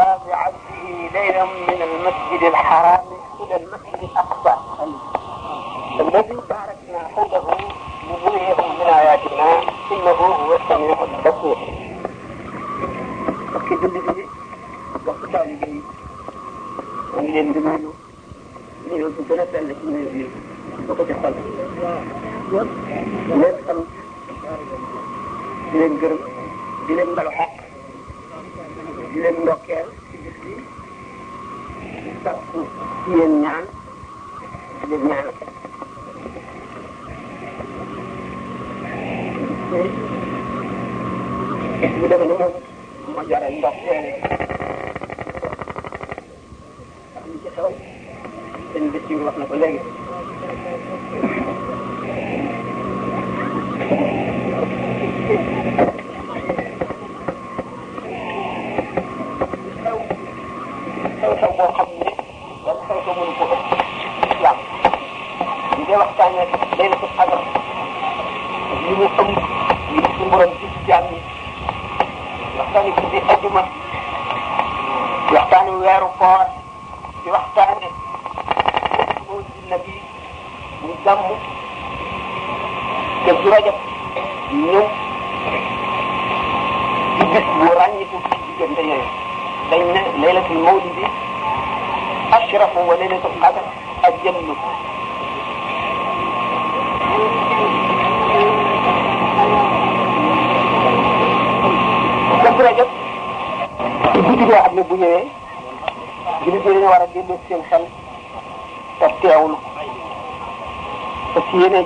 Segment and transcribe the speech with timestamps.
[0.00, 0.84] باب عبده
[1.14, 3.04] ليلا من المسجد الحرام
[3.40, 4.54] الى المسجد الاقصى
[6.00, 7.58] الذي باركنا حوله
[8.10, 9.58] مبوئه من ايات الله
[9.92, 11.56] انه هو السميع البصير
[13.54, 14.26] وكذا به
[15.06, 15.82] وقتال به
[17.18, 17.90] ومن الجمال
[18.90, 20.30] ويقول لك ان يكون يجيب
[20.90, 21.36] وقت الخلق
[22.52, 22.64] ويدخل
[23.32, 23.86] ويدخل
[25.74, 26.18] ويدخل
[26.88, 27.59] ويدخل
[29.20, 30.52] di leen ndokkeel ci bis bi
[32.04, 32.60] di sakku
[33.04, 33.64] ci yéen ñaan
[34.80, 35.34] di leen ñaanal.
[41.80, 42.28] bis bu demee
[43.04, 44.04] nii ma jaral ndokkeel
[47.16, 49.99] ak li ci na ko léegi.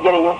[0.02, 0.33] gelaya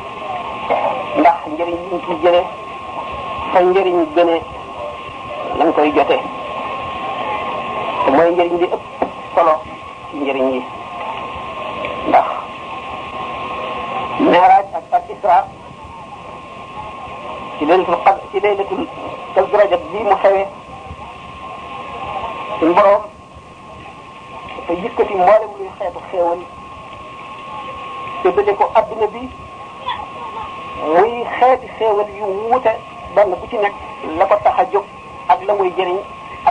[35.85, 36.01] njëriñ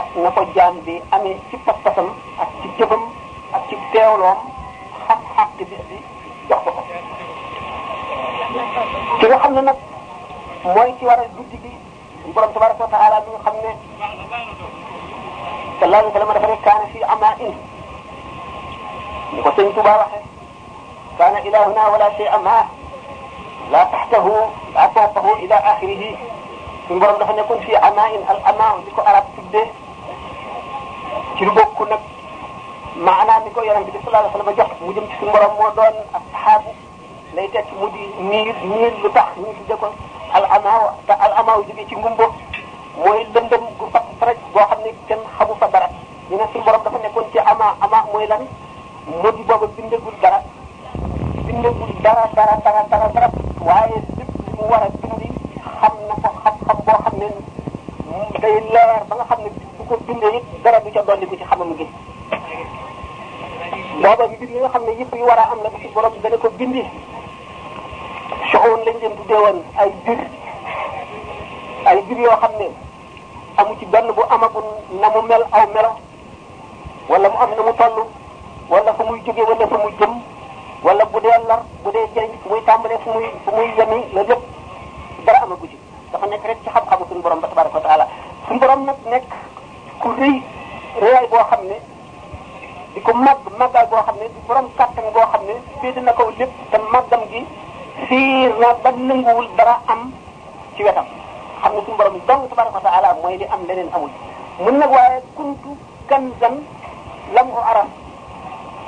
[0.00, 2.08] ak na ko jaam bi amee ci pas-pasam
[2.42, 3.02] ak ci jëfam
[3.56, 4.38] ak ci teewloom
[5.06, 5.96] xam-xam te bis bi
[6.48, 6.82] jox ko ko
[9.18, 9.78] ki nga xam ne nag
[10.74, 11.72] mooy ci war a guddi gi
[12.34, 13.72] borom tabaraka wa taala mi nga xam ne
[15.78, 17.52] sallallahu alayhi wa sallam dafa ne kaane fi ama in
[19.32, 20.20] ni ko sëñ Tuba waxe
[21.18, 22.56] kaane ilahuna wala shay ama
[23.72, 24.34] la taxtahu
[24.74, 26.10] la fawqahu ila axirihi
[26.88, 29.66] suñu dafa nekkoon fii anaahin al anaahu di ko arab tuddee
[31.38, 32.02] ci lu bokk nag
[32.96, 35.96] maanaa mi ko yonente bi sallallahu alayhi wasallam jox mu jëm ci suñu moo doon
[36.14, 36.70] ak saxaabu
[37.34, 39.86] lay tekk mu di niir niir lu tax ñu tudde ko
[40.36, 42.24] al anaaw te al anaaw ci ngumbo
[43.00, 45.88] mooy lëndëm gu fat faraj boo xam ne kenn xamu fa dara
[46.30, 48.44] ñu ne suñu borom dafa nekkoon ci ama ama mooy lan
[49.08, 50.40] moo di booba bindagul dara
[51.48, 53.28] bindagul dara dara dara dara
[53.66, 55.23] waaye lépp li mu
[55.84, 56.30] xam na fa
[56.64, 57.14] xam-xam boo xam
[58.08, 61.26] ne day leer ba nga xam ne bu ko bindee it dara du ca dolli
[61.30, 61.86] ko ci xamam gi
[64.02, 66.36] booba mbir yi nga xam ne yëpp yu war a am la ci borom dana
[66.42, 66.82] ko bindi
[68.52, 70.18] soxoon lañ leen tuddee woon ay bir
[71.86, 72.68] ay yoo xam ne
[73.58, 74.64] amu ci benn bu amagul
[75.00, 75.92] na mu mel aw melo
[77.10, 77.96] wala mu am na mu toll
[78.70, 80.12] wala fu muy jógee wala fu muy jëm
[80.84, 84.00] wala bu dee lar bu dee jëriñ fu muy tàmbalee fu muy fu muy yemi
[85.24, 85.76] dara amagu ci
[86.12, 88.04] dafa nekk rek ci xam-xamu suñu borom ba tabaraka wa taala
[88.46, 89.24] suñu borom nag nekk
[90.00, 90.36] ku rëy
[91.00, 91.76] rëyaay boo xam ne
[92.94, 96.12] di ko màgg màggaay boo xam ne di borom kàttan boo xam ne féete na
[96.12, 97.40] kaw lépp te màggam gi
[98.08, 100.12] siir na ba nanguwul dara am
[100.76, 101.06] ci wetam
[101.62, 104.10] xam ne suñu borom dong tabaraka wa taala mooy li am leneen amul
[104.64, 105.70] mun nag waaye kuntu
[106.08, 106.54] kanzan
[107.34, 107.88] lam u araf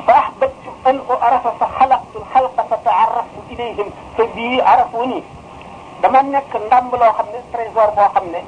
[0.07, 4.63] faax bëccu an u arafa fa xalaqtu xalqa fa taaraftu ilayhim fa bii
[6.03, 8.41] dama nek ndamb lo xamne trésor bo xamne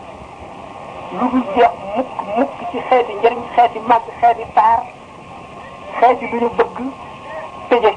[1.16, 4.80] lu bu jeex mukk mukk ci xéti njëriñ xéti mag xéti tar
[6.00, 6.76] xéti lu ñu bëgg
[7.68, 7.90] tejé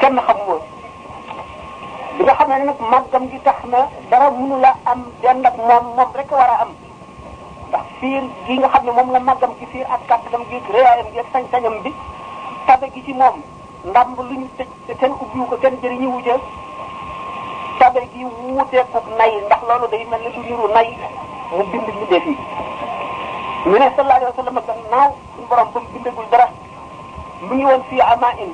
[0.00, 0.62] kenn xam woon
[2.16, 3.80] bi nga xamne nak magam gi taxna
[4.10, 6.70] dara mënu la am dënd ak mom mom rek wara am
[7.68, 11.18] ndax fiir gi nga xamne mom la magam gi fiir ak katam gi réyaayam gi
[11.22, 11.90] ak sañ-sañam bi
[12.66, 13.34] tabe gi ci mom
[13.90, 16.40] ndamb lu ñu tëj te kenn ubbiwu ko kenn ñi wu jël
[17.78, 20.88] sabe gi wuuteeku nay ndax loolu day mel ne du niru nay
[21.56, 22.34] mu bind mbindeef yi
[23.68, 26.46] ñu ne sallallahu alayhi wa sallam gannaaw suñu borom ba mu bindagul dara
[27.44, 28.50] mu ngi woon fii ama in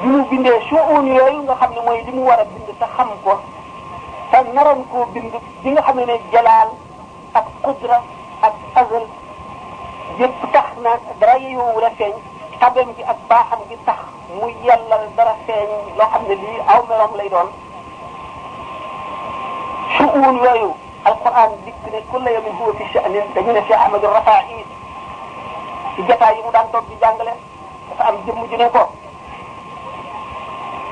[0.00, 2.86] bi mu bindee shuun yooyu nga xam ne mooy li mu war a bind te
[2.96, 3.34] xam ko
[4.30, 5.32] te naroon koo bind
[5.62, 6.68] bi nga xam ne jalaal
[7.34, 7.98] ak qudra
[8.42, 9.06] ak azal
[10.18, 10.90] yépp tax na
[11.20, 12.14] dara yeyowu la feeñ
[12.60, 14.00] tabem gi ak baaxam gi tax
[14.40, 15.68] mu yàllal dara feeñ
[15.98, 17.50] loo xam ne lii aw merom lay doon
[19.98, 20.70] شؤون يايو
[21.06, 24.64] القرآن ذكر كل يوم هو في شأن دجنا في أحمد الرفاعي
[25.96, 27.34] في جتا يوم دان توب في جانجلة
[27.98, 28.84] فأم جم جنكو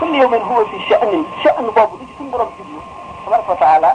[0.01, 2.81] كل يوم هو في شأن شأن باب نجسم برب جبنه
[3.27, 3.95] تبارك وتعالى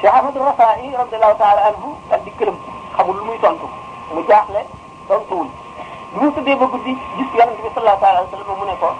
[0.00, 2.58] في أحمد الرفاعي رضي الله تعالى عنه الذكرم
[2.98, 3.66] خبول مي تنتو
[4.16, 4.64] مجاهلة
[5.08, 5.48] تنتول
[6.20, 8.90] دوست دي بغدي جس يالن تبي صلى الله عليه وسلم منكو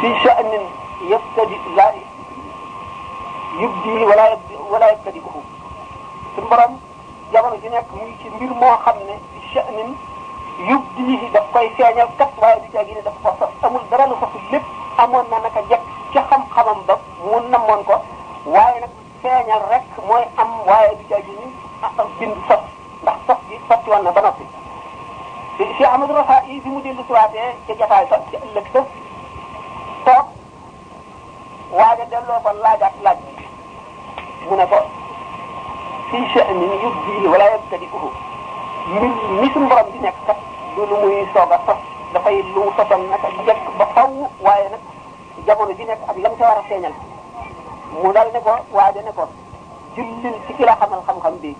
[0.00, 0.50] في شأن
[1.10, 1.92] يبتدئ لا
[3.62, 4.38] يبديه ولا
[4.70, 5.30] ولا يبتدئه
[6.36, 6.80] سمبرم
[7.32, 9.16] جامل جنك ميكي مير مو خمني
[9.54, 9.96] شأن
[10.70, 14.62] يبديه دفقاي سيانيال كت وايا بيجا جيني دفقا صف أمول درال صف اللب
[15.00, 15.80] أمول نانكا جك
[16.14, 17.94] جخم خمم دف مون نمونكو
[18.46, 18.90] وايا نك
[19.22, 21.48] سيانيال رك موي أم وايا بيجا جيني
[21.84, 22.60] أطل بين صف
[23.06, 24.46] دح صف جي صف جوانا بناسي
[25.58, 28.84] في شي عمد رفائي في مدين لسواتي كجفاي صف جي اللكتف
[30.06, 30.26] طب
[31.72, 33.33] واجد دلو فاللاجات لاجي
[34.44, 34.84] يكشفونك
[36.10, 38.10] في شأن يبديه ولا يبتدئه
[38.86, 39.10] من
[39.42, 40.36] مثل برم دينك سف
[40.76, 41.76] دولو مي صغا سف
[42.14, 44.80] دفاي لو سفن نكا جك بفو وينك
[45.46, 46.92] جبر دينك أب لم توارا سينال
[48.02, 49.24] مونال نكو وعد نكو
[49.96, 51.56] جلل سكرا خم الخم خم بي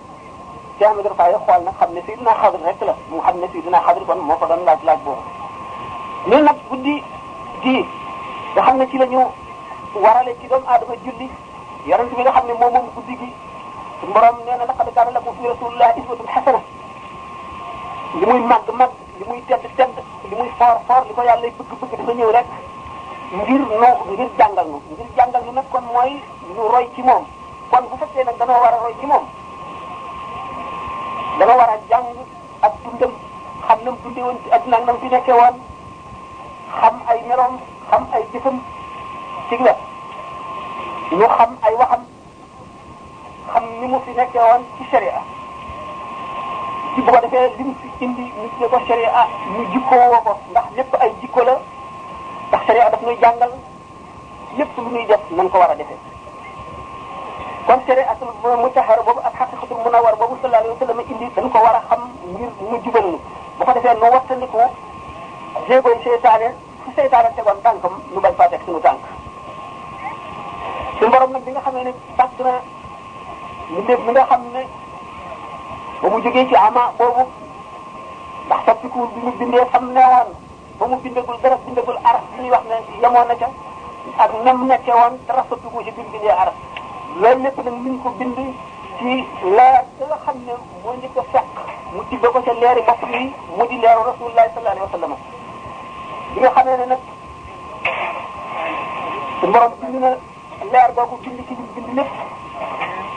[0.79, 4.97] جامع درفا يخوال نك خم نسيدنا خضر رتلا محمد نسيدنا خضر بان موفضان لاج لاج
[5.05, 5.13] بو
[6.27, 7.03] نينك بدي
[7.63, 7.85] دي
[8.57, 9.25] وخم نسيدنا نيو
[10.07, 11.27] warale ci doom adama julli
[11.85, 13.29] yonent bi na xam ne moom moom guddi gi
[13.99, 16.61] suñu borom nee na laqad kaana lakum fi rasulillah uswatun hasana
[18.19, 19.95] li muy màgg màgg li muy tedd tedd
[20.29, 22.47] li muy foor foor li ko yàlla bëgg bëgg dafa ñëw rek
[23.37, 26.11] ngir noo ngir jàngal nu ngir jàngal nu nag kon mooy
[26.55, 27.23] ñu roy ci moom
[27.71, 29.25] kon bu fekkee nag danoo war a roy ci moom
[31.39, 32.05] danoo war a jàng
[32.65, 33.13] ak xam
[33.83, 35.55] na mu dundee woon ci adduna ak na mu nekkee woon
[36.81, 37.53] xam ay meloom
[37.89, 38.57] xam ay jëfam
[39.49, 39.75] ci la
[41.19, 42.01] ñu xam ay waxam
[43.53, 45.21] xam ni mu fi nekkee woon ci sharia
[47.05, 49.23] ko defee li mu fi indi ñu tuddee ko sharia
[49.53, 51.55] ñu jikkoo ko ndax lépp ay jikko la
[52.47, 53.51] ndax sharia daf ñuy jàngal
[54.57, 55.99] lépp lu ñuy def nañ ko war a defee.
[57.67, 58.27] kon shariatul
[58.63, 61.81] mutahhara boobu ak xaqiqatul munawwar boobu sallallahu alayhi wa sallam indi dañ ko war a
[61.89, 62.01] xam
[62.33, 63.17] ngir mu jubal ñu
[63.57, 64.57] bu ko defee nu wattandiku
[65.67, 66.47] jéegoy seytaane
[66.83, 69.01] fu seytaane tegoon tànkam nu bañ faa teg suñu tànk.
[71.05, 72.55] su borom nag bi nga xamee ne tàgg na
[73.69, 74.61] mu def mi nga xam ne
[76.01, 77.23] ba mu jógee ci ama boobu
[78.45, 80.29] ndax tappikuwul bi mu bindee xam ne woon
[80.79, 83.47] ba mu bindagul dara bindagul araf bi ñuy wax ne yemoon na ca
[84.23, 86.53] ak nam nekke woon dara soppiku ci bi mu bindee araf
[87.21, 88.37] loolu lépp nag mi ngi ko bind
[88.97, 89.11] ci
[89.53, 90.53] leer da nga xam ne
[90.83, 91.49] moo njëkk a fekk
[91.93, 95.13] mu tibbe ko ca leeri bopp yi mu di leeru rasulullahi sallallahu alayhi wa sallam
[96.33, 97.01] bi nga xamee ne nag
[99.39, 100.17] su borom bind na
[100.71, 102.11] leer googu bind ci lim bind lépp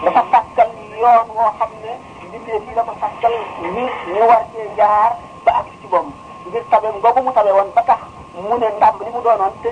[0.05, 1.93] dafa tàkkal yoon woo xam ne
[2.31, 3.35] bindee fii dafa tàkkal
[3.75, 5.11] ni ñu war cee jaar
[5.45, 6.07] ba ak ci moom
[6.49, 8.01] ngir tabe googu mu tabe woon ba tax
[8.45, 9.69] mu ne ndam li mu doonoon te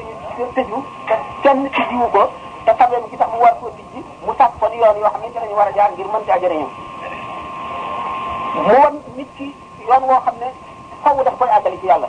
[0.54, 0.78] tëju
[1.08, 1.14] te
[1.44, 2.22] kenn ci jiwu ko
[2.66, 5.28] te tabeem gi tax mu war koo tijji mu tàkk kon yoon yoo xam ne
[5.32, 6.68] ci lañu war a jaar ngir mën caa jëriñu
[8.64, 9.46] mu won nit ki
[9.88, 10.48] yoon woo xam ne
[11.02, 12.08] fawu daf koy àggali ci yàlla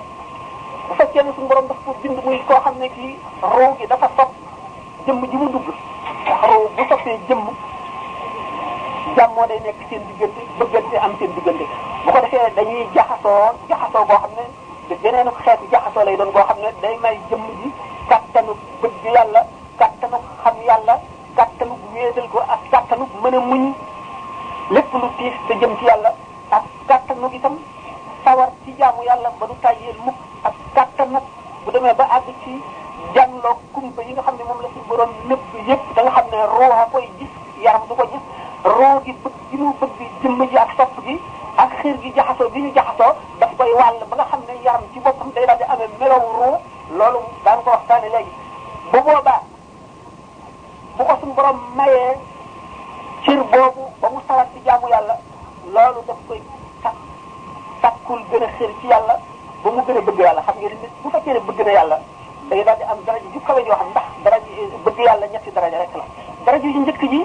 [0.88, 3.20] bu fekkee ne suñu borom daf ko bind muy koo xam ne kii
[3.56, 4.32] ruu gi dafa topp
[5.08, 5.70] jëmm ji mu dugg
[6.42, 7.40] xaw bu soppee jëmm
[9.18, 11.64] jàmmoo day nekk seen diggante bëggante am seen diggante
[12.04, 14.44] bu ko defee dañuy jaxasoo jaxasoo goo xam ne
[14.88, 17.70] de beneen xeetu jaxasoo lay doon goo xam ne day may jëmm ji
[18.12, 19.42] kattanu bëgg yàlla
[19.82, 20.96] kattanu xam yàlla
[21.38, 23.42] kattanu wéetal ko ak kattanu mën a
[24.74, 26.12] lu tiis jëm ci yàlla
[26.58, 27.56] ak kattanu itam
[28.26, 31.20] sawar ci jaamu yàlla ba du tàyyeel mukk ak kattanu
[31.64, 32.60] bu demee ba àgg
[32.98, 36.12] jan jàngloo kumpa yi nga xam ne moom la suñu borom lépp yëpp da nga
[36.16, 37.34] xam ne roo a koy gis
[37.66, 38.26] yaram du ko gis
[38.78, 41.16] roo gi bëgg gi mu bëgg jëmm ji ak sopp gi
[41.64, 44.82] ak xiir gi jaxasoo bi ñu jaxasoo daf koy wàll ba nga xam ne yaram
[44.94, 46.58] ci boppam day daal di amee melaw roo
[46.98, 48.32] loolu daan ko waxtaane léegi
[48.92, 49.40] bu boobaa
[50.98, 52.12] bu ko suñu borom mayee
[53.24, 55.16] cir boobu ba mu sawat ci jaamu yàlla
[55.76, 56.40] loolu daf koy
[56.84, 56.98] takk
[57.82, 59.16] takkul gën a xiir ci yàlla
[59.64, 61.98] ba mu gën a bëgg yàlla xam ngeen nit bu fekkee ne bëgg na yàlla
[62.50, 64.54] da ngay daal di am daraja ju kawe yoo xam ndax daraja
[64.86, 66.06] bëgg yàlla ñetti daraja rek la
[66.46, 67.20] daraja yu njëkk ji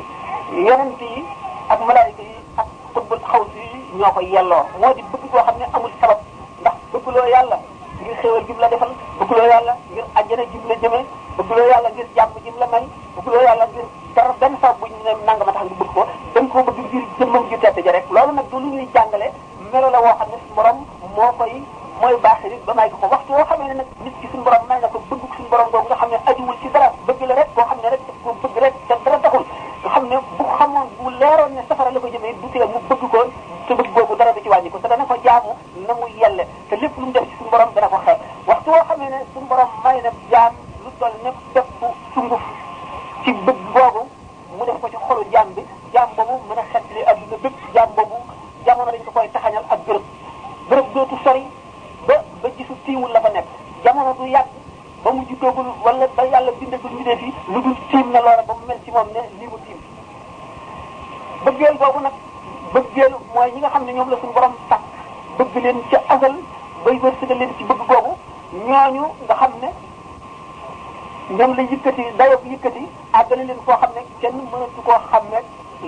[0.67, 1.23] yonent yi
[1.69, 3.63] ak malaayika yi ak xutbul xaw si
[3.99, 6.19] ñoo koy yelloo moo di bëgg koo xam ne amul sabab
[6.61, 7.59] ndax bëggloo yàlla
[8.03, 11.05] ngir xéewal jim la defal bëggloo yàlla ngir àjjana jim la jëmee
[11.39, 12.85] bëggloo yàlla ngir jàmm jim la may
[13.17, 16.03] bëggloo yàlla ngir dara benn sabab bu ñu ne nangama tax nga bëgg ko
[16.35, 19.31] dañ ko bëgg ngir jëmmam ju tedd ja rek loolu nag du lu ñuy jàngale
[19.73, 20.79] melo la woo xam ne borom
[21.17, 21.55] moo koy
[22.03, 24.43] mooy baaxe nit ba may ko ko waxtu yoo xamee ne nag nit ki suñu
[24.43, 27.21] borom may na ko bëggug suñu borom boobu nga xam ne ajuwul ci dara bëgg
[27.31, 29.45] la rek boo xam ne rek daf ko bëgg rek te dara taxul
[29.83, 32.81] nga xam ne bu xamoon bu leeroon ne safara la ko jëmee du tee mu
[32.91, 33.21] bëgg ko
[33.67, 35.53] te bëgg boobu dara du ci wàññi ko te dana ko jaamu
[35.89, 38.19] na mu yelle te lépp lu mu def ci suñu borom dana ko xeeb
[38.51, 41.69] waxtu yoo xamee ne suñu borom may na jaam lu toll ne bépp
[42.15, 42.43] sunguf
[43.23, 44.03] ci bëgg boobu
[44.59, 45.63] mu def ko ci xolu jaam bi
[45.95, 48.19] jaam boobu mën a xettali adduna bépp jaam boobu
[48.67, 50.05] jamono dañ ko koy taxañal ak bërëb
[50.69, 51.45] bërëb dootu sori
[52.43, 53.47] ba gisu siiwul la fa nekk
[53.87, 54.51] jamono du yàgg
[55.05, 58.43] ba mu juddoogul wala ba yàlla bindagul ñu def yi lu dul tiim na loola
[58.43, 59.79] ba mu mel ci moom ne lii mu tiim
[61.45, 62.13] bëggeel kooku nag
[62.73, 64.83] bëggeel mooy ñi nga xam ne ñoom la suñu borom sàkk
[65.39, 66.35] bëgg leen ca asal
[66.85, 68.13] bay wërsëgal leen ci bëgg boobu
[68.67, 69.69] ñooñu nga xam ne
[71.37, 72.83] ñoom la yëkkati dayoo bi yëkkati
[73.21, 75.39] àggale leen koo xam ne kenn mënatu koo xam ne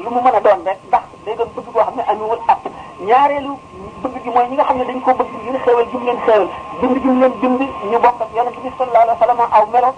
[0.02, 2.70] lu mu mën a doon rek ndax day doon bëgg boo xam ne amiwul àpp
[3.00, 3.52] ñaareelu
[4.02, 6.18] bëgg gi mooy ñi nga xam ne dañ ko bëgg ngir xéewal gi mu leen
[6.26, 6.48] xéewal
[6.80, 7.60] bind gi mu leen bind
[7.90, 9.90] ñu bokk ak yonente bi sallallahu alayhi wa sallam aw melo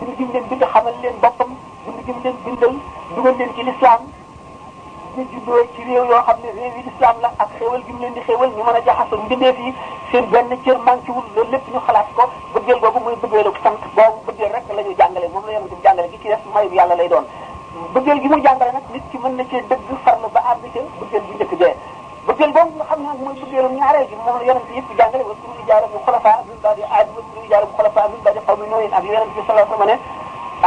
[0.00, 1.50] bind gi mu leen bind xamal leen boppam
[1.86, 2.74] bind gi mu leen bindal
[3.16, 4.00] dugal leen ci lislaam
[5.16, 8.00] ñu juddoo ci réew yoo xam ne réew yi lislaam la ak xéewal gi mu
[8.04, 9.70] leen di xéewal ñu mën a jaxasoo mbindeef yi
[10.12, 12.22] seen benn cër manquéwul loolu lépp ñu xalaat ko
[12.54, 15.82] bëggeel googu muy bëggeelu sant boobu bëggeel rek la ñu jàngale moom la yonente bi
[15.82, 17.24] jàngale gi ci def mayu yàlla lay doon
[17.94, 20.80] bëggeel gi mu jàngale nag nit ki mën na cee dëgg farlu ba àgg ca
[21.00, 21.74] bëggeel gi njëkk jee
[22.26, 25.22] bëggeel boobu nga xam ne mooy bëggee ram ñaareel gi moom la yonent yëpp jàngale
[25.28, 28.16] wa suñu jaara bi xolafaa bi daal di aaj wa suñu jaara bi xolafaa bi
[28.24, 29.94] daal di xaw mi nooyin ak yonent bi salaa sama ne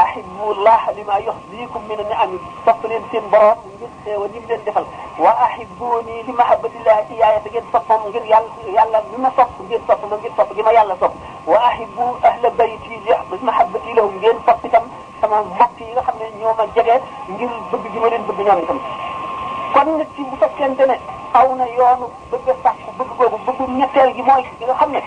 [0.04, 4.86] ahibu llah lima yuxdikum min niami sopp leen seen borom ngir xéewa lim leen defal
[5.24, 9.84] wa ahibuni li mahabbatillah iyaaya te ngeen soppam ngir yàlla yàlla mi ma sopp ngeen
[9.88, 11.14] sopp ma ngir sopp gi ma yàlla sopp
[11.46, 14.86] wa ahibu ahla bayti li mahabbati lahum ngeen sopp itam
[15.22, 16.96] sama mbokk yi nga xam ne ñoo ma jege
[17.36, 18.80] ngir bëgg gi ma leen bëgg ñoom itam
[19.74, 20.96] kon nit ki bu fekkente ne
[21.40, 24.90] aw na yoonu bëgg a sàkk bëgg boobu bëggu ñetteel gi mooy li nga xam
[24.92, 25.02] ne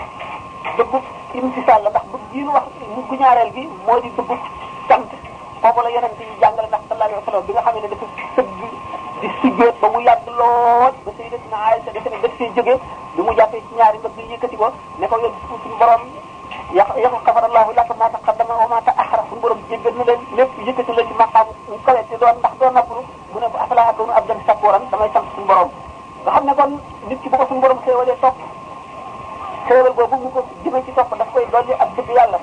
[0.77, 0.99] bëggu
[1.39, 4.37] imtisaal la ndax bëgg yi ñu wax bëggu ñaareel gi moo di bëggu
[4.89, 5.09] sant
[5.63, 8.07] boobu la yonent yi jàngale ndax sallallahu alayhi wa sallam bi nga xam ne dafa
[8.37, 8.51] sëgg
[9.21, 12.79] di siggeet ba mu yàgg lool ba sayyidatina Aïsa defe ne daf see jógee
[13.15, 14.67] bi mu jàppee ci ñaari mbëgg yi yëkkati ko
[14.99, 16.03] ne ko yow suñu borom
[16.79, 20.53] yàq yàq xafarallahu laka maa taqaddama wa maa ta'axara suñu borom jéggal na leen lépp
[20.67, 23.11] yëkkati la ci maqaam mu kawe te doon
[23.43, 25.69] ne afala akunu abdan shakuran damay sant suñu borom
[26.25, 26.71] nga xam kon
[27.09, 28.37] nit ki bu ko suñu borom xéewalee topp
[29.69, 32.39] xéewal boobu mu ko jëmee ci topp daf koy dolli ak dëgg yàlla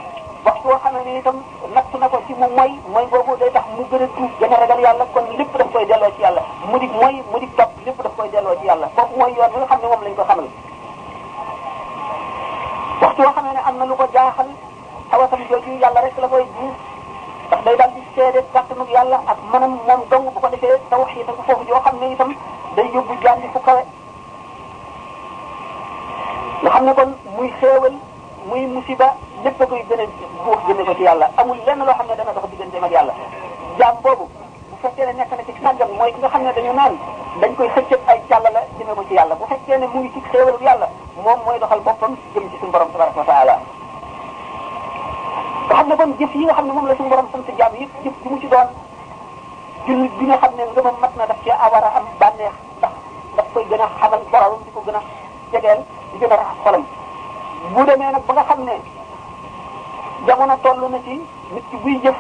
[0.46, 1.38] waxtu woo xam ne itam
[1.74, 4.53] natt na ko ci mu mooy mooy boobu day tax mu gën a tuub gën
[4.56, 7.48] a ragal yàlla kon lépp daf koy delloo ci yàlla mu di mooy mu di
[7.58, 10.44] topp lépp daf koy ko xamal
[13.01, 14.50] waxtu woo xam ne am na lu ko jaaxal
[15.12, 16.75] xawasam jooju yàlla rek la koy gis
[17.50, 21.29] ndax day daal di seede kàttanu yàlla ak mënam moom dong bu ko defee tawxiid
[21.32, 22.29] ak foofu yoo xam ne itam
[22.75, 23.82] day yóbbu jàndi fu kawe
[26.62, 27.94] nga xam ne kon muy xéewal
[28.50, 29.08] muy musiba
[29.44, 30.06] lépp a koy gën a
[30.46, 33.13] buux jëme ko ci yàlla amul lenn loo xam ne dana dox digganteem ak yàlla
[33.79, 34.25] jaam boobu
[34.70, 36.96] bu fekkee ne nekk na ci sàggan mooy ki nga xam ne dañu naan
[37.41, 40.20] dañ koy xëccëb ay jàlla la jëme ko ci yàlla bu fekkee ne muy ci
[40.32, 40.88] xéewal yàlla
[41.24, 43.58] moom mooy doxal boppam jëm ci suñu borom tabaraka wa taala
[45.69, 47.93] nga xam ne kon jëf yi xam ne moom la suñu borom sant jaam yëpp
[48.03, 48.69] jëf ju mu ci doon
[49.85, 52.93] jullit bi nga xam ne ngëmam mat na daf cee awar a am bànneex ndax
[53.38, 55.01] daf gën a xamal borom di ko gën a
[55.51, 55.79] jegeel
[56.11, 56.83] di gën a raxas xolam
[57.73, 58.75] bu demee nag ba nga xam ne
[60.25, 61.13] jamono toll na ci
[61.53, 62.17] nit ki buy jëf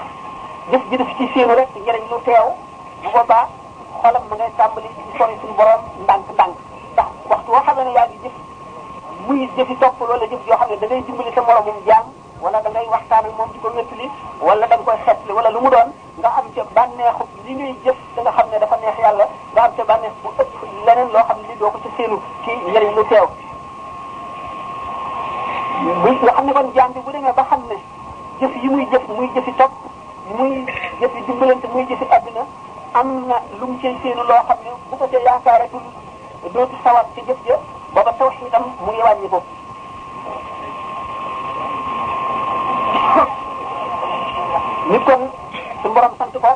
[0.71, 2.47] jëf ji def ci seenu rek njëriñ lu teew
[3.01, 3.45] bu boobaa
[4.01, 6.55] xolam mu ngay tàmbali di sori suñu borom ndànk-ndànk
[6.93, 8.35] ndax waxtu woo xam ne yaa ngi jëf
[9.25, 12.05] muy jëfi topp loola jëf yoo xam ne da ngay dimbali sa moromum jaam
[12.41, 14.07] wala da ngay waxtaan ak mom diko netti
[14.41, 17.97] wala da koy xetli wala lu mu doon nga am ca banexu li ngay jëf
[18.15, 20.51] da nga xam ne dafa neex yàlla nga am ca banex bu ëpp
[20.85, 23.25] leneen loo xam ne doo ko ci seenu ci njëriñ lu teew
[26.01, 27.75] bu nga xam ne kon jaam bi bu demee ba xam ne
[28.39, 29.71] jëf yi muy jëf muy jëfi topp
[30.37, 30.65] muy
[30.99, 32.43] jëfi dimbalante muy jëfi àdduna
[32.99, 35.83] am na lu mu cay seenu loo xam ne bu ko ca yaakaaratul
[36.53, 37.59] dootu sawat ci jëf ja
[37.93, 39.43] booba tawxidam mu ngi wàññi ko
[44.89, 45.27] nit kooku
[45.81, 46.49] suñu borom sant ko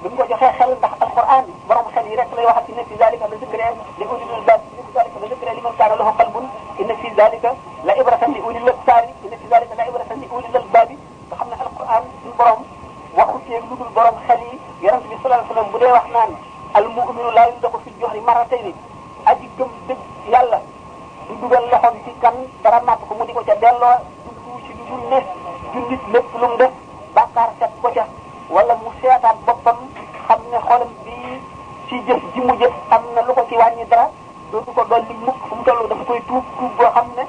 [0.00, 2.96] bi mu ko joxee xel ndax alquran borom xel yi rek lay waxati inna fi
[3.02, 3.68] zalika la zikra
[4.00, 6.44] li ulil albab inna fi zalika la zikra liman kaana lahu qalbun
[6.80, 7.50] inna fi zalika
[7.86, 10.88] la ibratan li ulil absari inna fi zalika la ibratan li ulil albab
[11.28, 12.60] nga xam ne alquran suñu borom
[13.18, 16.06] waxu ci lu dul borom xel yi yonent bi sallallahu alayhi wasallam bu dee wax
[16.16, 16.30] naan
[16.78, 18.72] al mu'minu la yundaku fi juhri marratayni
[19.28, 20.60] aji gëm dëgg yàlla
[21.28, 24.72] du dugal loxoom ci kan dara napp ko mu di ko ca delloo du ci
[24.72, 25.18] du ne
[25.74, 26.74] jullit lépp lu mu def
[27.14, 28.04] bàkkaar set ko ca
[28.50, 29.76] wala mu seetaat boppam
[30.26, 31.12] xam ne xolam bi
[31.88, 34.06] ci jëf ji mu jëf am na lu ko ci wàññi dara
[34.52, 37.24] dootu ko dolli mukk fu mu toll dafa koy tuub tuub boo xam ne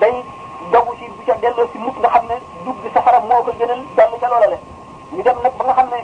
[0.00, 0.24] day
[0.72, 2.36] dogu si du ca delloo si mukk nga xam ne
[2.82, 4.58] sa safara moo ko gënal dellu ca loola la
[5.14, 6.00] ñu dem nag ba nga xam ne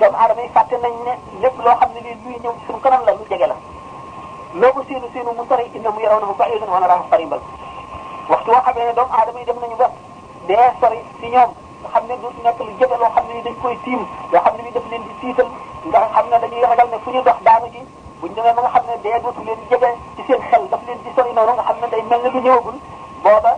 [0.00, 1.12] doomu aadama yi fàtte nañ ne
[1.42, 3.56] lépp loo xam ne lii luy ñëw ci suñu kanam la lu jege la
[4.60, 7.40] loo ko séenu séenu mu sori inna mu yarawnahu ba'idan wa naraahu qariiban
[8.30, 9.88] waxtu woo ne doomu aadama yi dem nañu ba
[10.48, 11.50] dee sori si ñoom
[11.84, 14.00] nga xam ne dootu nekk lu jafe loo xam ne ni dañ koy tiim
[14.32, 15.48] loo xam ne ni daf leen di tiital
[15.92, 17.80] nga xam ne dañuy ragal ne fu ñu dox daanu ci
[18.20, 20.98] buñ demee ba nga xam ne dee dootu leen jege ci seen xel daf leen
[21.04, 22.76] di sori noonu nga xam ne day mel ne lu ñëwagul
[23.24, 23.52] booba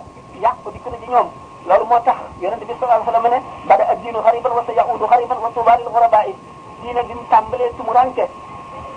[0.45, 1.29] yàq ko dikk na ci ñoom
[1.69, 4.73] loolu moo tax yonent bi sallallahu alayhi wasallam ne bada ak diinu xariban wa sa
[4.79, 6.35] yaudu xariban wa tuuba lil xurabaa'i
[6.83, 8.25] diine bi mu tàmbalee tumuranke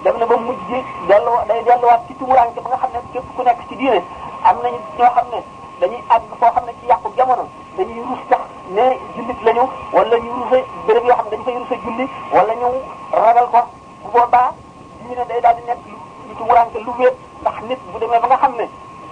[0.04, 3.28] dem na ba mujj gi dellu day delluwaat ci tumuranke ba nga xam ne képp
[3.36, 4.00] ku nekk ci diine
[4.44, 5.40] am nañu ñoo xam ne
[5.80, 7.46] dañuy àgg foo xam ne ci yàqu jamono
[7.80, 8.44] dañuy rus sax
[8.76, 8.84] ne
[9.16, 9.64] jullit lañu
[9.96, 12.68] wala ñu ruse béréb yoo xam ne dañu fay ruse julli wala ñu
[13.26, 13.60] ragal ko
[14.04, 14.50] bu boobaa
[15.04, 15.80] diine day daal di nekk
[16.28, 18.66] lu tuuraanke lu wéet ndax nit bu demee ba nga xam ne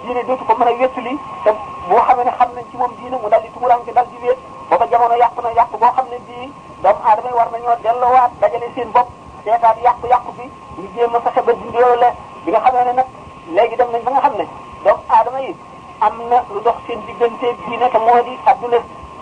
[0.04, 1.50] diine dootu ko mën a wéttali te
[1.90, 4.40] boo xamee ne xam nañ ci moom diine mu daal di tuuraanke daal di wéet
[4.70, 6.52] booba jamono yàqu na yàqu boo xam ne bii
[6.84, 9.08] doomu aadama yi war nañoo delloowaat dajale seen bopp
[9.46, 10.44] seetaat yàqu-yàqu bi
[10.78, 12.10] ñu jéem a fexe ba dindi loolu
[12.46, 13.08] bi nga xamee ne nag
[13.56, 14.46] léegi dem nañ ba nga xam ne
[14.84, 15.56] doomu aadama yi
[16.00, 18.78] am na lu dox seen diggante diine te moo di adduna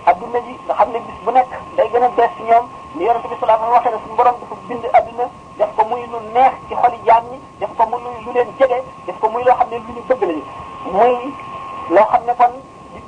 [0.05, 2.65] adduna ji nga xam ne bis bu nekk day gën a bees ci ñoom
[2.95, 5.25] ni yonente bi sallallahu alayhi wa sallam waxee ne suñu borom dafa bind adduna
[5.57, 8.79] def ko muy lu neex ci xoli jaam ñi def ko muy lu leen jege
[9.05, 10.43] def ko muy loo xam ne lu ñu bëgg lañu
[10.97, 11.13] muy
[11.95, 12.53] loo xam ne kon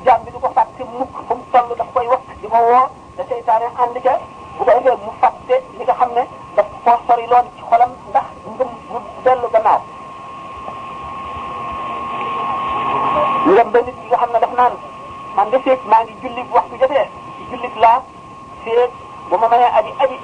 [0.06, 2.88] jaam bi du ko fàtte mukk fu mu toll daf koy wax di ko woo
[3.20, 4.14] da seytaane ànd ca
[4.58, 6.24] bu ko defee mu fàtte li nga xam ne
[6.56, 9.82] da ko sori lool ci xolam ndax ngëm mu dellu gannaaw
[13.56, 14.74] ngam ba nit ki nga na ne daf naan
[15.36, 17.06] man de feeg maa ngi julli waxtu jotee
[17.50, 18.02] jullit laa
[18.64, 18.92] feeg
[19.30, 20.16] bu ma mënee aji aji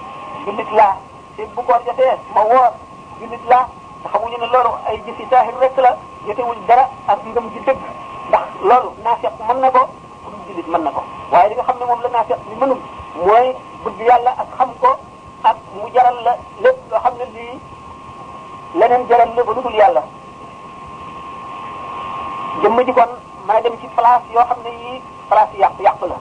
[0.45, 0.93] jullit laa
[1.36, 2.71] feeg bu koor jotee ma woor
[3.19, 3.65] jullit laa
[4.01, 5.91] te xamuñu ne loolu ay jëfi saahir rek la
[6.27, 7.79] jotewul dara ak ngëm gi dëgg
[8.27, 9.81] ndax loolu naafeq mën na ko
[10.21, 12.81] pour jullit mën na ko waaye li nga xam ne moom la naafeq bi mënul
[13.25, 13.47] mooy
[13.83, 14.09] bëgg
[14.43, 14.89] ak xam ko
[15.49, 16.33] ak mu jaral la
[16.63, 17.55] lépp loo xam ne lii
[18.79, 20.03] leneen jaral la ba lu dul yàlla
[22.62, 23.10] jëmm ji kon
[23.48, 26.18] mën a dem ci place yoo xam ne yii place yàqu yàqu la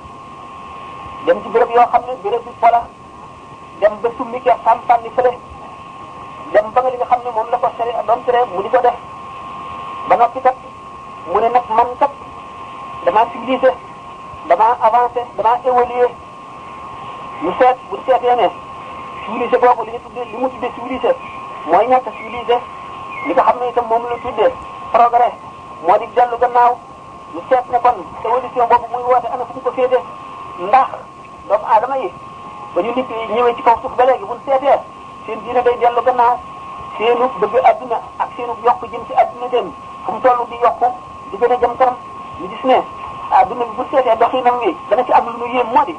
[1.26, 2.80] dem ci béréb yoo xam ne béréb bi pola
[3.80, 5.32] dem ba summi ke sàmpanni fële
[6.52, 8.80] dem ba nga li xam ne moom la ko sere doom tere mu di ko
[8.82, 8.96] def
[10.08, 10.56] ba noppi kat
[11.32, 12.10] mu ne nag man kat
[13.04, 13.70] damaa civilisé
[14.48, 16.06] damaa avancé damaa évolué
[17.42, 18.48] ñu seet bu seetee ne
[19.24, 21.12] civilisé boobu li ñu tuddee li mu tuddee civilisé
[21.66, 22.56] mooy ñàkk civilisé
[23.26, 24.50] li nga xam ne itam moom la tuddee
[24.92, 25.34] progrès
[25.86, 26.72] moo di dellu gannaaw
[27.34, 29.98] ñu seet ne kon évolution boobu muy woote ana fu ñu ko féete
[30.64, 30.88] ndax
[31.48, 32.08] doomu aadama yi
[32.74, 34.40] ba ñu nit yi ci kaw suuf ba léegi bu ñu
[35.26, 36.38] seen diine day dellu gannaaw
[36.96, 39.72] seenu bëgg adduna ak seenu yokk jëm ci adduna dem
[40.04, 40.86] fu mu toll di yokku
[41.30, 41.96] di gën a jëm kanam
[42.40, 42.78] ñu gis ne
[43.40, 45.96] adduna bi bu seetee doxinam wi dana ci am lu ñu yéem moo di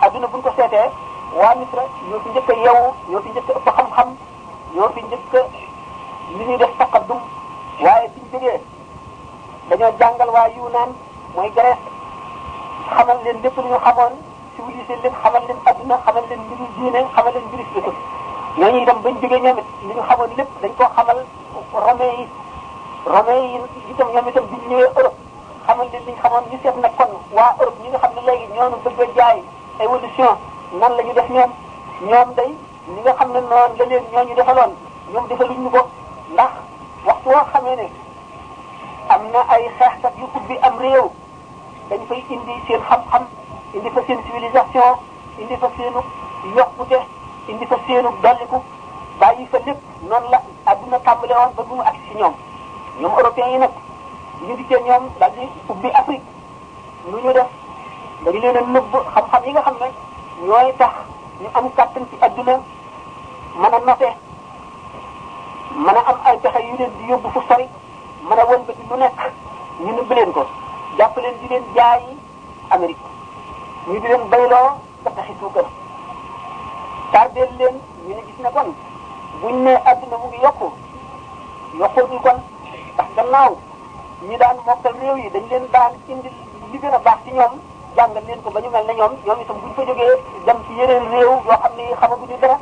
[0.00, 0.88] adduna bu ñu ko seetee
[1.36, 4.16] waa Misra ñoo fi njëkk a yeewu fi njëkk a ëpp xam-xam
[4.74, 5.40] ñoo fi njëkk a
[6.36, 7.20] ñuy def taqaddum
[7.84, 8.58] waaye fi ñu jógee
[9.70, 10.90] dañoo jàngal waa Yunaan
[11.34, 11.78] mooy Grèce
[12.96, 14.12] xamal leen lépp lu ñu xamoon
[14.56, 17.96] civilisé leen xamal leen adduna xamal leen mbiru diine xamal leen mbiru spirituel
[18.58, 21.18] ñooñu itam bañ jógee ñoom it li ñu xamoon lépp dañ koo xamal
[21.86, 22.24] romain yi
[23.14, 23.58] romain yi
[23.92, 25.18] itam ñoom itam biñ ñëwee Europe
[25.66, 28.20] xamal leen li ñu xamoon ñu seet nag kon waa Europe ñi nga xam ne
[28.26, 29.38] léegi ñoonu bëgg a jaay
[29.82, 30.34] évolution
[30.80, 31.50] nan la ñu def ñoom
[32.10, 32.50] ñoom day
[32.94, 34.72] li nga xam ne noonu la leen ñooñu defaloon
[35.14, 35.80] ñoom defaluñ ñu ko
[36.34, 36.52] ndax
[37.06, 37.88] waxtu woo xamee
[39.10, 41.06] am na ay xeexkat yu ubbi am réew
[41.90, 43.22] dañ fay indi seen xam-xam
[43.74, 44.94] indi fa seen civilisation
[45.42, 46.00] indi fa seenu
[46.56, 46.98] yokkute
[47.50, 48.58] indi fa seenu dolliku
[49.20, 50.40] bàyyi fa lépp noonu la
[50.72, 52.34] àdduna tàmbale woon ba bu mu agsi si ñoom
[53.00, 53.70] ñoom européens yi nag
[54.46, 56.26] ñu dikkee ñoom daal di ubbi afrique
[57.10, 57.48] lu ñu def
[58.24, 59.88] dañu leen a nëbb xam-xam yi nga xam ne
[60.46, 60.92] ñooy tax
[61.40, 62.54] ñu am kàttan ci àdduna
[63.58, 64.08] mën a note
[65.84, 67.66] mën a am ay pexe yu leen di yóbbu fu sori
[68.28, 69.18] mën a wëlbati lu nekk
[69.84, 70.42] ñu nëbb leen ko
[70.98, 72.10] jàpp leen di leen jaayi
[72.74, 73.08] Amérique
[73.86, 74.68] ñu di leen bayloo
[75.02, 75.32] ba taxi
[77.58, 77.74] leen
[78.06, 78.68] ñu ne gis ne kon
[79.40, 80.68] buñ ne adduna mu ngi yokku
[81.80, 82.36] yokkootul kon
[82.94, 83.52] ndax gannaaw
[84.28, 86.28] ñi daan mokkal réew yi dañ leen daan indi
[86.72, 87.52] li gën a baax ci ñoom
[87.96, 90.14] jàngal leen ko ba ñu mel ne ñoom ñoom itam buñ fa jógee
[90.46, 92.56] dem ci yeneen réew yoo xam ne xamaguñu dara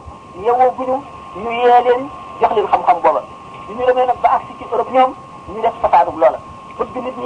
[0.44, 0.96] yewoo guñu
[1.40, 2.02] ñu yee leen
[2.40, 3.22] jox leen xam-xam booba.
[3.68, 5.12] li ñu demee nag ba àgg si ci Europe ñoom
[5.52, 6.40] ñu def safaanub loola
[6.78, 7.16] bëgg nit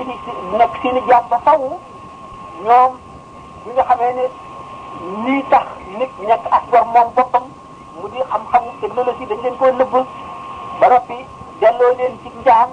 [0.59, 1.59] nekk seen i jaam ba faw
[2.67, 2.93] ñoom
[3.65, 4.25] bi nga xamee ne
[5.25, 5.67] lii tax
[5.99, 7.45] nit nekk ak gor moom boppam
[8.01, 9.95] mu di xam-xam technologie dañ leen koy nëbb
[10.81, 11.19] ba noppi
[11.61, 12.71] delloo leen ci njaam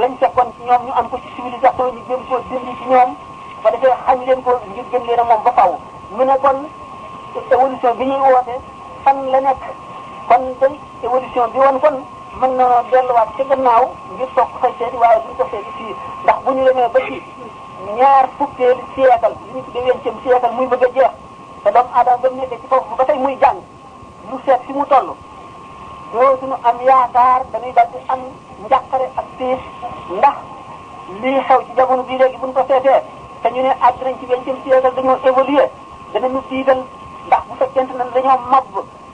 [0.00, 3.10] lañ fekkoon ci ñoom ñu am ko ci civilisation ñu gëm koo dindi ci ñoom
[3.62, 5.72] ba defee xañ leen ko ngir gën leen a moom ba faw
[6.16, 6.58] mu ne kon
[7.54, 8.54] évolution bi ñu woote
[9.04, 9.60] fan la nekk
[10.28, 11.96] kon day bi woon kon
[12.40, 15.92] mën na delluwaat ci gannaaw ngir toog fay seeti waaye duñ ko seeti fii
[16.24, 17.16] ndax bu ñu demee ba ci
[17.98, 21.12] ñaar fukkeelu siècle li ñu tuddee vingtième siècle muy bëgg a jeex
[21.62, 23.60] te doomu aadama ba mu nekkee ci foofu ba muy jàng
[24.30, 25.08] lu seet fi mu toll
[26.12, 28.20] dootuñu am yaakaar dañuy daal di am
[28.64, 29.60] njàqare ak tiis
[30.18, 30.36] ndax
[31.22, 33.00] lii xew ci jamono bii léegi buñ ko seetee
[33.42, 35.68] te ñu ne àgg nañ ci vingtième siècle dañoo évolué
[36.14, 36.80] danañu tiital
[37.26, 38.64] ndax bu fekkente ne dañoo mab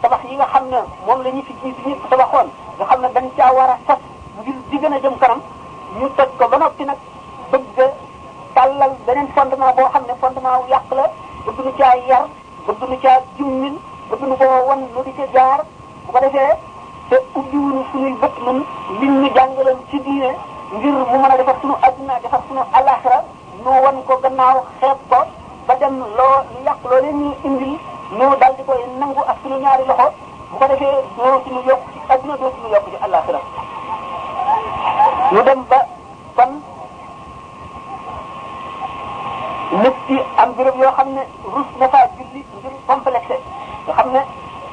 [0.02, 3.08] tabax yi nga xam ne moom la ñu fi jiitu ñëpp tabaxoon nga xam ne
[3.14, 4.00] dañ caa war a sas
[4.38, 5.40] ngir di gën a jëm kanam
[5.98, 6.98] ñu toj ko ba noppi nag
[7.50, 7.86] bëgg a
[8.54, 11.04] tàllal beneen fondement boo xam ne fondement wu yàq la
[11.44, 12.24] bëgg nu caa yar
[12.66, 13.74] bëgg nu caa jummil
[14.10, 15.24] bëgg nu koo wan lu di bu
[16.12, 16.52] ko defee
[17.08, 18.58] te ubbiwuñu suñuy bët nun
[19.00, 20.30] liñ ñu jàngaloon ci diine
[20.74, 23.18] ngir mu mën a defar suñu adduna defar suñu alaxira
[23.62, 25.18] ñu wan ko gannaaw xeet ko
[25.66, 26.36] ba dem loo
[26.66, 27.76] yàq loo leen indi indil
[28.18, 30.08] ñu dal di koy nangu ak suñu ñaari loxo
[30.52, 32.60] bu ko defee ñëw ci ñu yokk ci adduna doo ci
[35.46, 35.78] dem ba
[36.36, 36.50] fan
[39.82, 41.22] nit ki am béréb yoo xam ne
[41.54, 43.36] rus na faa julli ngir complexé
[43.84, 44.20] nga xam ne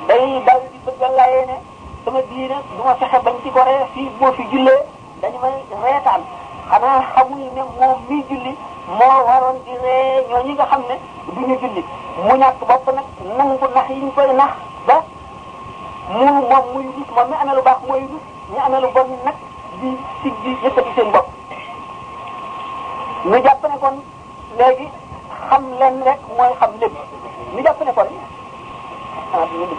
[0.07, 1.57] day daw di bëgg a layee
[2.05, 4.81] sama diine du ma bañ ci goree fii boo fi jullee
[5.21, 6.21] dañu may reetaan
[6.69, 8.53] xanaa xamul ne moom mii julli
[8.97, 10.95] moo waroon di ree ñoo ñi nga xam ne
[11.35, 11.81] du ñu julli
[12.23, 13.07] mu ñàkk bopp nag
[13.37, 14.53] nangu nax yi ñu koy nax
[14.87, 14.95] ba
[16.09, 19.07] muy moom muy gis moom mi amee lu baax mooy gis ñi amee lu bon
[19.25, 19.35] nag
[19.81, 19.89] di
[20.23, 20.51] si di
[20.95, 21.27] seen bopp
[23.29, 23.95] ñu jàpp ne kon
[24.57, 24.85] léegi
[25.49, 26.91] xam leen rek mooy xam lépp
[27.53, 28.07] ñu jàpp ne kon
[29.33, 29.69] ah dinañ ah,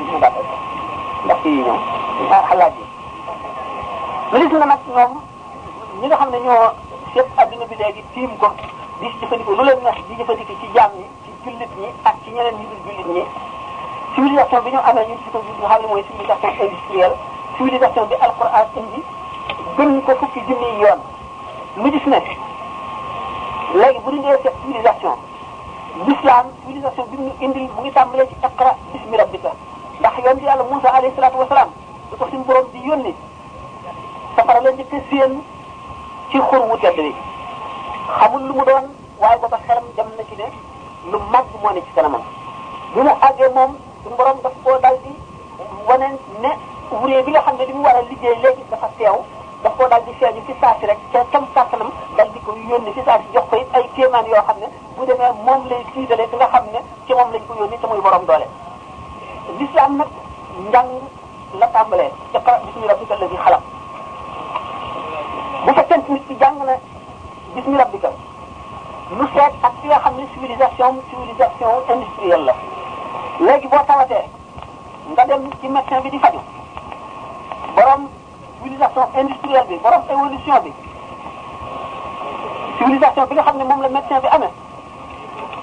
[6.00, 6.68] ñi nga xam ne ñoo
[7.14, 8.48] seet adduna bi léegi tiim ko
[9.00, 12.30] di jëfandikoo lu leen neex di jëfandikoo ci jaam ñi ci jullit ñi ak ci
[12.30, 13.22] ñeneen ñi jullit ñi
[14.16, 17.14] civilisation bi ñu amee ñun si nga xam ne mooy civilisation industrielle
[17.56, 19.00] civilisation bi alquran indi
[19.76, 21.00] gën ko fukki junniy yoon.
[21.76, 22.20] mu gis ne
[23.78, 25.14] léegi bu ñu dee seet civilisation
[26.08, 29.50] l'islam civilisation bi ñu indil mu ngi tàmbalee ci iqra bismi rabbika
[30.00, 31.68] ndax yoon bi yàlla Moussa alayhi salaatu wasalaam
[32.10, 33.12] lu ko suñu borom di yónni
[34.36, 35.32] safara leen njëkk a séen
[36.30, 37.12] ci xur wu bi
[38.20, 38.86] xamul lu mu doon
[39.20, 40.46] waaye booba xelam dem na ci ne
[41.12, 42.22] lu mag moo ne ci kanamam
[42.94, 43.76] bi mu àggee
[44.06, 45.12] suñu borom daf koo dal di
[45.88, 46.08] wane
[46.40, 46.50] ne
[46.90, 49.16] wuree bi nga xam ne li mu war a liggéey léegi dafa teew
[49.62, 52.54] daf koo dal di feeñu fi saa si rek ca tam kàttanam dal di ko
[52.70, 55.82] yónni fi saa si ko it ay kéemaan yoo xam ne bu demee moom lay
[55.92, 58.46] tiitale ki nga xam ne ci lañ ko yónni te muy borom doole
[59.58, 60.08] l'islam nag
[60.70, 60.90] njàng
[61.60, 63.62] la tàmbalee iqra bismi rabbika alladi xalaq
[65.64, 66.74] bu fekkente nit ci jàng na
[67.54, 68.10] bismi rabbika
[69.10, 72.54] mu seet ak fi nga xam ne civilisation civilisation industrielle la
[73.40, 74.24] léegi boo tawatee
[75.12, 76.40] nga dem ci médecin bi di faju
[77.76, 78.02] borom
[78.58, 80.70] civilisation industrielle bi borom évolution bi
[82.78, 84.52] civilisation bi nga xam ne moom la médecin bi amee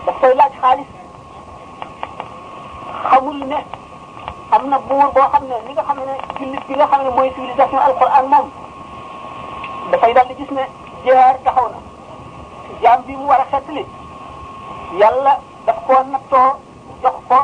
[0.06, 0.89] daf koy laaj xaalis
[3.10, 3.60] xamul ne
[4.54, 7.10] am na buur boo xam ne li nga xam ne jullit bi nga xam ne
[7.10, 8.48] mooy civilisation alquran moom
[9.92, 10.63] dafay daal di gis ne
[11.04, 11.78] jihaar taxaw na
[12.84, 13.86] jaam bi mu war a xettali
[15.00, 15.34] yàlla
[15.66, 16.60] daf koo nattoo
[17.04, 17.38] jox ko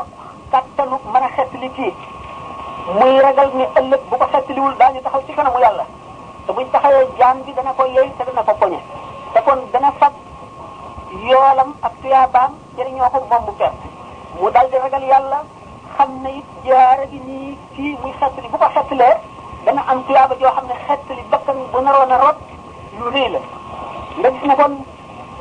[0.52, 1.92] kattanu mën a xettali kii
[2.98, 5.84] muy ragal ni ëllëg bu ko xettaliwul daañu taxaw ci kanamu yàlla
[6.46, 8.78] te buñ taxawee jaam bi dana ko yey te dana ko poñe
[9.34, 10.12] te kon dana fat
[11.28, 13.84] yoolam ak tuyaabaam jëriñoo ko moom bu perte
[14.40, 15.38] mu dal di ragal yàlla
[15.96, 19.14] xam ne it jaara gi nii kii muy xettali bu ko xettalee
[19.64, 22.38] dana am tuyaaba joo xam ne xettali bakkan bu naroon a rot
[22.98, 23.40] lu rëy la
[24.20, 24.72] nga gis ne kon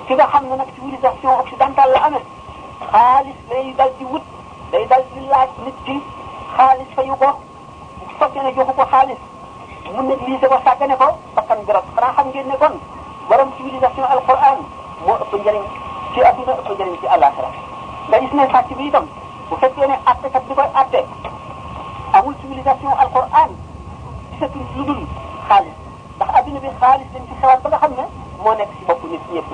[0.07, 2.25] ki nga xam ne nag civilisation occidentale la amee
[2.79, 4.23] xaalis lay dal di wut
[4.71, 5.95] day dal di laaj nit ki
[6.55, 7.29] xaalis fayu ko
[7.99, 9.19] bu fekkee ne joxu ko xaalis
[9.95, 12.73] mu négligé ko sàggane ko bakkan bi rot xanaa xam ngeen ne kon
[13.29, 14.57] borom civilisation alquran
[15.05, 15.65] moo ëpp njëriñ
[16.13, 17.49] ci adduna ëpp njëriñ ci àllaaxira
[18.07, 19.05] nga gis ne sàcc bi itam
[19.49, 20.99] bu fekkee ne attekat bi koy atte
[22.17, 23.51] amul civilisation alquran
[24.31, 25.01] gisatul lu dul
[25.47, 25.75] xaalis
[26.15, 28.05] ndax adduna bi xaalis dañ ci xewaat ba nga xam ne
[28.43, 29.49] moo nekk si bopp nit ñëpp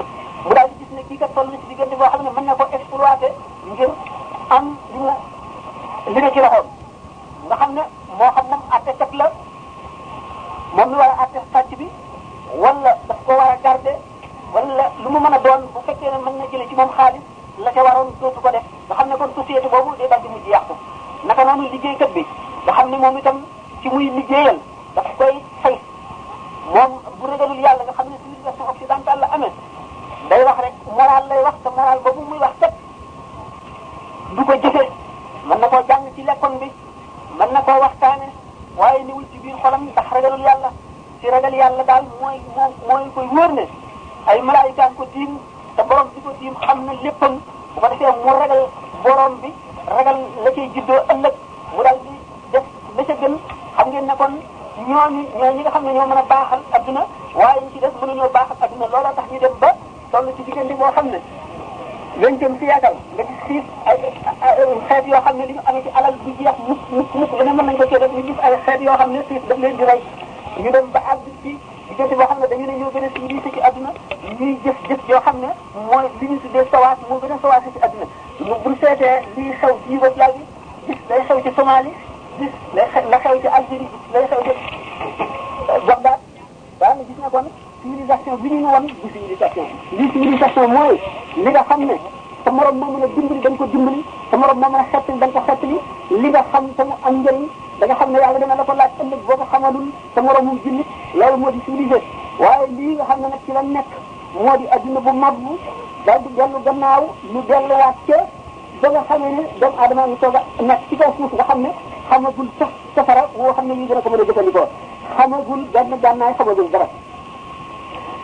[0.46, 2.46] mu daal di gis ne kii kat toll na ci diggante boo xam ne mën
[2.46, 3.28] na ko exploité
[3.66, 3.90] ngir
[4.56, 5.10] am li mu
[6.14, 6.68] li ne ci loxoom
[7.50, 7.84] nga xam ne
[8.20, 9.28] moo xam moom atte kat la
[10.76, 11.88] moom mi war a atte sàcc bi
[12.62, 13.94] wala daf ko war a garde
[14.54, 17.26] wala lu mu mën a doon bu fekkee ne mën na jële ci moom xaalis
[17.66, 20.30] la ca waroon dootu ko def nga xam ne kon société boobu day daal di
[20.30, 20.74] mujj yàqu
[21.26, 22.22] naka noonu liggéeykat bi
[22.66, 23.38] nga xam ne moom itam
[23.82, 24.60] ci muy liggéeyal
[24.94, 25.76] daf koy fay
[26.74, 29.52] moom bu ragalul yàlla nga xam ne civilisation occidentale la amee
[30.30, 32.74] day wax rek moral lay wax te moral bu muy wax tëpp
[34.38, 34.84] du ko jëfe
[35.50, 36.68] mën na koo jàng ci lekkoon bi
[37.40, 38.28] mën na koo waxtaane
[38.78, 40.70] waaye niwul ci biir xolam ndax ragalul yàlla
[41.22, 43.66] ci ragal yàlla daal mooy moo mooy koy wóor ne
[44.28, 45.38] ay malaaykaan ko tiim
[45.76, 47.34] te borom bi ko tiim xam na léppam
[47.76, 48.62] bu ko defee mu ragal
[49.04, 49.50] borom bi
[49.98, 51.34] ragal la cay juddoo ëllëg
[51.76, 52.14] mu daal di
[52.52, 52.64] def
[52.98, 53.38] la ca gën
[53.78, 54.34] xam ngeen ne kon
[54.90, 57.94] ñooñu ñoo ñi nga xam ne ñoo mën a baaxal adduna waaye ñi ci des
[58.02, 59.70] mënuñoo baaxal adduna looloo tax ñu ba
[60.16, 61.20] toll ci diggante boo xam ne
[62.24, 63.98] lañ jëm si yàggal nga gis xiif ay
[64.88, 67.44] xeet yoo xam ne li ñu amee ci alal du jeex mukk mukk mukk lu
[67.44, 69.58] ne mën nañ ko cee def ñu gis ay xeet yoo xam ne xiif daf
[69.60, 70.02] leen di rey
[70.64, 71.52] ñu dem ba àgg ci
[71.90, 73.92] diggante boo xam ne dañu ne ñoo gën a civilisé ci àdduna
[74.40, 75.50] ñuy jëf jëf yoo xam ne
[75.90, 78.06] mooy li ñu tuddee sawaat moo gën a sawaate ci àdduna
[78.48, 80.40] mu bu seetee liy xew ci ba yàgg
[80.88, 81.92] gis day xew ci Somalie
[82.40, 84.54] gis lay la xew ci Algérie gis lay xew ci
[85.88, 86.20] Bagdad
[86.80, 89.68] waaw gis na ko nag civilisation bi ñu ñu wan du civilisation
[89.98, 90.96] lii civilisation mooy
[91.44, 91.96] li nga xam ne
[92.44, 94.88] sa morom moo mën a dimbali da nga ko dimbali sa morom moo mën a
[94.92, 95.78] xettali da nga ko xettali
[96.22, 97.44] li nga xam te mu am njëriñ
[97.80, 100.46] da nga xam ne yàlla dina la ko laaj ëllëg boo ko xamalul sa morom
[100.50, 101.98] mu jullit loolu moo di civilisé
[102.42, 103.90] waaye lii nga xam ne nag ci la nekk
[104.46, 105.52] moo di adduna bu mabbu
[106.06, 108.18] daal di dellu gannaaw lu delluwaat ca
[108.82, 111.60] ba nga xamee ne doomu aadama ngi toog a nekk ci kaw suuf nga xam
[111.66, 111.70] ne
[112.10, 114.68] xamagul sax safara woo xam ne lii dina ko mën a jëfandikoo
[115.18, 116.88] xamagul benn gànnaay xamagul dara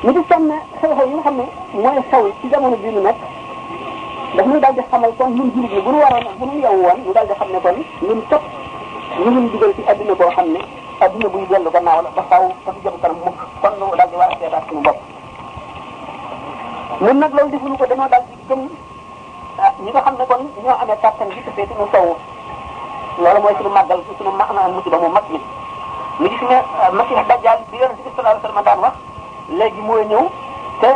[0.01, 0.49] mu di sonn
[0.81, 3.17] xew-xew yi xam ne mooy xew ci jamono bii ñu nekk
[4.35, 6.81] daf ñuy daal di xamal kon ñun jullit ñi bu ñu waroon bu ñu yeewu
[6.85, 7.75] woon daal di xam ne kon
[8.07, 8.41] ñun topp
[9.21, 10.59] ñu ngi dugal ci adduna boo xam ne
[11.03, 14.09] adduna buy dellu gannaaw la ba faaw ba fi jëm kanam mukk kon ñu daal
[14.09, 14.97] di war a seetaat suñu bopp.
[17.03, 18.59] ñun nag di defuñu ko dañoo daal di gëm
[19.61, 22.15] ah, ñi xam ne kon ñoo amee kàttan bi te feete ñu sowu
[23.21, 25.39] loolu mooy suñu màggal suñu maanaam musiba mu mag mi.
[26.19, 28.95] mu gis ne ah, Masih Dajjal bi Yonent bi sallallahu alayhi wa sallam daan wax.
[29.59, 30.25] legi moy ñew
[30.81, 30.89] te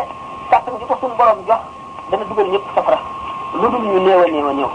[0.52, 1.62] kàttan gi ko sun borom jox
[2.10, 3.00] dana duggal ñepp safara
[3.54, 4.70] lu dul ñu neewal a ñew dem néew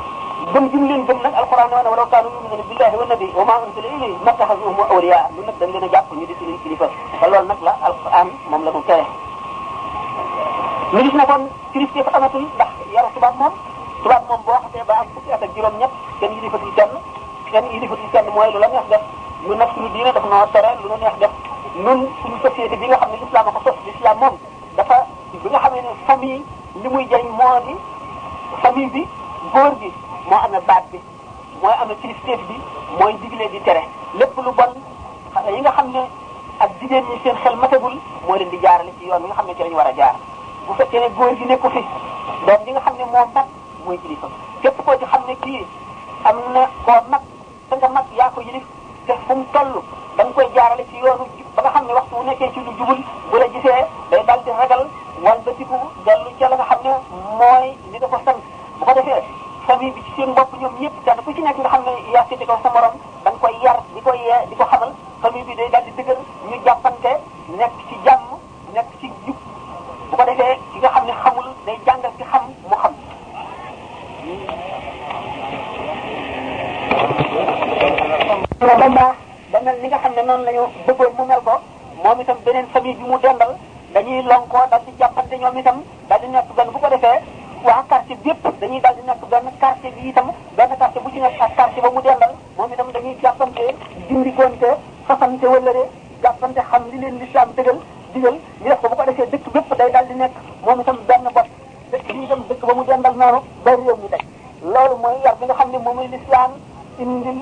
[0.52, 2.28] gëm gi mu leen gëm nag alquran nee na walaw kaanu
[2.68, 6.26] billahi wan nabi wa ma unsila ilayhi mattaxasuhum awliya lu nak dañ leena japp ñu
[6.26, 6.86] di suñu kilifa
[7.20, 9.04] fa lol nak la alquran mom la ko tere
[10.92, 13.52] ñu gis na kon christie fa amatul ndax yaru tubaab mom
[14.02, 16.92] tubaab mom bo xate ba am ci fukki at ak juróom ñett kenn yilifatul kenn
[17.52, 19.02] kenn yilifatul tan moy lu la neex def
[19.48, 21.30] lu nak lu diina daf noo tere lu nu neex def
[21.76, 22.36] ñun suñu
[22.68, 24.34] ne bi nga xam ne l'islam a ko sos l'islam moom
[24.74, 25.06] dafa
[25.42, 26.42] bi nga xamee ne famille
[26.82, 27.74] li muy jëriñ moo di
[28.62, 29.02] famille bi
[29.52, 29.88] góor gi
[30.28, 30.98] moo amee baat bi
[31.62, 32.56] mooy amee kilifteef bi
[32.98, 33.82] mooy digle di tere
[34.18, 34.72] lépp lu bon
[35.34, 36.00] xale yi nga xam ne
[36.58, 39.46] ak jigéen ñi seen xel matagul moo leen di jaarale ci yoon bi nga xam
[39.46, 40.16] ne ci lañu war a jaar
[40.66, 41.82] bu fekkee ne góor gi ne ko fi
[42.46, 43.46] doom bi nga xam ne moo mag
[43.84, 44.26] mooy kilifa
[44.62, 45.66] képp koo ci xam ne kii
[46.28, 47.22] am na koo mag
[47.68, 48.64] te nga mag yaa ko yilif
[49.06, 49.78] te fu mu toll
[50.20, 52.60] da ko koy jaarale ci yoonu jub ba nga xam ne waxtu bu nekkee ci
[52.64, 52.98] lu jubul
[53.30, 53.80] bu la gisee
[54.10, 54.82] day dal di ragal
[55.24, 56.90] walbatiku dellu ca la nga xam ne
[57.40, 58.36] mooy li da ko sant
[58.78, 59.22] bu ko defee
[59.66, 62.24] famille bi ci seen bopp ñoom ñëpp kenn ku ci nekk nga xam ne yaa
[62.28, 65.44] féete ko sa morom da nga koy yar di ko yee di ko xamal famille
[65.48, 65.90] bi day dal di
[66.48, 67.12] ñu jàppante
[67.60, 68.24] nekk ci jàmm
[68.74, 69.36] nekk ci jub
[70.10, 72.76] bu ko defee ki nga xam ne xamul day jàngal ci xam mu
[78.68, 79.16] xam
[79.52, 81.54] ba mel ni nga xam ne noonu la ñu bëggoon mu mel ko
[82.02, 83.52] moom itam beneen famille bi mu dendal
[83.94, 87.18] dañuy lonkoo dal di jàppante ñoom itam dal di nekk benn bu ko defee
[87.66, 91.10] waa quartier bi yëpp dañuy dal di nekk benn quartier bi itam benn quartier bu
[91.10, 93.64] ci nekk ak quartier ba mu dendal moom itam dañuy jàppante
[94.08, 94.70] dimbikonte
[95.06, 95.84] fasante wëllëre
[96.22, 97.78] jàppante xam di leen lislaam dëgal
[98.14, 100.32] digal ñu def ko bu ko defee dëkk bépp day dal di nekk
[100.64, 101.46] moom itam benn bopp
[101.90, 104.22] dëkk bi itam dëkk ba mu dendal noonu ba réew mi tey
[105.40, 106.50] bi nga xam ne moom lislaam
[106.98, 107.38] indil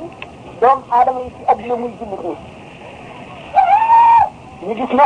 [0.58, 2.22] doomu aadama yi ci adduna muy jullit
[4.62, 5.04] ñi ñu gis ne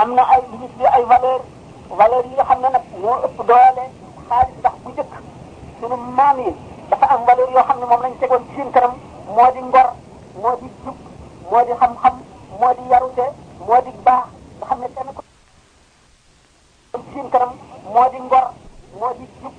[0.00, 1.40] am na ay li ñu tuddee ay valeur
[1.98, 3.84] valeur yi nga xam ne nag moo ëpp doole
[4.28, 5.12] xaalis dax bu njëkk
[5.78, 6.50] sunu maam yi
[6.90, 8.92] dafa am valeur yoo xam ne moom lañ tegoon ci seen karam
[9.36, 9.88] moo di ngor
[10.42, 10.96] moo di jub
[11.50, 12.14] moo di xam-xam
[12.60, 13.26] moo di yarute
[13.66, 14.24] moo di baax
[14.68, 15.22] xam ne kenn ko
[16.92, 17.52] ci seen kanam
[17.94, 18.46] moo di ngor
[18.98, 19.54] moo di jub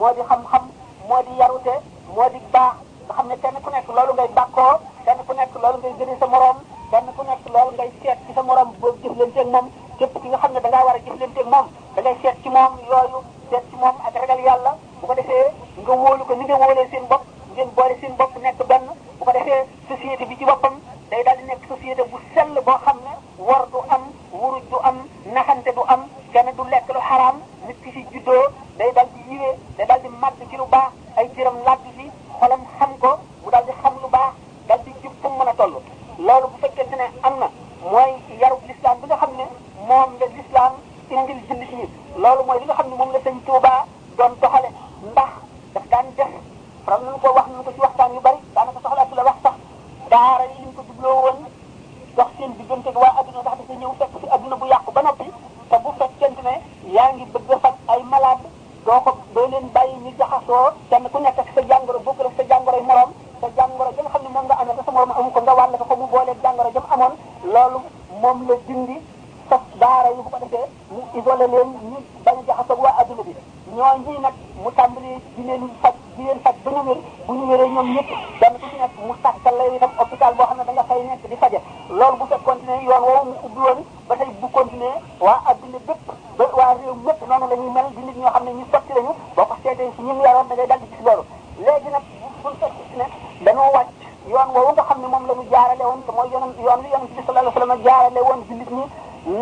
[0.00, 0.62] moo di xam-xam
[1.08, 1.74] moo di yarute
[2.14, 2.74] moo di baax
[3.08, 6.18] nga xam ne kenn ku nekk loolu ngay bàkkoo kenn ku nekk loolu ngay jëriñ
[6.20, 6.56] sa morom
[6.90, 9.66] kenn ku nekk loolu ngay seet ci sa morom boo jëflanteeg moom
[9.98, 12.48] képp ki nga xam ne da ngaa war a jëflanteeg moom da ngay seet ci
[12.48, 15.46] moom yooyu seet ci moom ak ragal yàlla bu ko defee
[15.84, 17.22] nga wóolu ko ni nga wóolee seen bopp
[17.54, 18.84] ngeen boole seen bopp nekk benn
[19.18, 20.74] bu ko defee société bi ci boppam
[21.10, 23.14] day daal di nekk société bu sell boo xam ne
[23.46, 24.96] war du am wuruj du am
[25.34, 27.36] naxante du am kenn du lekk lu xaraam
[27.68, 28.44] nit ki ci juddoo
[28.78, 32.03] day daal di yiwee day daal di màgg
[32.40, 33.10] xolam xam ko
[33.42, 34.34] mu daal xam lu baax
[34.68, 35.72] daal di jub fu mën a toll
[36.26, 37.48] loolu bu te ne am na
[37.92, 39.44] mooy yarub lislaam bi nga xam ne
[39.88, 40.72] moom la lislaam
[41.16, 41.84] indil jullit ñi
[42.22, 43.80] loolu mooy li nga xam ne moom la sëñ Tuubaa
[44.18, 44.68] doon doxale
[45.10, 45.32] ndax
[45.74, 46.30] daf daan def
[46.84, 49.56] faram nañu ko wax nañu ko ci waxtaan yu bari a soxlaatu la wax sax
[50.12, 51.38] daara yi ñu ko jubloo woon
[52.18, 55.02] wax seen diggante ak waa adduna ndax dafa ñëw fekk fi adduna bu yàqu ba
[55.02, 55.26] noppi
[55.70, 56.54] te bu fekkente ne
[56.96, 58.48] yaa ngi bëgg a faj ay malade
[58.84, 62.42] doo ko doo leen bàyyi ñu jaxasoo kenn ku nekk sa jàngoro bokk la sa
[62.50, 65.30] jàngoro yi morom sa jàngoro ja nga xam ne moom nga amee sa morom amu
[65.34, 67.14] ko nga wàll ko ko mu boolee jàngoro jam amoon
[67.54, 67.78] loolu
[68.22, 68.96] moom la dindi
[69.48, 73.32] sa daara yi bu ko defee mu isolé leen ñu bañ jaxasoo waa adduna bi
[73.74, 76.94] ñooñu nag mu tàmbalee di leen faj di leen faj ba bu
[77.34, 78.08] ñu wéree ñoom ñëpp
[78.40, 81.00] dana ko ci nekk mu tàkkal lay itam hôpital boo xam ne da nga fay
[81.10, 81.58] nekk di faje
[81.98, 84.90] loolu bu fekk continué yoon woowu mu ubbi woon ba tey bu continué
[85.26, 86.02] waa adduna bépp
[86.38, 89.12] ba waa réew noonu la ñuy mel di nit ñoo xam ne ñu sotti lañu
[89.36, 91.22] boo ko seetee si ñun yaroon da ngay dal di gis loolu
[91.64, 92.02] léegi nag
[92.42, 93.06] bu fekk si ne
[93.44, 93.70] dañoo
[94.32, 96.88] yoon woowu nga xam ne moom la ñu jaarale woon te mooy yoon yoon wi
[96.94, 98.40] yonent bi sallallahu alayhi wa sallam jaarale woon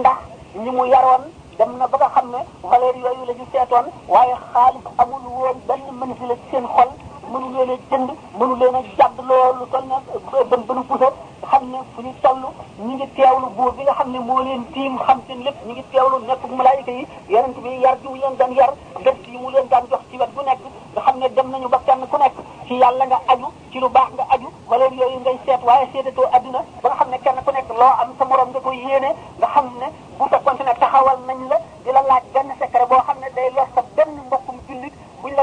[0.01, 0.19] ndax
[0.63, 1.25] ñi mu yaroon
[1.59, 5.57] dem na ba nga xam ne valeur yooyu la ñu seetoon waaye xaalis amul woon
[5.69, 6.91] benn manipulé ci seen xol
[7.23, 10.03] mënu leen a jënd mënu leen a jàdd loolu kon nag
[10.51, 11.09] bën bënu puso
[11.51, 12.43] xam ne fu ñu toll
[12.87, 15.73] ñu ngi teewlu buur bi nga xam ne moo leen tiim xam seen lépp ñu
[15.73, 18.71] ngi teewlu nekk malaayika yi yonent bi yar bi mu leen daan yar
[19.05, 20.61] gëst yi mu leen daan jox ci wet bu nekk
[20.95, 22.35] nga xam ne dem nañu ba kenn ku nekk
[22.67, 26.29] ci yàlla nga aju ci lu baax nga aju wala yooyu ngay seet waaye seetatoo
[26.37, 29.11] adduna ba nga xam ne kenn ku nekk loo am sa morom nga koy yéene
[29.39, 32.89] nga xam ne ko bu fekkoon ne taxawal nañ la di la laaj benn secret
[32.89, 33.51] boo xam ne day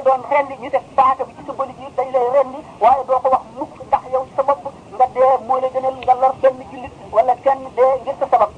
[0.10, 3.20] doon rendi ñu def paaka bi ci sa bëli bi dañ lay rendi waaye doo
[3.22, 4.66] ko wax mukk ndax yow sa bopp
[4.98, 8.50] nga dee moo la gënal nga lor benn jullit wala kenn dee ngir sa sabab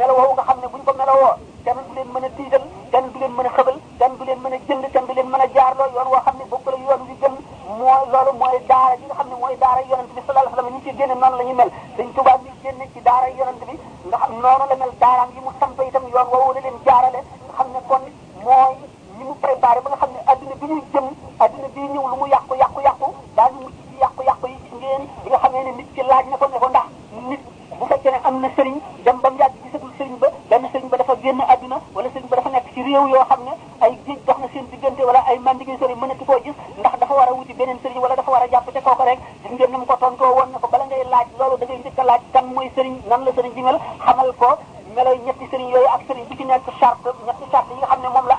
[0.00, 2.64] melo woowu nga xam ne buñ ko melo woo kenn du leen mën a tiital
[2.92, 5.28] kenn du leen mën a xëbal kenn du leen mën a jënd kenn du leen
[5.28, 7.34] mën a jaarloo yoon woo xam ne bokk la yoon wi gën
[7.78, 10.62] mooy loolu mooy daara ji nga xam ne mooy daara yonent bi sallallahu alayhi wa
[10.64, 13.60] sallam ñu ci génne noonu la ñu mel dañ tubaab ñu génne ci daara yonent
[13.68, 13.76] bi
[14.08, 17.20] nga xam noonu la mel daaraam yi mu samp itam yoon woowu la leen jaarale
[17.44, 18.04] nga xam ne kon
[18.48, 18.72] mooy
[19.16, 20.23] ñi mu préparé ba nga xam ne
[20.54, 23.76] adduna bi ñuy jëm adduna bi ñëw lu mu yàqu yàqu yàqu daal di mucc
[23.90, 26.68] ci yàqu yi ngeen bi nga xamee ne nit ci laaj na ko ne ko
[26.68, 26.88] ndax
[27.28, 27.40] nit
[27.78, 31.14] bu fekkee ne am na sëriñ dem ba mu yàgg ba benn sëriñ ba dafa
[31.22, 34.48] génn adduna wala sëriñ ba dafa nekk ci réew yoo xam ne ay géej na
[34.52, 37.78] seen diggante wala ay mandigay sëriñ mënatu koo gis ndax dafa war a wuti beneen
[37.82, 40.34] sëriñ wala dafa war a jàpp ca kooku rek gis ngeen na mu ko tontoo
[40.34, 43.24] woon na ko bala ngay laaj loolu da ngay njëkk laaj kan mooy sëriñ nan
[43.24, 43.62] la sëriñ bi
[44.06, 44.48] xamal ko
[44.94, 48.33] meloy ñetti sëriñ yooyu ak sëriñ bi ci nekk charte ñetti charte yi nga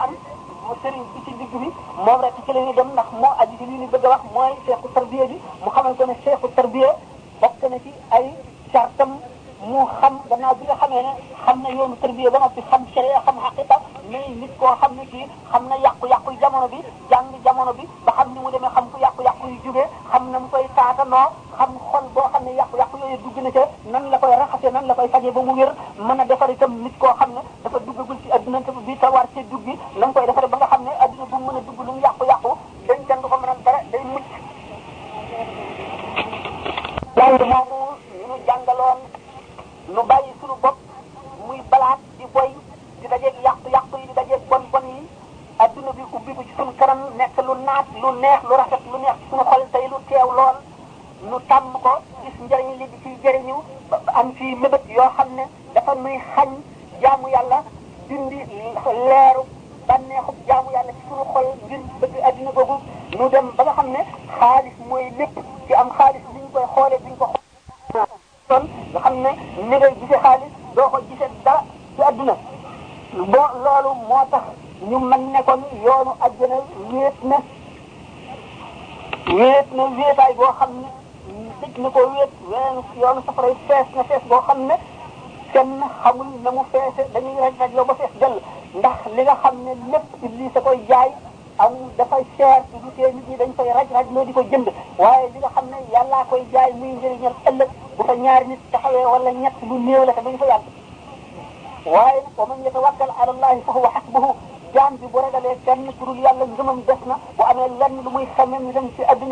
[0.86, 1.70] sëriñ bi ci digg bi
[2.06, 4.54] moom rek ci la ñuy dem ndax moo aju ci li ñu a wax mooy
[4.66, 6.48] seexu tarbiya bi mu xamal ko ne seexu
[7.70, 8.26] na ci ay
[8.72, 9.12] sartam
[9.66, 10.90] mu xam gannaaw koo xam
[14.96, 16.78] ne kii xam na yàqu-yàqu jamono bi
[17.10, 19.88] jàng jamono bi ba xam ni mu demee xam ku yàqu-yàqu yu jugee
[20.32, 21.30] na mu koy taatanoo
[22.46, 25.42] ne yàqu-yàqu yooyu dugg na ca nan la koy raxasee nan la koy fajee ba
[25.42, 27.32] mu wér mën a defar itam nit koo xam
[54.54, 54.85] see
[94.16, 97.70] loo di ko jënd waaye li nga xam ne yàllaa koy jaay muy njëriñal ëllëg
[97.98, 100.64] bu fa ñaari nit taxawee wala ñett lu néew la te duñ fa yàgg
[101.94, 104.30] waaye nag wa man yatawakkal ala allahi fa huwa xasbuhu
[104.74, 108.10] jaam bi bu ragalee kenn ku dul yàlla ngëmam des na bu amee lenn lu
[108.16, 109.25] muy xamee ñu dem ci àdduna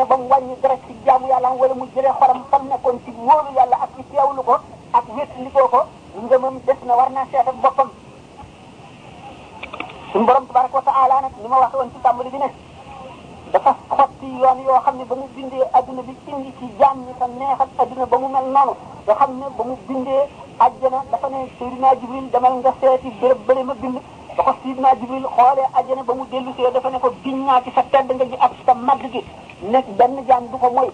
[21.84, 24.00] Sidna Jibril demal nga seeti béréb bëri ma bind
[24.40, 27.60] ba ko Sidna Jibril xoolee ajjana ba mu dellu see dafa ne ko giñ naa
[27.62, 29.20] ci sa tedd nga ji ak sa màgg gi
[29.68, 30.88] nekk benn jaam du ko mooy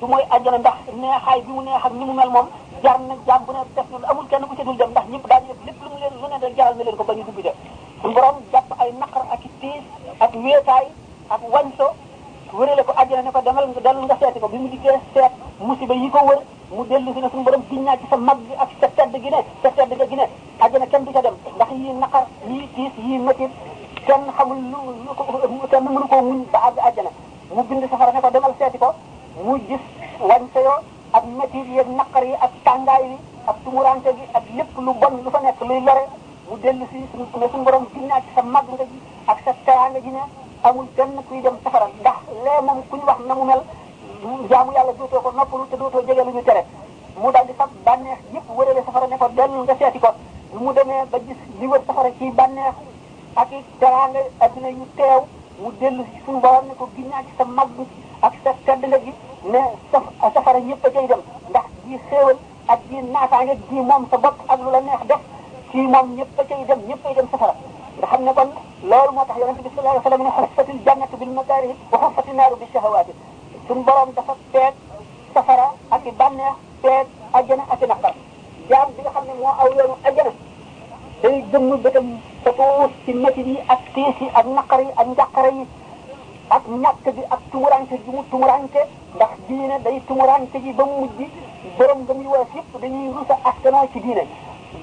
[0.00, 5.48] du mooy ajjana ndax neexaay mu neex ak def ku ca dul ndax ñëpp daañu
[5.48, 7.52] def lépp lu mu leen ne rek jaral ba ñu dugg de
[8.02, 9.82] suñu borom jàpp ay naqar i tiis
[10.20, 10.86] ak wéetaay
[11.30, 11.88] ak wañso
[12.52, 16.40] wërale ko àjjana ne mu dikkee seet musiba yi ko wër
[16.76, 18.63] mu dellu si ne suñu borom naa ci
[22.98, 23.46] yii métti
[24.06, 25.22] kenn xamul lu ko
[25.70, 27.10] kenn mënu koo muñ ba àgg àjjana
[27.54, 28.94] mu bind safara ne ko demal seeti ko
[29.44, 29.80] mu gis
[30.28, 30.78] wàññi yoo
[31.12, 33.16] ak métti yi ak naqar yi ak tàngaay yi
[33.46, 36.04] ak tumurante gi ak lépp lu bon lu fa nekk luy lore
[36.48, 37.86] mu dellu si suñu suñu borom
[56.44, 57.88] borom ni ko ginnaa ci sa mag bi
[58.20, 59.12] ak sa tedd nga ji
[59.48, 62.36] ne saf safara ñëpp a cay dem ndax ji xéewal
[62.68, 65.22] ak ji naataange ji moom sa bopp ak lu la neex def
[65.72, 67.54] ci moom ñëpp a cay dem ñëpp ay dem safara
[68.00, 68.50] nga xam ne kon
[68.90, 71.98] loolu moo tax yonente bi sallallahu alayhi wa sallam ne xafatil jannatu bil makarih wa
[72.04, 73.12] xafati naaru bi shahawaati
[73.68, 74.74] sun borom dafa peeg
[75.34, 78.14] safara ak i bànneex peeg ajjana ak i naqar
[78.68, 80.32] jaam bi nga xam ne moo aw yoonu ajjana
[81.22, 82.06] day gëmm bëtam
[82.44, 84.63] sa tuus ci métit yi ak tiis yi ak naq
[90.24, 91.28] tumuraante gi ba mu mujj
[91.76, 94.22] borom ba muy wees yëpp dañuy rusa askanoo ci diine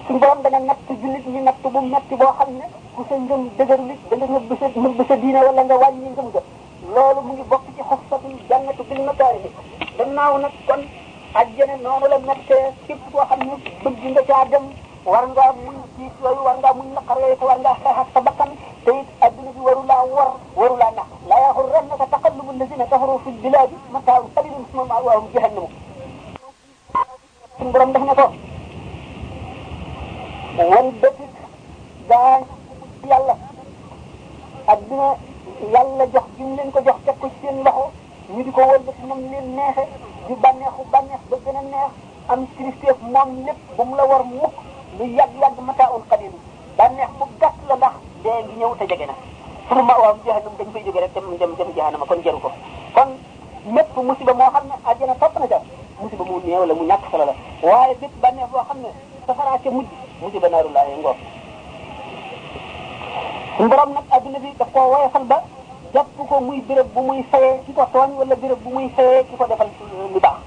[0.05, 2.65] suñu borom dana natt jullit ñi natt bu metti boo xam ne
[2.95, 6.09] ku sa ngëm dëgër nit da nga nëbb sa nëbb sa diine wala nga wàññi
[6.13, 6.41] ngëm ga
[6.93, 9.49] loolu mu ngi bokk ci xasatul jannatu bil makaari bi
[9.97, 10.81] gannaaw nag kon
[11.39, 11.75] àjjana
[12.09, 14.65] la nattee képp koo xam ne bëgg nga caa dem
[15.05, 18.07] war ngaa muñ ci yooyu war ngaa muñ naqar yooyu te war ngaa xeex ak
[18.13, 18.51] sa bakkan
[19.65, 24.51] waru laa war waru laa nax لا يغرنك تقلب الذين كفروا في البلاد متاع قليل
[24.73, 25.67] ثم مأواهم جهنم
[27.59, 28.25] suñu borom def na ko
[30.71, 31.31] wan bëtik
[32.09, 32.33] gaa
[33.09, 33.35] yàlla
[34.71, 35.07] ak dina
[35.73, 37.85] yàlla jox jim leen ko jox teg ko ci seen loxo
[38.33, 39.83] ñu di ko wël ba ci moom leen neexe
[40.27, 41.91] di bànneexu bànneex ba gën a neex
[42.31, 44.55] am cristéef moom lépp ba mu la war mukk
[44.97, 46.35] lu yàgg-yàgg mataa ul xadim
[46.77, 49.15] bànneex bu gàtt la ndax dee ngi ñëw te jege na
[49.71, 52.49] sunu mawaaw jahannam dañ fay jóge rek dem dem dem jahannama kon jaru ko
[52.95, 53.09] kon
[53.73, 55.59] mu musiba moo xam ne àjjana topp na ca
[56.01, 57.33] musiba mu néew la mu ñàkk solo la
[57.67, 58.89] waaye bépp bànneex boo xam ne
[59.27, 59.87] safaraa ca mujj
[60.21, 61.19] musiba naaru laaye ngoog
[63.63, 65.37] mborom nag adduna bi daf koo woyofal ba
[65.93, 69.23] jàpp ko muy béréb bu muy fayee ki ko tooñ wala béréb bu muy fayee
[69.23, 69.69] ki ko defal
[70.11, 70.39] lu baax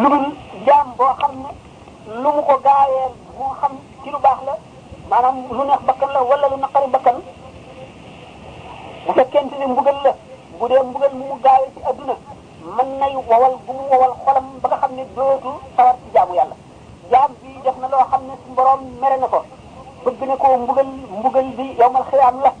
[0.00, 0.26] lu dul
[0.66, 1.50] jaam boo xam ne
[2.22, 3.72] lu mu ko gaayeel moo xam
[4.02, 4.54] ki lu baax la
[5.10, 7.16] maanaam lu neex bakkan la wala lu naqari bakkan
[9.06, 10.12] bu fekkente ne mbugal la
[10.60, 12.14] bu dee mbugal mu mu gaawee ci adduna
[12.76, 16.32] mën nay wowal bu mu wowal xolam ba nga xam ne dootul sawar ci jaamu
[16.38, 16.56] yàlla
[17.12, 19.38] jaam bi def na loo xam ni suñu borom mere na ko
[20.04, 20.86] bëgg na ko mbugal
[21.18, 22.52] mbugal bi yowmal xiyaam la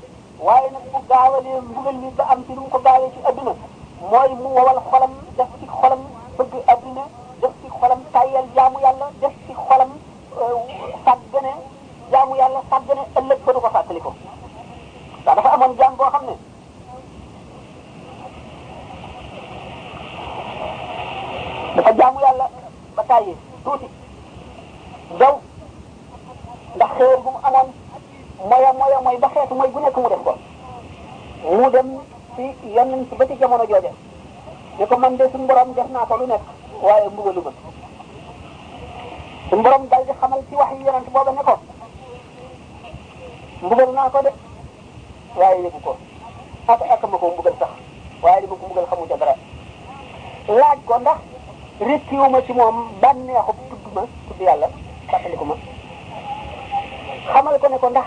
[0.46, 3.52] waaye nag bu gaawalee mbugal bi ba am ci lu mu ko gaawee ci adduna
[4.10, 6.00] mooy mu wowal xolam def ci xolam
[6.38, 7.04] bëgg adduna
[7.42, 9.90] def ci xolam tayal jaamu yàlla def ci xolam
[10.42, 10.58] euh,
[11.04, 11.52] sàggane
[12.12, 14.12] jaamu yàlla sàggane ëllëg ba du ko fàttali ko
[15.26, 16.32] ndax dafa amoon jaam xam ne
[21.76, 22.46] dafa jaamu yàlla
[22.96, 23.86] ba tàyyi tuuti
[25.18, 25.34] daw
[26.76, 27.68] ndax xéewal bu mu amoon
[28.50, 30.32] moya moya mooy ba xeetu mooy bu nekk mu def ko
[31.56, 31.88] mu dem
[32.36, 32.42] ci
[32.74, 33.92] yenn ci ba ci jamono jooja
[34.78, 36.42] ne ko man de suñu borom def naa ko lu nekk
[36.82, 37.50] waaye mbugalu ma
[39.48, 40.84] suñu borom dal di xamal ci wax yi
[43.92, 44.32] naa ko de
[45.36, 45.92] waaye yëgu ko
[46.72, 47.72] ak ak ma ko mbugal sax
[48.24, 49.34] waaye li ma ko mbugal xamu ca dara
[50.58, 51.20] laaj ko ndax
[51.88, 54.68] rëccu ma ci moom bànneexu tudd ma tudd yàlla
[55.10, 55.56] fàttaliku ma
[57.32, 58.06] xamal ko ne ko ndax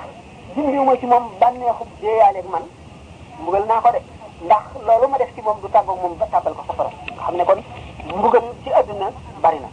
[0.55, 2.63] jimbiwu ma ci moom bànneexu déeyaaleeg man
[3.41, 3.99] mbugal naa ko de
[4.45, 6.89] ndax loolu ma def ci moom du tàggoog moom ba ko safara
[7.25, 7.61] xam ne kon
[8.17, 9.07] mbugal ci adduna
[9.41, 9.67] bari na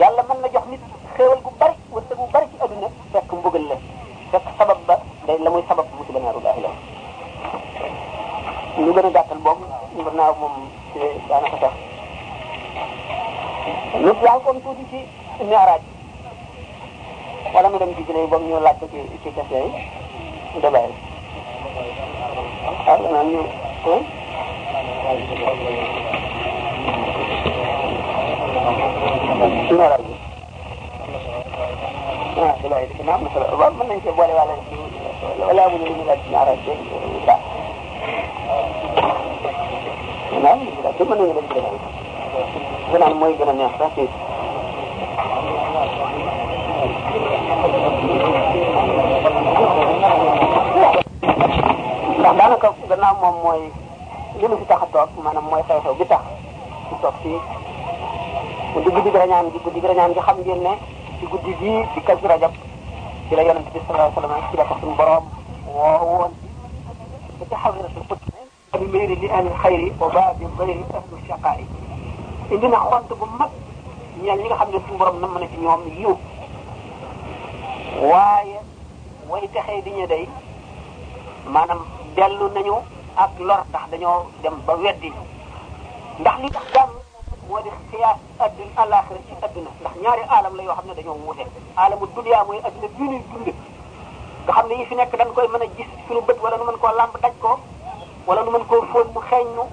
[0.00, 0.80] yàlla mën na jox nit
[1.16, 3.76] xéewal gu bari wërsëg gu bari ci adduna fekk mbugal la
[4.58, 4.96] sabab ba
[5.26, 5.86] day la muy sabab
[8.82, 9.64] lu gën a gàttal boobu
[9.94, 10.52] ngir naaw moom
[10.94, 11.72] ci daanaka sax
[14.02, 14.98] lu yaa kon tuuti ci
[15.50, 15.82] ñaaraaj
[17.54, 19.58] wala mu dem ci gine yi boobu ñu laaj ko ci ci kese
[20.54, 20.94] yi de bàyyi
[22.90, 23.42] ah naan ñu
[23.84, 23.92] ko
[29.78, 30.04] ñaaraaj
[32.44, 34.52] ah de bàyyi ci naam na solo waaw mën nañ cee boole wala
[35.46, 36.58] wala mu ñu laaj ñaaraaj
[40.42, 41.74] laay ci mën nañu def gënal
[42.92, 44.02] gënal mooy gën a neex sax ci
[52.18, 53.60] ndax daanaka gannaaw moom mooy
[54.40, 56.22] li nu fi tax a toog maanaam mooy xew-xew bi tax
[56.90, 57.38] ñu toog fii
[58.74, 60.72] guddi guddi rañaan gi guddi rañaan gi xam ngeen ne
[61.18, 62.52] ci guddi gii ci rajab
[63.28, 65.24] ci la yonente bi sallallahu sallam ci la ko suñu borom
[65.74, 66.30] woo woon
[67.38, 68.21] ba ci xawiratul
[68.72, 71.14] almiri li al xayri wa baadi dayri ahlu
[72.52, 73.50] indi na xont bu mag
[74.24, 76.14] ñal ñi nga xam ne suñu borom nam na ci ñoom yiw
[78.10, 78.58] waaye
[79.28, 80.24] way texee di ñu day
[81.52, 81.80] maanaam
[82.16, 82.74] dellu nañu
[83.16, 83.30] ak
[86.18, 86.90] ndax li tax jàmm
[87.48, 89.20] moo di xiyaas addun alaxira
[89.52, 91.34] ci ndax ñaari alam la yoo xam dañoo
[91.76, 93.48] alamu dunia mooy adduna bii ñuy dund
[94.44, 95.46] nga xam yi fi nekk dañ koy
[95.76, 97.58] gis suñu wala lamb daj ko
[98.26, 99.64] wala nu mën koo fóon mu xeeñu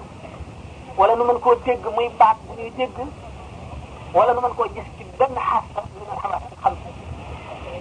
[0.98, 2.98] wala nu mën koo dégg muy baat bu ñuy dégg
[4.14, 6.74] wala nu mën koo gis ci benn xaasta lu nga xamaa xam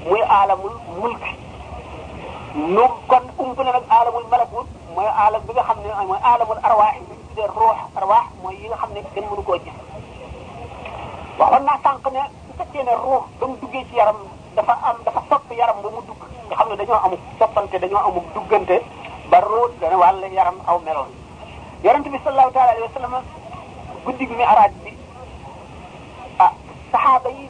[0.09, 1.25] muy aalamul mulk
[2.77, 6.61] nu kon umb na nag aalamul malakut mooy aalam bi nga xam ne mooy aalamul
[6.69, 9.77] arwaax bi ñu tuddee ruux arwaax mooy yi nga xam ne kenn mënu koo gis
[11.39, 14.19] waxoon naa sànq ne bu fekkee ne ruux ba mu duggee ci yaram
[14.57, 18.03] dafa am dafa sopp yaram ba mu dugg nga xam ne dañoo amul soppante dañoo
[18.09, 18.77] amul duggante
[19.31, 21.13] ba ruut dana wàll yaram aw meloon
[21.85, 23.15] yonent bi sallallahu taala alayhi wa sallam
[24.05, 24.93] guddi gi mi'raaj bi
[26.45, 26.53] ah
[26.93, 27.45] saxaaba yi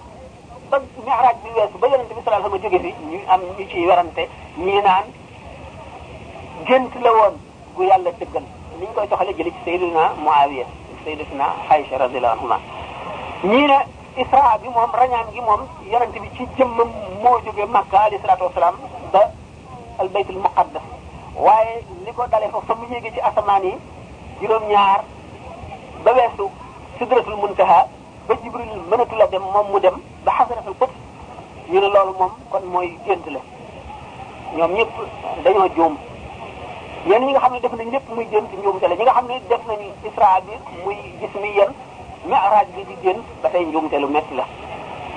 [0.71, 0.77] ba
[1.07, 3.65] mi'raaj bi weesu ba yonent bi sallallahu alayhi wa sallam jóge fi ñu am ñu
[3.71, 4.23] ciy werante
[4.67, 5.07] ñii naan
[6.67, 7.35] gént la woon
[7.75, 8.45] gu yàlla dëggal
[8.79, 10.67] ni ñu koy toxalee jëli ci sayyidina Muawiya
[11.05, 12.59] sayyidatina Aisha radiyallahu anhuma
[13.45, 13.79] ñii ne
[14.23, 15.63] isra bi moom rañaan gi moom
[15.93, 16.91] yonent bi ci jëmmam
[17.23, 18.77] moo jóge Makka alayhi salaatu wasalaam
[19.13, 19.23] ba
[19.99, 20.98] al baytul muqaddas
[21.39, 23.75] waaye li ko dalee fa fa mu yéegi ci asamaan yi
[24.41, 25.01] juróom-ñaar
[26.05, 26.51] ba weesu
[26.99, 27.87] sidratul muntaha
[28.29, 30.91] ba jibril mënatu la dem moom mu dem ba xasaratul qut
[31.71, 33.39] ñu ne loolu moom kon mooy gént la
[34.57, 34.93] ñoom ñëpp
[35.45, 35.95] dañoo juum
[37.09, 39.27] ñenn ñi nga xam ne def nañ lépp muy gént njuumte la ñi nga xam
[39.29, 40.53] ne def nañu isra bi
[40.85, 41.71] muy gis mi yen
[42.27, 44.45] mi'raj bi di gént ba tey njuumte lu metti la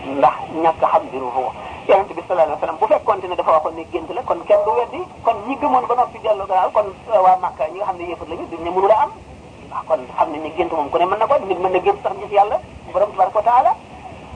[0.06, 1.56] ndax ñàkk xam biru ruux
[1.90, 4.40] yonent bi sallallahu alayhi wa sallam bu fekkoonte ne dafa waxoon ne gént la kon
[4.46, 7.78] kenn du weddi kon ñi gëmoon ba noppi dellu gannaaw kon euh, waa Màkka ñi
[7.78, 9.12] nga xam ne yéefar lañu duñ ne mënu la am
[9.72, 11.98] waaw kon xam ne gént moom ku ne mën na ko nit mën na gént
[12.04, 12.58] sax gis yàlla
[12.94, 13.72] borom tabaraka wa taala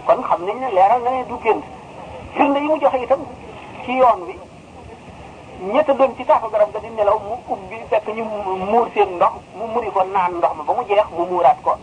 [0.07, 1.63] kon xam ne leeral na du gént
[2.33, 3.21] firnde yi mu joxe itam
[3.85, 4.35] ci yoon wi
[5.73, 9.63] ñett doon ci taafu garab ga di nelaw mu ubbi fekk ñu seen ndox mu
[9.69, 11.77] muri ko naan ndox ma ba mu jeex mu muuraat ko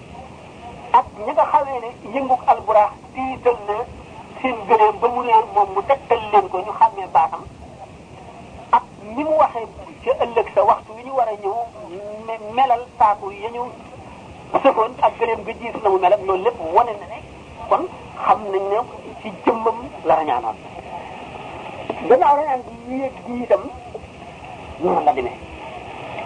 [0.92, 4.01] ak ñi nga xamee ne yënguk alburaax tiital na
[4.42, 7.42] seen gëléem ba mu réer moom mu tegtal leen ko ñu xam xàmmee baatam
[8.76, 8.82] ak
[9.14, 9.66] ni mu waxee
[10.02, 11.56] ca ëllëg sa waxtu wi ñu war a ñëw
[12.56, 13.62] melal saaku ya ñu
[14.62, 17.18] sëfoon ak gëléem ga diis na mu mel loolu lépp wane na ne
[17.70, 17.82] kon
[18.24, 18.78] xam nañ ne
[19.20, 20.56] ci jëmbam la rañaanoon
[22.08, 23.62] gannaaw rañaan gi yéeg gi itam
[24.80, 25.36] noonu la demee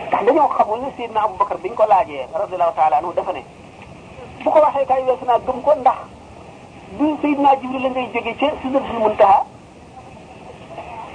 [0.07, 3.33] ndax dañoo xamul ne Seydina Aboubacar biñ ko laajee radiyallahu taala anhu dafa
[4.43, 5.99] bu ko waxee kay weesu naa gëm ko ndax
[6.93, 9.39] duñ Seydina Jibril la ngay jóge ca Sidratul Muntaha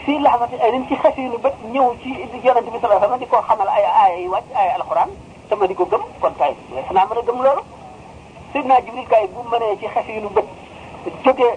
[0.04, 2.10] fii laxasati ay nañ ci xasee nu bët ñëw ci
[2.44, 5.10] yonent bi sallallahu alayhi wasallam di ko xamal ay aaya yi wàcc ay alquran
[5.48, 6.54] te ma di ko gëm kon kay
[6.88, 7.62] xanaa mën a gëm loolu
[8.54, 10.46] Seydina Jibril kay bu mënee ci xasee nu bët
[11.24, 11.54] jógee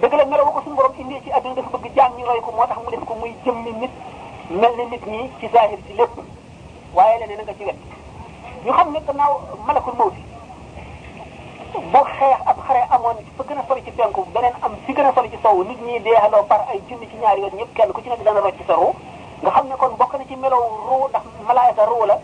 [0.01, 2.51] dëgg la melaw ko suñu borom indee ci àdduna dafa bëgg jaam ñi roy ko
[2.57, 3.95] moo tax mu def ko muy jëmmi nit
[4.51, 6.17] mel ni nit ñi ci zahir ci lépp
[6.95, 7.77] waaye leneen a ci wet
[8.65, 9.33] ñu xam ne gannaaw
[9.67, 10.23] malakul mawti
[11.93, 15.05] bu xeex ab xare amoon fa gën a sori ci penku beneen am si gën
[15.07, 17.93] a sori ci sowu nit ñi deexaloo par ay junni ci ñaar yoon ñëpp kenn
[17.93, 18.59] ku ci nekk dana rocc
[19.43, 22.17] nga xam ne kon bokk ci melow ruu ndax malaayika ruu la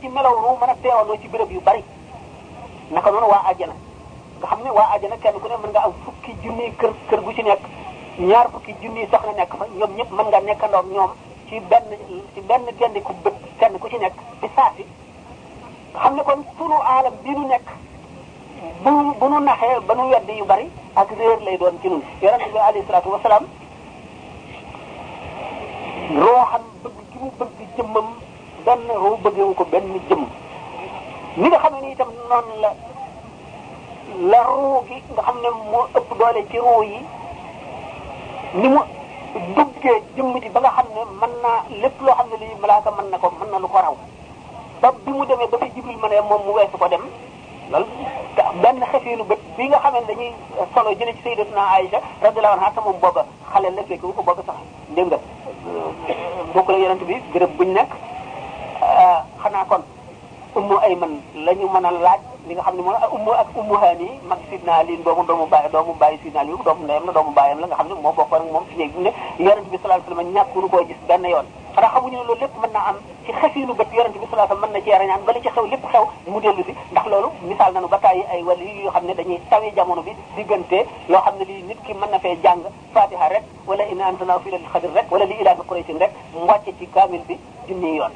[0.00, 1.82] ci melow ruu mën ci béréb yu bari
[2.92, 3.72] naka noonu waa àjjana
[4.38, 7.20] nga xam ne waa àjjana kenn ku ne mën nga am fukki junni kër kër
[7.24, 7.62] gu ci nekk
[8.18, 11.10] ñaar fukki junni soxna nekk fa ñoom ñëpp mën nga nekkandoo ñoom
[11.48, 11.84] ci benn
[12.34, 12.64] ci benn
[13.78, 14.84] ku ci nekk ci saa si
[15.92, 17.66] xam ne mu sunu aalam bii nu nekk
[18.82, 20.04] bu bu nu naxee ba nu
[20.38, 23.44] yu bari ak réer lay doon ci nun yonente bi alayhi salaatu
[29.34, 30.24] gi mu ko benn jëmm
[31.36, 32.70] ni nga xam ne itam noonu la
[34.30, 34.40] la
[35.12, 37.00] nga xam ne moo ëpp doole ci roo yi
[38.60, 38.80] ni mu
[39.34, 42.90] duggee jëmm ji ba nga xam ne man naa lépp loo xam ne lii malaaka
[42.96, 43.94] man na ko mën na lu ko raw
[44.82, 47.02] ba bi mu demee ba fi jibril ma moom mu weesu ko dem
[47.70, 47.86] loolu
[48.62, 50.30] benn xefeenu bët bi nga xamee ne dañuy
[50.74, 54.36] solo jële ci sayyidatuna Aïcha radiyallahu anha te moom booba xale la fekk ko booba
[54.46, 54.58] sax
[54.94, 55.18] dégg nga
[56.54, 57.90] bokk la yonent bi gërëb buñ nekk
[58.82, 59.82] ah, xanaa kon
[60.54, 61.12] ummu ayman
[61.44, 64.36] la ñu mën a laaj li nga xam ne mooy ummu ak ummu haani mag
[64.50, 67.66] sidna liin boobu doomu bàyyi doomu bàyyi sidna liin doomu ndeyam la doomu bàyyam la
[67.68, 69.10] nga xam ne moo bokkoon ak moom fi néeg ne
[69.46, 72.40] yonent bi sallallahu alayhi wa sallam ñàkkunu koo gis benn yoon xanaa xamuñu ne loolu
[72.40, 74.80] lépp mën naa am ci xasiinu bët yonent bi sallallahu alayhi wa sallam mën na
[74.86, 77.88] cee rañaan ba li ci xew lépp xew mu dellu si ndax loolu misaal nañu
[77.88, 80.78] ba tàyyi ay wali yoo xam ne dañuy tawee jamono bi diggante
[81.10, 82.60] yoo xam ne lii nit ki mën na fee jàng
[82.94, 86.44] fatiha rek wala inna anzalnahu fi laylatil qadr rek wala li ilaafi quraysin rek mu
[86.46, 88.12] wàcce ci kaamil bi junniy yoon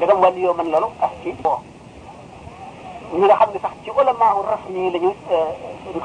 [0.00, 1.32] da dam wàlli yoo mën loolu as ci
[3.18, 5.10] ñi nga xam ne sax ci ulamaahu rasmi la ñu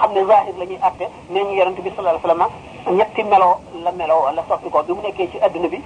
[0.01, 2.47] xam ne zahir la ñuy atte nee ñu yonente bi sallallahu alayhi wa
[2.85, 3.49] sallam ñetti melo
[3.85, 5.79] la melo la soppi ko bi mu nekkee ci àdduna bi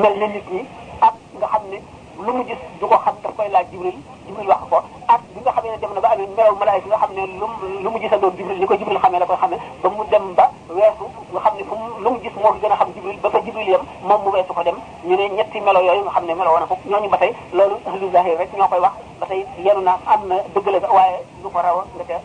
[0.00, 0.62] mel na nit ñi
[1.08, 1.78] ak nga xam ne
[2.22, 4.78] lu mu gis du ko xam daf koy laaj jibril jibril wax ko
[5.10, 7.46] ak bi nga xamee ne dem na ba amee melaw malaayika nga xam ne lu
[7.82, 10.24] lu mu gisa doon jibril ni ko jibril xamee la koy xamee ba mu dem
[10.38, 12.88] ba weesu nga xam ne fu mu lu mu gis moo fi gën a xam
[12.94, 14.76] jibril ba fa jibril yam moom mu weesu ko dem
[15.08, 17.76] ñu ne ñetti melo yooyu nga xam ne melo woon ko ñooñu ba tey loolu
[17.86, 21.16] ahlu zahir rek ñoo koy wax ba tey yenu na am na dëgg la waaye
[21.42, 22.16] lu ko raw nga ca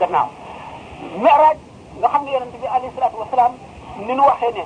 [0.00, 0.28] gannaaw
[1.24, 1.58] mi'raj
[2.00, 3.52] nga xam ne yonente bi alayhi salatu wasalaam
[4.02, 4.64] ni nu waxee ne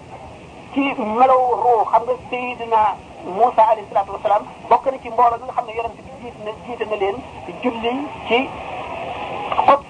[0.72, 2.82] ci melaw roo xam nga sayidina
[3.28, 6.42] Moussa alayhi salaatu wasalaam bokk na ci mbooloo bi nga xam ne yonent bi jiite
[6.44, 7.16] na jiite na leen
[7.60, 7.92] julli
[8.28, 8.38] ci
[9.64, 9.80] xot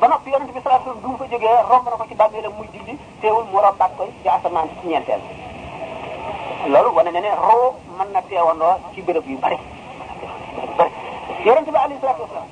[0.00, 2.52] ba noppi yonent bi salaatu wasalaam du mu fa jógee romb na ko ci bàmmeelam
[2.58, 5.22] muy julli teewul mu rombaat koy ci asamaan ci ñeenteel
[6.72, 9.58] loolu wane na roo mën na teewandoo ci béréb yu bari
[11.44, 12.48] yonent bi alayhi salaatu wasalaam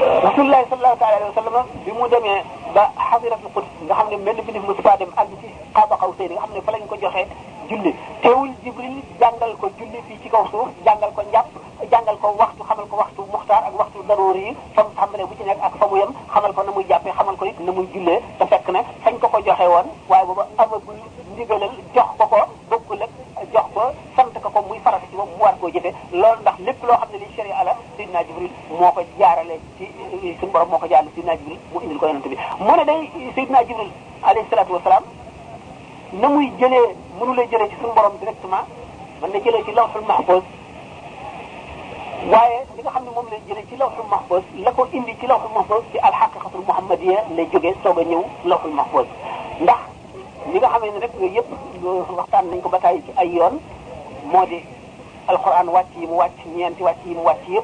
[0.00, 2.40] rasulullahi sallallahu taala alayhi wa sallam bi mu demee
[2.72, 5.48] ba xasiratul quds nga xam ne mel ni fi mu si faa dem àgg ci
[5.76, 7.24] xaaba xaw sëy nga xam ne fa lañ ko joxee
[7.68, 7.90] julli
[8.22, 11.50] teewul jibril jàngal ko julli fii ci kaw suuf jàngal ko njàpp
[11.92, 15.34] jàngal ko waxtu xamal ko waxtu muxtaar ak waxtu daruur yi fa mu tàmbalee bu
[15.36, 17.72] ci nekk ak fa mu yem xamal ko na muy jàppee xamal ko it na
[17.72, 20.96] muy jullee te fekk ne fañ ko ko joxe woon waaye booba amagul
[21.36, 22.40] ndigalal jox ko ko
[22.70, 23.10] bokkul ak
[23.52, 23.82] jox ko
[24.16, 25.01] sant ko ko muy farat
[25.42, 25.90] mu war koo jëfe
[26.20, 29.84] loolu ndax lépp loo xam ne li sharia la sidna jibril moo ko jaarale ci
[30.38, 32.36] suñu borom moo ko jaarale sidna jibril mu indil ko yonent bi
[32.66, 33.00] mu ne day
[33.34, 33.90] sidna jibril
[34.22, 35.04] alayhi salatu wasalaam
[36.20, 36.86] na muy jëlee
[37.18, 38.64] mënu lay jëlee ci suñu borom directement
[39.20, 40.42] mën na jëlee ci lawxul mahfuz
[42.32, 45.26] waaye li nga xam ne moom lay jëlee ci lawxul mahfuz la ko indi ci
[45.26, 49.06] lawxul mahfuz ci alxaqiqatul muhammadiya lay jógee soog a ñëw lawxul mahfuz
[49.64, 49.80] ndax
[50.52, 53.58] li nga xamee ne rek yooyu yëpp waxtaan nañ ko ba tàyyi ci ay yoon
[54.30, 54.58] moo di
[55.30, 57.58] القران واتي مواتي نيانت واتي مواتي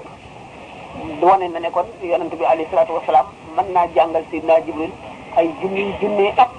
[1.20, 3.26] دوان نان نيكون يونت بي عليه الصلاه والسلام
[3.58, 4.92] من نا جانغال سيدنا جبريل
[5.38, 6.50] اي جوني جوني اب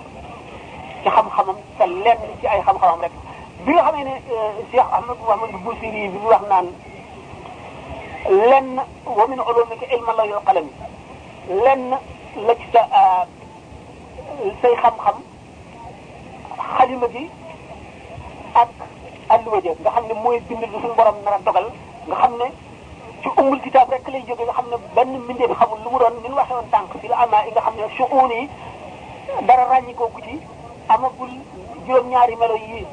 [1.04, 3.12] تي خم خمم تا لين تي اي خم خمم رك
[3.66, 4.14] بي لو خامي ني
[4.72, 6.74] شيخ احمد محمد البوسيري بي واخ نان
[8.30, 10.68] لن ومن علومك علم الله والقلم
[11.50, 11.98] لن
[12.38, 12.62] لك
[14.62, 15.18] سي خم خم
[16.78, 17.30] خليمه دي
[19.40, 21.66] alluwa ja nga xam ne mooy bind lu suñu borom nar a dogal
[22.08, 22.46] nga xam ne
[23.22, 26.00] ci umul kitaab rek lay jóge nga xam ne benn mbindee bi xamul lu mu
[26.00, 28.44] doon ni ñu waxe woon tànk fi la amaa yi nga xam ne suxuun yi
[29.48, 30.34] dara ràññikoo gu ci
[30.96, 31.32] amagul
[31.86, 32.86] juróom-ñaari melo yi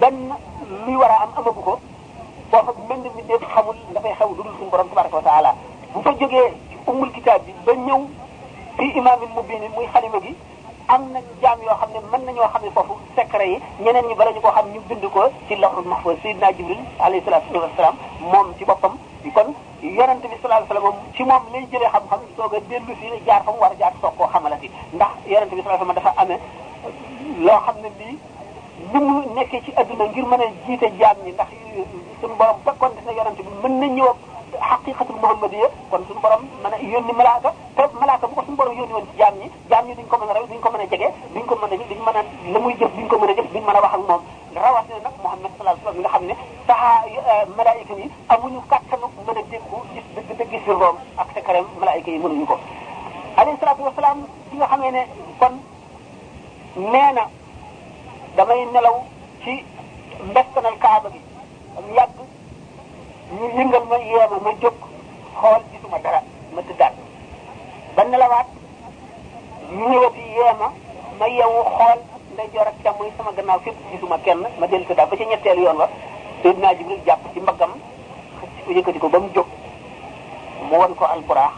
[0.00, 0.32] benn
[0.86, 1.78] luy war a am amagu ko
[2.50, 5.22] boo fa mel ni mbindee bi xamul dafay xew lu dul suñu borom tabaraka wa
[5.22, 5.54] taala
[5.92, 8.00] bu fa jógee ci umul kitaab bi ba ñëw
[8.78, 10.32] fi imaamin mubini muy xalima gi
[10.90, 14.14] am nañu jaam yoo xam ne mën nañoo xam ne foofu secret yi ñeneen ñi
[14.18, 17.94] bala ñu ko xam ñu bind ko ci lawhul mahfuz sayyidina jibril alayhi salaatu wasalaam
[18.32, 18.94] moom ci boppam
[19.34, 23.06] kon yonent bi sallallahu alayhi wasallam ci moom lay jëlee xam-xam soog a dellu si
[23.26, 25.98] jaar fa mu war a jaar soog koo xamalati ndax yonent bi sallallahu alayhi wasallam
[26.02, 28.16] dafa amee loo xam ne lii
[28.92, 31.48] li mu nekkee ci adduna ngir mën jiite jaam ñi ndax
[32.20, 34.10] suñu borom fekkoon na yonent bi mën na ñëw
[34.58, 38.74] xaqiqatul muhammadiya kon suñu borom mën a yónni malaaka te malaaka bu ko suñu borom
[38.78, 40.80] yónni woon ci jaam ñi jaam ñi duñ ko mën a raw duñ ko mën
[40.80, 42.22] a jege duñ ko mën a duñ mën a la
[42.60, 44.22] muy jëf duñ ko mën a jëf duñ mën a wax ak moom
[44.54, 46.34] rawatina nag muhammad sallallahu alayhi wasallam nga xam ne
[46.66, 51.40] saxaa malaayika yi amuñu kàttanu mën a dékku gis dëgg te gis room ak sa
[51.46, 52.56] karam malaayika yi mënuñu ko
[53.36, 54.18] alayhi salatu wasalaam
[54.50, 55.02] bi nga xamee ne
[55.38, 55.54] kon
[56.92, 57.24] nee na
[58.36, 58.96] damay nelaw
[59.44, 59.64] ci
[60.30, 61.20] mbeskanal kaaba gi
[61.96, 62.29] yàgg
[63.30, 64.74] ñu yëngal ma yeema ma jóg
[65.38, 66.20] xool gisuma dara
[66.54, 66.94] ma tëddaat
[67.94, 68.48] ba nelawaat
[69.78, 70.68] ñu ñëwati yeema
[71.18, 71.98] ma yeewu xool
[72.32, 75.78] ndeyjoor ak càmmoñ sama gannaaw fépp gisuma kenn ma dellu tëddaat ba ci ñetteelu yoon
[75.78, 75.88] naa
[76.42, 77.72] Seydina Jibril jàpp ci mbaggam
[78.40, 79.46] xëcc ko yëkkati ko ba mu jóg
[80.68, 81.52] mu won ko alquraan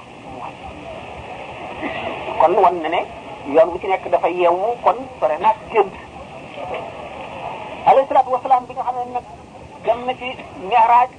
[2.41, 3.01] kon won na ne
[3.55, 5.95] yoon wu ci nekk dafa yeewu kon sore naag gént
[7.87, 9.25] alayhi salaatu wasalaam bi ñu xam ne nag
[9.85, 10.29] dem na ci
[10.69, 11.11] mi'raaj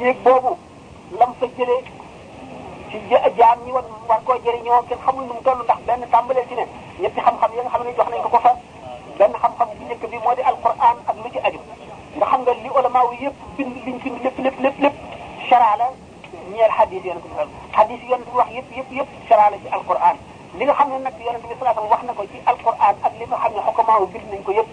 [0.00, 0.56] yéeg boobu
[1.18, 1.82] lam fa jëlee
[2.90, 2.98] ci
[3.38, 6.54] jaam ñi war war koo jëriñoo kenn xamul nu mu toll ndax benn tàmbalee ci
[6.54, 6.64] ne
[7.00, 8.52] ñetti xam-xam yi nga xam ne jox nañ ko ko fa
[9.18, 10.76] benn xam-xam bu njëkk bi moo di alquran
[11.10, 11.60] ak lu ci aju
[12.16, 14.96] nga xam nga li ulama wu yëpp bind liñ bind lépp lépp lépp lépp
[15.48, 15.86] sharaa la
[16.52, 20.16] ñeel xadis yonente bi xadis yonente bi wax yëpp yëpp yëpp sharaa la ci alquran
[20.58, 22.96] li nga xam ne nag yonente bi sallallahu alayhi wasallam wax na ko ci alquran
[23.06, 24.68] ak li nga xam ne xokkamaaw bind nañ ko yëpp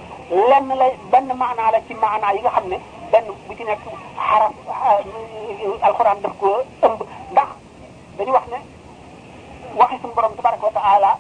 [0.49, 2.77] lenn lay benn maanaa la ci maanaa yi nga xam ne
[3.11, 3.83] benn bu ci nekk
[4.27, 4.53] xaraf
[5.89, 6.49] alquran daf ko
[6.87, 6.99] ëmb
[7.31, 7.49] ndax
[8.17, 8.57] dañu wax ne
[9.79, 11.11] waxi suñu borom tabaraka wa taala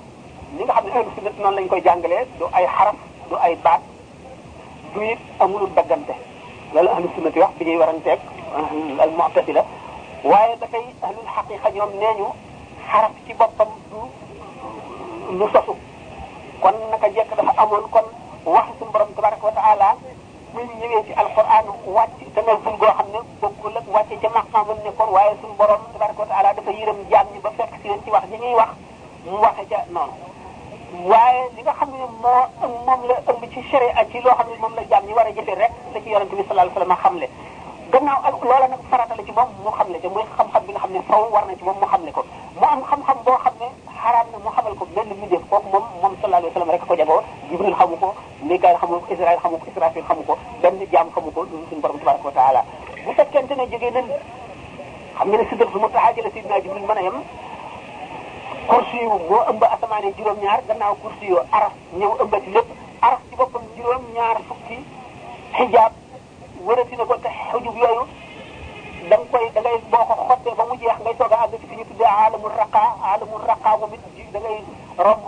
[0.57, 2.97] li nga xam ne ahlu sunnat noonu lañ koy jàngalee du ay xaraf
[3.29, 3.81] du ay baat
[4.93, 6.13] du it amulul daggante
[6.73, 8.19] loolu ahlu sunnat yi wax bi ñuy waranteeg
[8.57, 9.63] euh, al mu'tazila
[10.23, 12.25] waaye dafay ahlul xaqiqa ñoom nee ñu
[12.91, 14.01] xaraf ci boppam du
[15.33, 15.75] lu sosu
[16.63, 18.07] kon naka jekk dafa amoon kon
[18.47, 19.89] waxi suñu borom tabaraka wa taala
[20.55, 21.65] muy ñëwee ci alquran
[21.95, 25.55] wàcc te nag suñ goo xam ne bokkul ak wàcce ca maqaamam nekkoon waaye suñu
[25.59, 28.37] borom tabaraka wa taala dafa yërëm jaam ñi ba fekk si leen ci wax ñi
[28.41, 28.71] ñuy wax
[29.27, 30.13] mu waxe ca noonu
[31.11, 32.41] waaye li nga xam ne moo
[32.87, 35.31] moom la ëmb ci sharia ci loo xam ne moom la jaam ñi war a
[35.35, 37.27] jëfe rek la ci yonente bi sallallahu alayhi wasallam xamle
[37.91, 40.79] gannaaw al loola nag farata la ci moom mu xamle te muy xam-xam bi nga
[40.79, 42.21] xam ne faw war na ci moom mu xamle ko
[42.59, 43.67] mu am xam-xam boo xam ne
[44.07, 46.83] xaraam na mu xamal ko benn mbindeef kooku moom moom sallallahu alayhi wa sallam rek
[46.89, 48.09] ko jagoo Jibril xamu ko
[48.49, 50.33] Mikaayil xamu ko Israël xamu ko Israfil xamu ko
[50.63, 52.61] benn jaam xamu ko loolu suñu borom tabaraka wa taala
[53.05, 54.05] bu fekkente ne jógee nañ
[55.17, 57.17] xam nga ne sidratul muntaha la Sidna Jibril mën a yem
[58.69, 62.69] kursi yu moo ëmb asamaanee juróom-ñaar gannaaw kursi yu araf ñëw ëmbati lépp
[63.01, 64.77] araf ci boppam juróom-ñaar fukki
[65.57, 65.93] xijaab
[66.67, 68.03] wërati na ko te xujub yooyu
[69.07, 71.53] da nga koy da ngay boo ko xottee ba mu jeex ngay soog a àgg
[71.61, 72.83] ci fi ñu tuddee alamul raqa
[73.13, 74.03] alamul raqa bu bit
[74.33, 74.57] da ngay
[75.05, 75.23] romb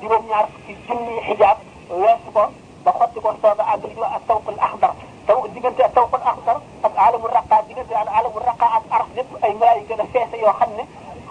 [0.00, 1.58] juróom ñaar ci junni xijaab
[2.00, 2.42] weesu ko
[2.84, 4.92] ba xotti ko soog a àgg li ñu wax tawqul axdar
[5.26, 9.32] taw diggante ak tawqul axdar ak alamul raqa diggante ak alamul raqa ak arx lépp
[9.42, 10.84] ay malaayika gën a feese yoo xam ne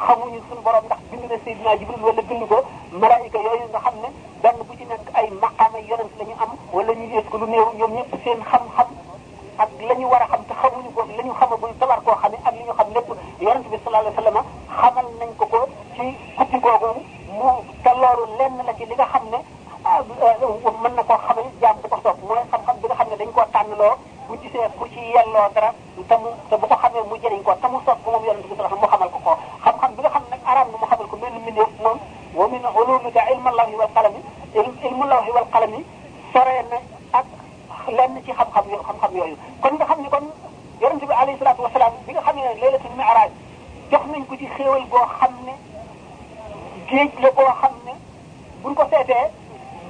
[0.05, 2.57] xamuñu suñu borom ndax bind na Seydina Jibril wala bind ko
[3.01, 4.09] malaayika yooyu nga xam ne
[4.43, 7.47] benn bu ci nekk ay maqaama yonent la ñu am wala ñu yées ko lu
[7.47, 8.89] néew ñoom ñëpp seen xam-xam
[9.57, 12.15] ak la ñu war a xam te xamuñu ko la ñu xamagul te war koo
[12.23, 13.09] xamee ak li ñu xam lépp
[13.43, 14.45] yonent bi sallallahu alayhi wa sallam
[14.81, 15.57] xamal nañ ko ko
[15.95, 16.05] ci
[16.37, 16.87] guddi googu
[17.37, 17.47] mu
[17.83, 19.39] te loolu lenn la ci li nga xam ne
[19.85, 19.99] ah,
[20.81, 23.31] mën na koo xamee jaam bu ko sopp mooy xam-xam bi nga xam ne dañ
[23.35, 23.95] koo tànnloo
[24.27, 25.71] bu gisee ku ci yelloo dara
[26.09, 28.43] te mu te bu ko xamee mu jëriñ ko te mu sopp ko moom yonent
[28.49, 29.33] bi sallallahu alayhi wa sallam mu xamal ko ko
[29.63, 31.97] xam-xam bi nga xam nag araam na mu xamal ko benn mbindeef moom
[32.39, 34.21] wa min ulumika ilmu lawhi wal qalami
[34.83, 35.79] ilmu lawhi wal qalami
[36.33, 36.77] soree na
[37.91, 40.25] lenn ci xam-xam yo xam-xam yooyu kon nga xam ni kon
[40.81, 43.31] yonent bi alayhi salaatu wasalaam bi nga xam ne laylatul mi'raaj
[43.91, 45.53] jox nañ ko ci xéewal goo xam ne
[46.89, 47.93] géej la goo xam ne
[48.61, 49.27] buñ ko seetee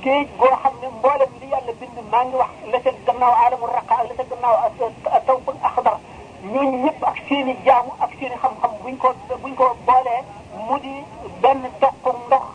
[0.03, 3.65] géej goo xam ne mboolem li yàlla bind maa ngi wax la seen gannaaw aalamu
[3.77, 4.55] raqa ak la seen gannaaw
[5.27, 5.97] taw bu axdar
[6.53, 9.07] ñooñu ñëpp ak seeni jaamu ak seeni xam-xam buñ ko
[9.43, 10.21] buñ ko boolee
[10.67, 10.93] mu di
[11.41, 11.95] benn toq
[12.27, 12.45] ndox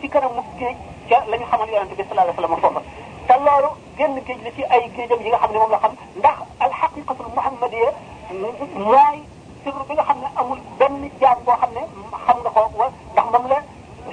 [0.00, 0.76] ci kanamu géej
[1.08, 4.40] ca la ñu xamal yonent bi sallallahu alayhi wa sallam foofa te loolu génn géej
[4.44, 7.92] la ci ay géejam yi nga xam ne moom la xam ndax alxaqiqatul muhammadiya
[8.90, 9.16] mooy
[9.62, 11.82] sirru bi nga xam ne amul benn jaam boo xam ne
[12.26, 13.58] xam nga ko wa ndax moom la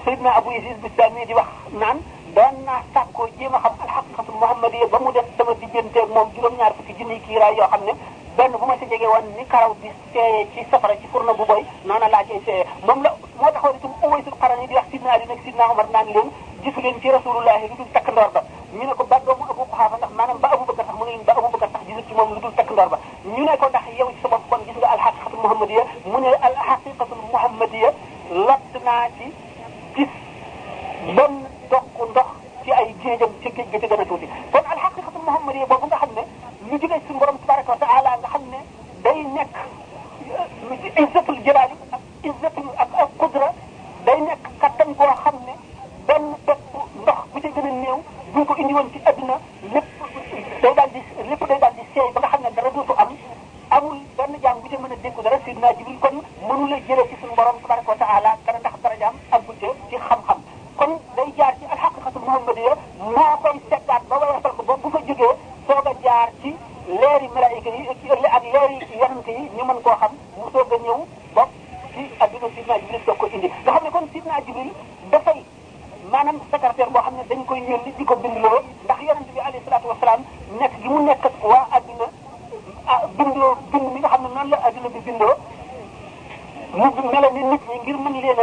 [0.05, 1.49] sayidna abu isis bisami di wax
[1.81, 1.97] naan
[2.35, 6.73] doon naa sàkkoo jéem a xam alxaqiqatul muhammadiya ba mu def sama digganteeg moom juróom-ñaar
[6.77, 7.93] fukki junniy kiiraay yoo xam ne
[8.37, 11.45] benn bu ma si jege woon ni karaw di seeyee ci safara ci furna bu
[11.49, 13.09] boy noona laa ciy seeyee moom la
[13.41, 16.29] moo taxoon itam owaysul xaran yi di wax sidna ali nag sidna omar naan leen
[16.63, 18.41] gisu leen ci rasulullahi lu dul takk ndoor ba
[18.73, 21.13] ñu ne ko ba doomu abu xaafa ndax maanaam ba abu bakar sax mu ne
[21.27, 22.97] ba abu bakar sax gisul ci moom lu dul takk ndor ba
[23.33, 26.17] ñu ne ko ndax yow ci sa bopp kon gis nga al xaqiqatul muhammadiya mu
[26.23, 27.89] ne al xaqiqatul muhammadiya
[28.47, 29.25] lott naa ci
[29.95, 30.11] gis
[31.17, 31.35] benn
[31.71, 32.29] doq ndox
[32.63, 35.85] ci ay géejam ci géej gi ci gën a tuuti kon al xaqiqatul muhammadiya boobu
[35.89, 36.23] nga xam ne
[36.69, 38.59] lu jóge suñu borom tabaraka wa taala nga xam ne
[39.03, 39.53] day nekk
[41.01, 43.49] izzatul jalaali ak izzatul ak ak qudra
[44.05, 45.53] day nekk kattan goo xam ne
[46.07, 46.61] benn dopp
[47.01, 47.99] ndox bu ci gën a néew
[48.35, 49.35] bu ko indi woon ci adduna
[49.73, 49.87] lépp
[50.61, 53.09] day daal di lépp day ba nga xam na dara dootu am
[53.77, 56.15] amul benn jaam bu ca mën a dénku dara Seydina Jibril kon
[56.49, 59.53] mënu la jëlee ci suñu borom tabaraka wa taala dara ndax dara jaam ak bu
[59.59, 60.39] ci xam-xam
[60.79, 64.99] kon day jaar ci alxaqiqatu muhammadiya moo koy seggaat ba wayasal ko ba bu fa
[65.09, 65.31] jógee
[65.67, 66.53] soog a jaar ci
[66.87, 70.99] leeri malaayika yi ak leeri yonante yi ñu man koo xam mu soog a ñëw
[71.33, 71.51] bopp
[71.97, 74.69] ci adduna Seydina Jibril soog ko indi nga xam ne kon Seydina Jibril
[75.11, 75.39] dafay
[76.11, 79.65] maanaam secrétaire boo xam ne dañ koy yónni di ko bindloo ndax yonent bi alayhi
[79.65, 80.21] salaatu wasalaam
[80.59, 82.05] nekk gi mu nekk waa adduna
[82.93, 85.33] ah bindoo bind mi nga xam ne noonu la adduna bi bindoo
[86.77, 88.39] mu mel ni nit ñi ngir mën leen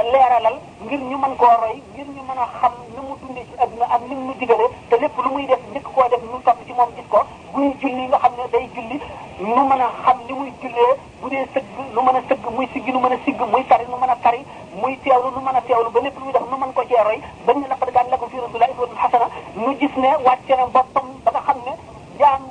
[0.00, 3.44] a leeralal ngir ñu mën koo roy ngir ñu mën a xam ni mu dundee
[3.48, 6.38] ci adduna ak ni mu digale te lépp lu muy def njëkk koo def ñu
[6.44, 7.20] topp ci moom gis ko
[7.52, 8.96] buy julli nga xam ne day julli
[9.40, 12.66] nu mën a xam ni muy jullee bu dee sëgg nu mën a sëgg muy
[12.72, 14.40] siggi nu mën a sigg muy tari nu mën a tari
[14.74, 17.02] muy teewlu nu man a teewlu ba lépp lu muy def nu man ko cee
[17.06, 20.66] roy bañ ne la kaana lakum fii rasuulillaahi uswatun hasana nu gis ne wàcce na
[20.74, 21.72] boppam ba nga xam ne
[22.18, 22.42] jaam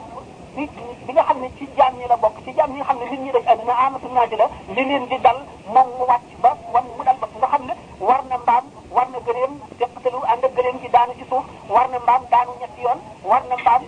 [0.55, 0.63] bi
[1.05, 3.05] bi nga xam ne ci jaam ñi la bokk ci jaam ñi nga xam ne
[3.11, 4.45] nit ñi dañ àdduna amatu naa la
[4.75, 5.39] li leen di dal
[5.73, 7.73] moom mu wàcc ba wan mu dal ba nga xam ne
[8.07, 8.65] war na mbaam
[8.95, 11.43] war na gëleem deqatalu ànd ak gëleem ci daanu ci suuf
[11.75, 12.99] war na mbaam daanu ñetti yoon
[13.29, 13.81] war na mbaam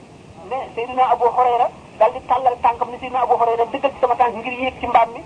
[0.52, 1.68] ne Seydina Abu Hurayra
[2.00, 4.88] dal di tàllal tànkam ne Seydina Abu Hurayra dëggal ci sama tànk ngir yéeg ci
[4.88, 5.25] mbaam mi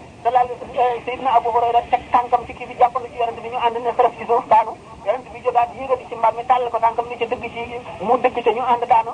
[8.07, 9.08] mu dëgg te ñu ànd daanu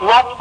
[0.00, 0.35] what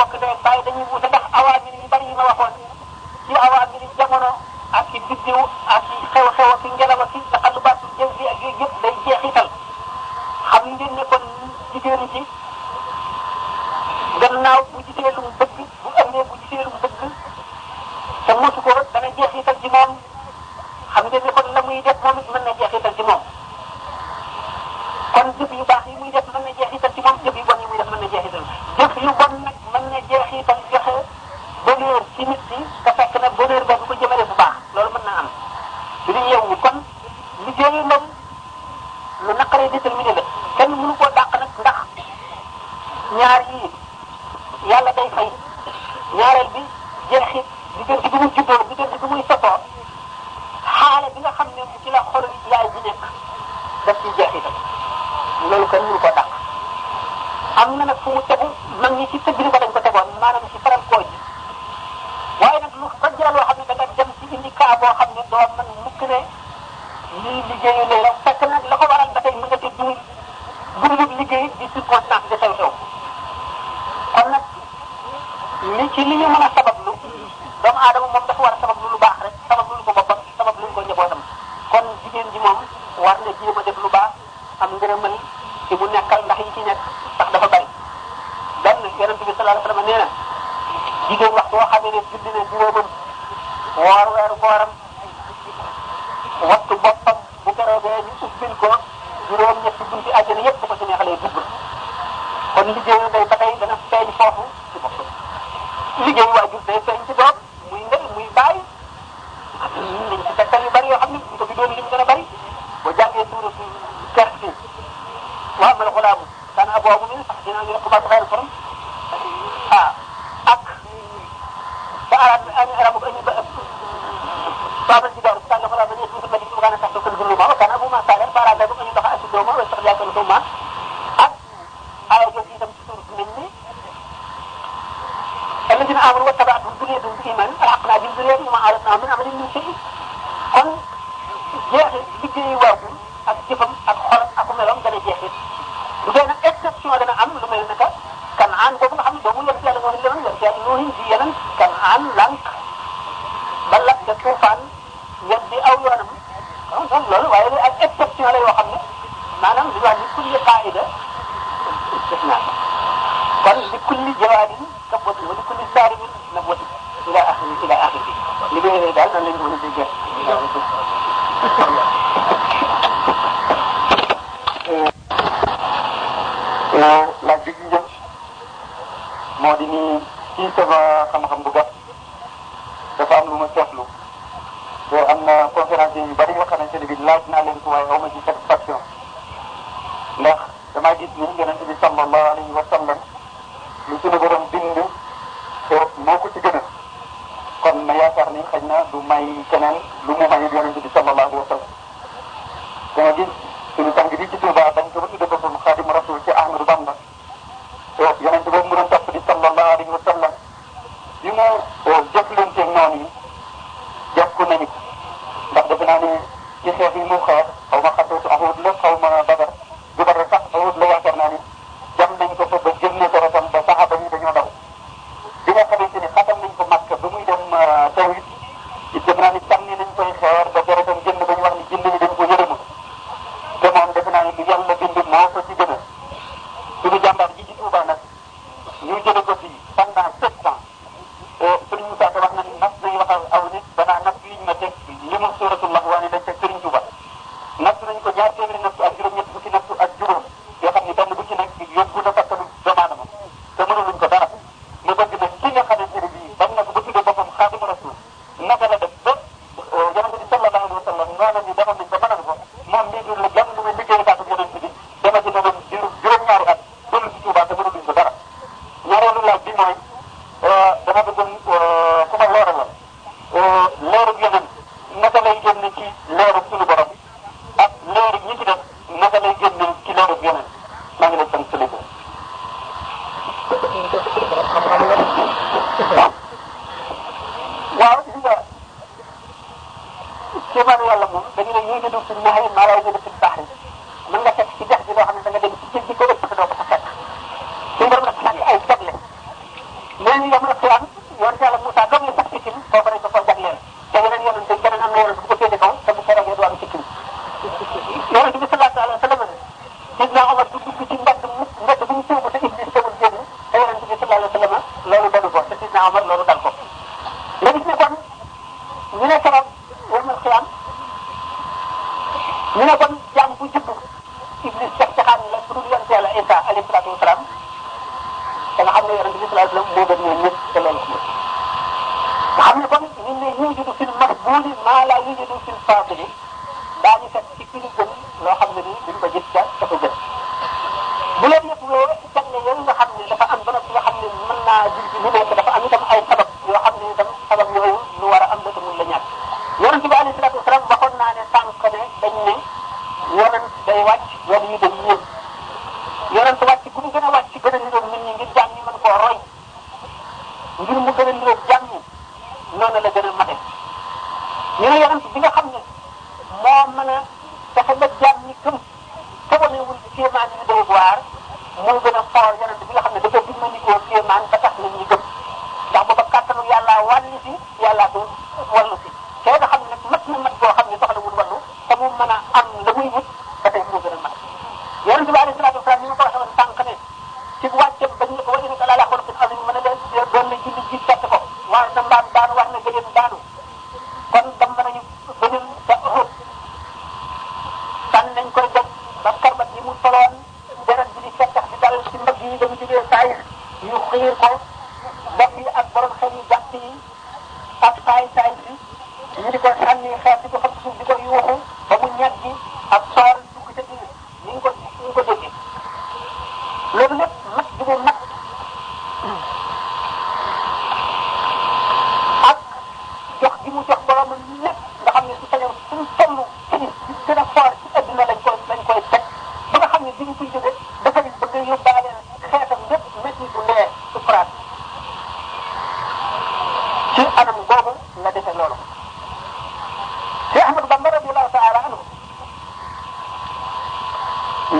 [217.85, 218.94] وما خطوت أهود لقوا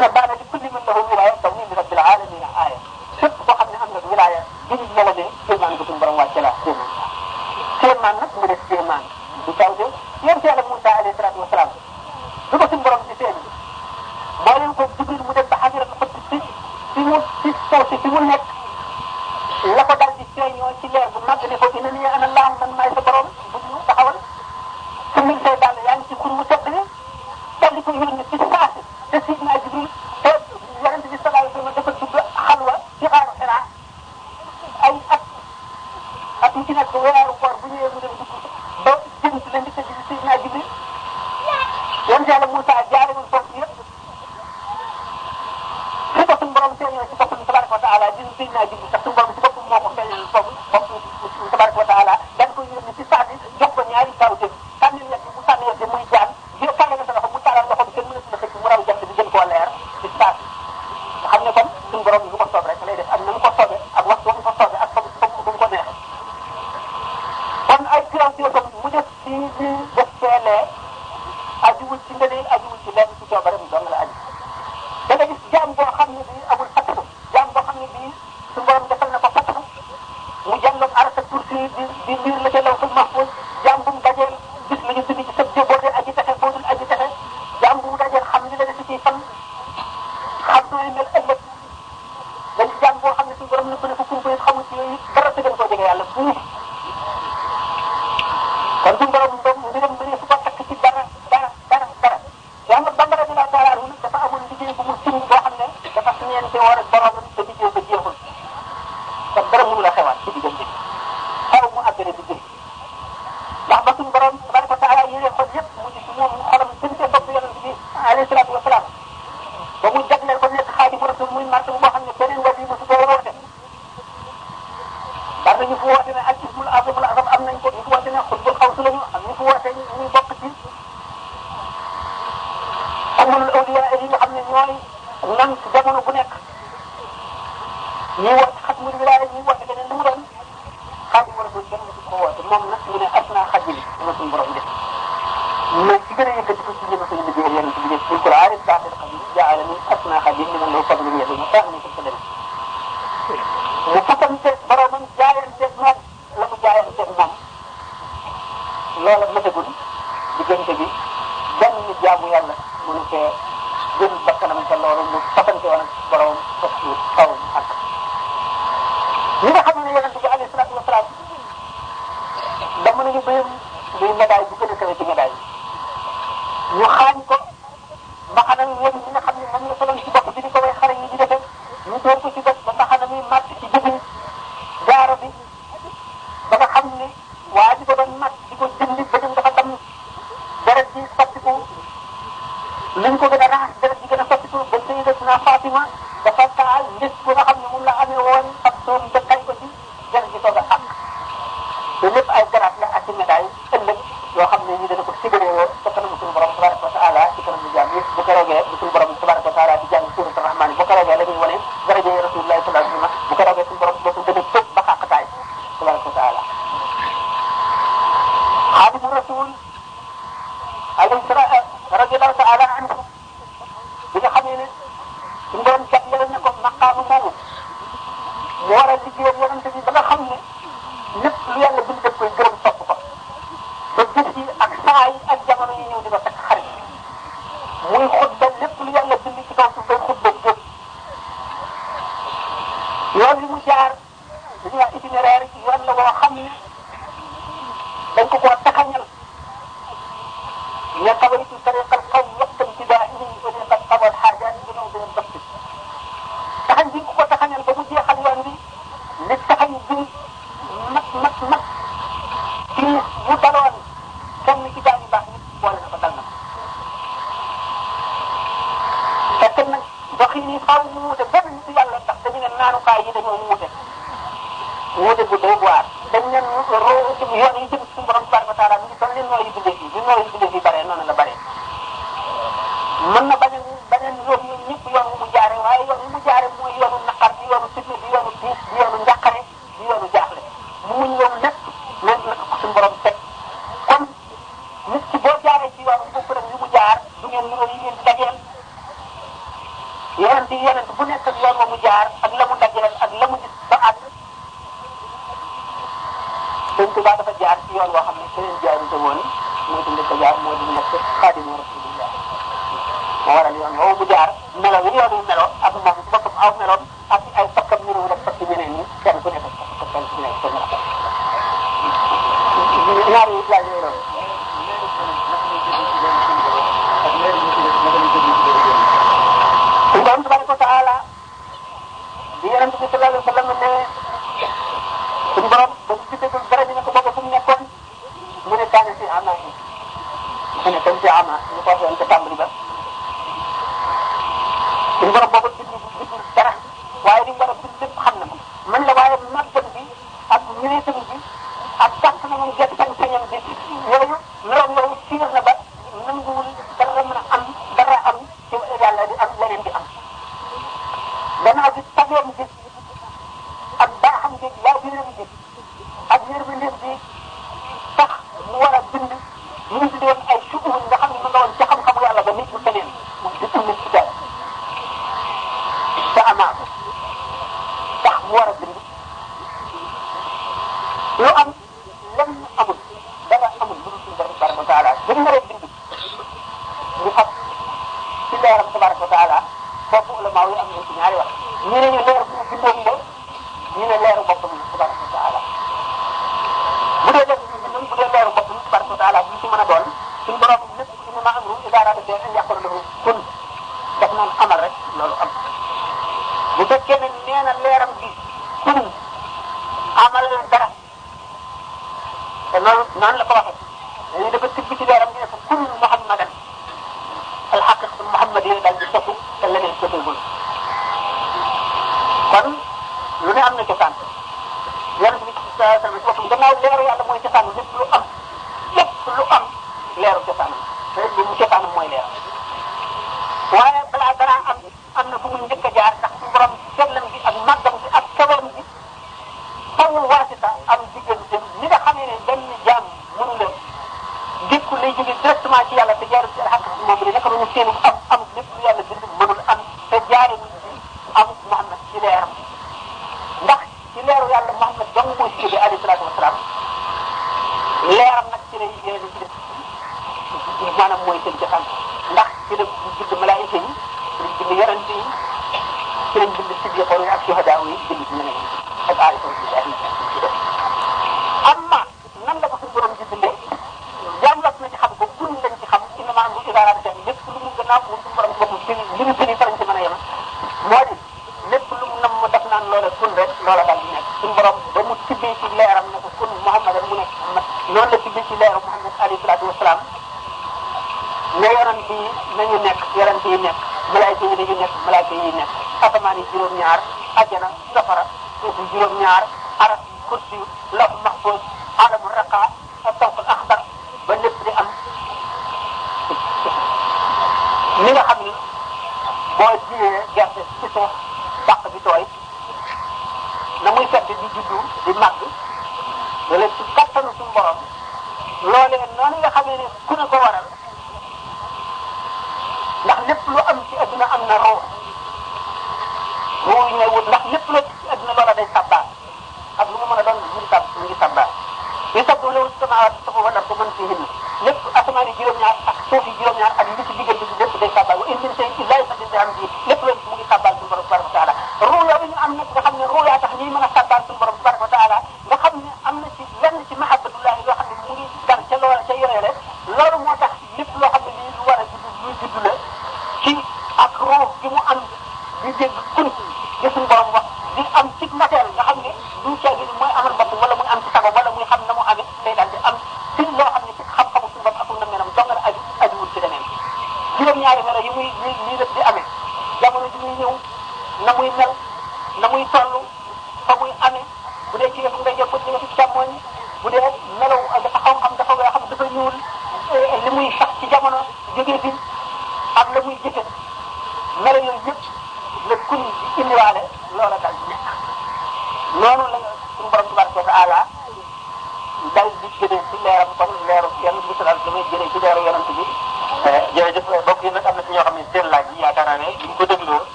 [0.00, 0.25] want to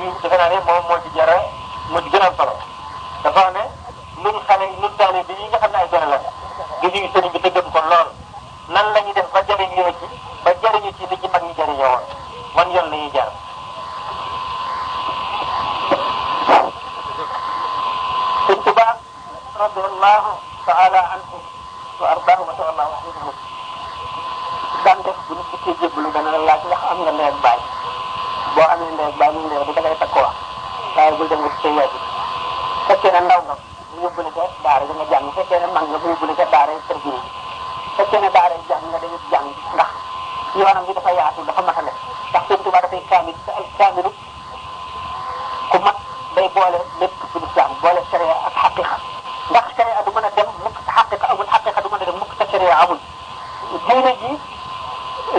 [0.00, 0.57] 你是河南
[45.70, 45.96] ku mat
[46.34, 48.96] day boole lépp ci l'islam boole sharia ak xaqiqa
[49.50, 52.16] ndax sharia du mën a dem mukk te xaqiqa amul xaqiqa du mën a dem
[52.22, 52.98] mukk te sharia amul
[53.86, 54.32] diine ji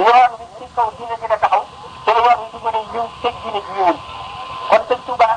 [0.05, 1.63] yoon wi ci kaw diine ji la taxaw
[2.05, 3.97] te yoon wi du mën a ñëw te diine ji ñëwul
[4.69, 5.29] kon sëñ Touba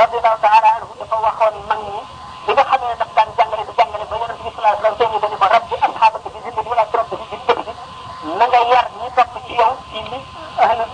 [0.00, 2.00] radiallahu taala anhu dafa waxoon mag ñi
[2.46, 5.18] li nga xamee daf daan jàngale di jàngale ba yonente bi salaa sallam sëñ bi
[5.22, 7.72] dañu ko rabbi am xaabaka bi zindani wala trop bi bi
[8.38, 10.20] na nga yar ñi topp ci yow ci li
[10.64, 10.84] ahlu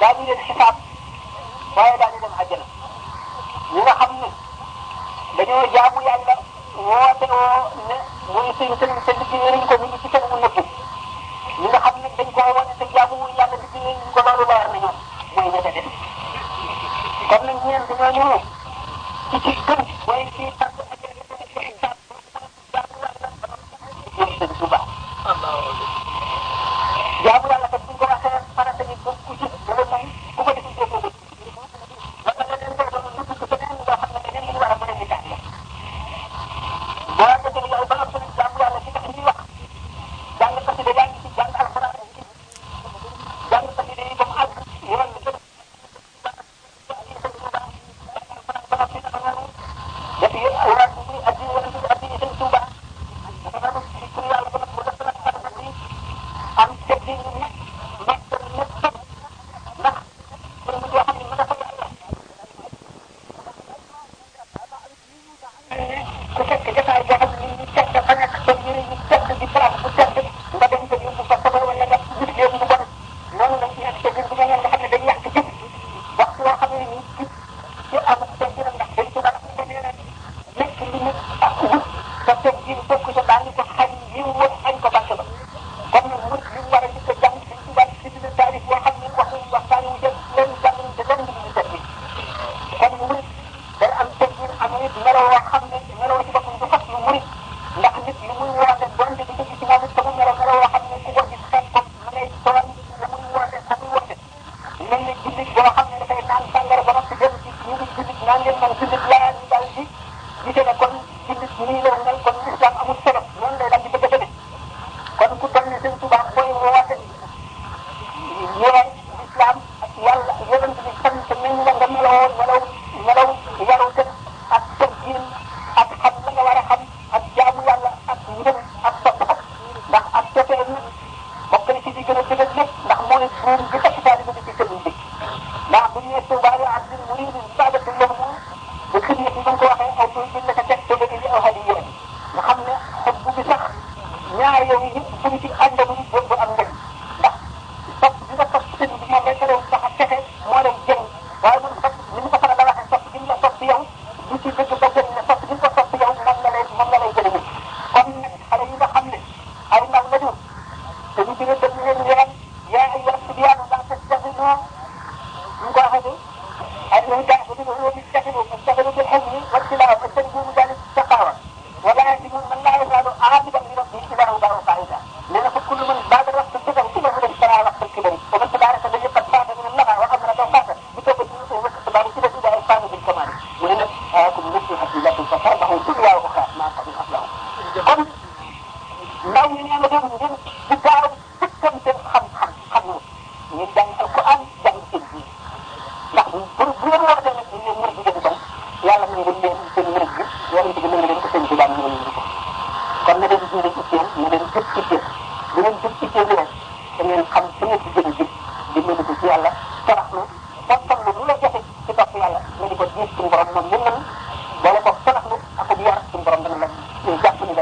[0.00, 0.76] daañu leen xisaab
[1.76, 2.64] waaye daañu dem àjjana
[3.72, 4.28] ñi nga xam ni
[5.36, 6.34] dañoo jaamu yàlla
[6.86, 7.96] woote woo ne
[8.32, 10.60] muy seen seen te liggéeyal ñu ko ñu ngi ci kenn mu nëbbu
[11.60, 14.44] ñi nga xam ne dañ ko wone te jaamu wu yàlla liggéeyal ñu ko loolu
[14.50, 14.96] leer na ñoom
[15.34, 15.88] mooy ña ca des
[17.28, 18.40] kon nag ñeen dañoo ñëw
[19.30, 20.44] ci ci gën mooy ci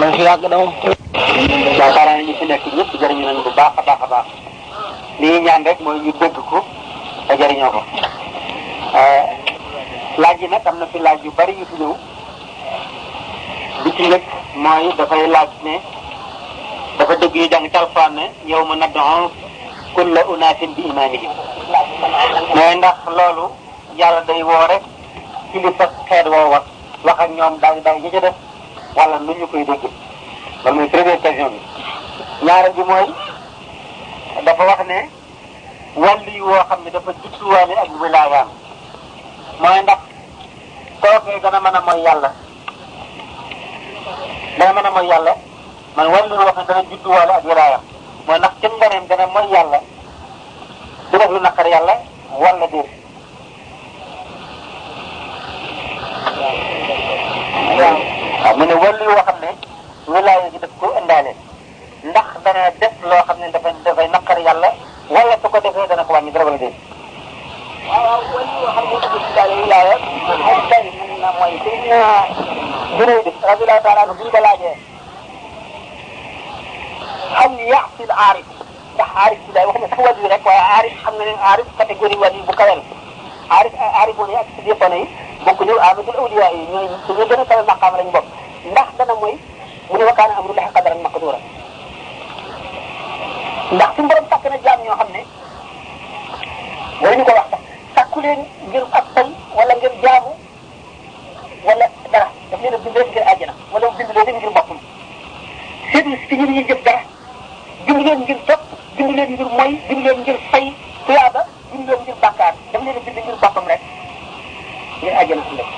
[0.00, 0.70] man fi yàgg dama
[2.26, 4.26] ñu fi nekk ñëpp jëriñu bu baax a baax a baax
[5.20, 6.58] li ñuy ñaan rek mooy ñu dëgg ko
[7.28, 7.80] te jëriñoo ko
[8.98, 9.24] euh,
[10.20, 11.94] laaj yi nag am na fi laaj yu bari yu fi ñëw
[13.84, 14.22] bi ci njëkk
[14.64, 15.74] mooy dafay laaj ne
[16.98, 19.28] dafa dëgg yu jàng talfaan ne yow ma nad'u
[19.94, 21.30] kulla unaasin bi imaamihim
[22.54, 23.44] mais ndax loolu
[23.98, 24.82] yàlla day woo rek
[25.52, 26.62] ci li fa xeet woo wax
[27.04, 28.34] wax ak ñoom daal daal ñi ci def
[28.96, 29.82] wala nu ñu koy dégg
[30.64, 31.18] loolu mooy première
[31.50, 31.58] bi
[32.46, 33.06] ñaareel bi mooy
[34.44, 35.00] dafa wax ne
[35.96, 38.48] wàllu yi woo xam ne dafa jubluwaale ak wilaayaam
[39.60, 39.98] mooy ndax
[41.00, 42.30] kookee dana man a mooy yàlla
[44.58, 45.34] dana man a mooy yàlla
[45.96, 47.82] man wàllu woo xam ne dana jubluwaale ak wilaayam
[48.26, 49.78] mooy ndax ci mbareem dana mooy yàlla
[51.10, 51.94] di def lu naqar yàlla
[52.38, 52.90] walla déet
[57.78, 59.48] waaw mu ne wàllu yoo xam ne
[60.06, 61.32] wilaaya gi daf ko indaale
[62.00, 64.72] ndax dana def loo xam ne dafa dafay naqar yàlla
[65.12, 66.72] wala su ko defee dana ko wàññi dara wala déet.
[67.88, 69.96] waaw waaw mooy li nga xam ne dugg ci daal wilaaya
[70.46, 71.80] moom tey mun na mooy sëñ
[72.96, 73.14] Biré
[73.50, 74.74] radiyallahu taala anhu bu ñu ko laajee
[77.36, 78.46] xam ni yaasi la aarif
[78.94, 82.20] ndax aarif bi daal waxuma sax wàllu rek waaye aarif xam nga ne aarif catégorie
[82.22, 82.82] wàllu bu kawe la
[83.56, 85.02] aarif ay aarifoon yi ak siddiqoon yi
[85.44, 88.26] bokk ñu amadul awliya yi ñooñu ñu gën a kawe maqaam lañ bokk
[88.72, 89.34] ndax dana mooy
[89.90, 91.42] mu ne wa kaana amrullahi qadaran maqduran
[93.72, 95.20] ndax suñu borom sàkk na jaam ñoo xam ne
[97.00, 97.60] waruñu ko wax sax
[97.94, 100.30] sàkku leen ngir ak pay wala ngir jaamu
[101.66, 104.78] wala dara daf leen a bind rek ngir àjjana wala mu bind leen ngir boppam
[105.92, 106.16] seetlu
[106.84, 106.98] dara
[107.86, 108.60] bind leen ngir topp
[108.96, 110.66] bind leen ngir moy bind leen ngir fay
[111.06, 111.40] tuyaaba
[111.72, 113.80] bind leen ngir bàkkaar daf leen rek.
[115.00, 115.68] ngir àjjana ëllëg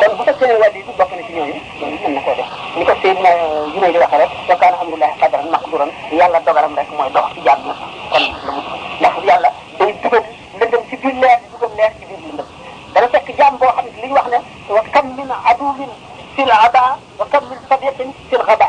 [0.00, 2.84] kon bu fekkee ne wàllu yi bokk na ci ñooñu mën na koo def ni
[2.84, 3.30] ko Seydina
[3.72, 7.40] Juróoy di wax rek wa kaana amrullaahi qadaran maqduran yàlla dogalam rek mooy dox ci
[7.46, 7.62] jàmm
[8.12, 8.60] kon lu mu
[9.00, 10.24] ndax yàlla day dugal
[10.60, 12.46] lëndëm ci biir leer di dugal leer ci biir lëndëm
[12.94, 14.38] dana fekk jàmm boo xam ne li ñu wax ne
[14.76, 15.92] wa kam min aduwin
[16.36, 16.84] fil aba
[17.18, 18.68] wa kam min sadiqin fil ghaba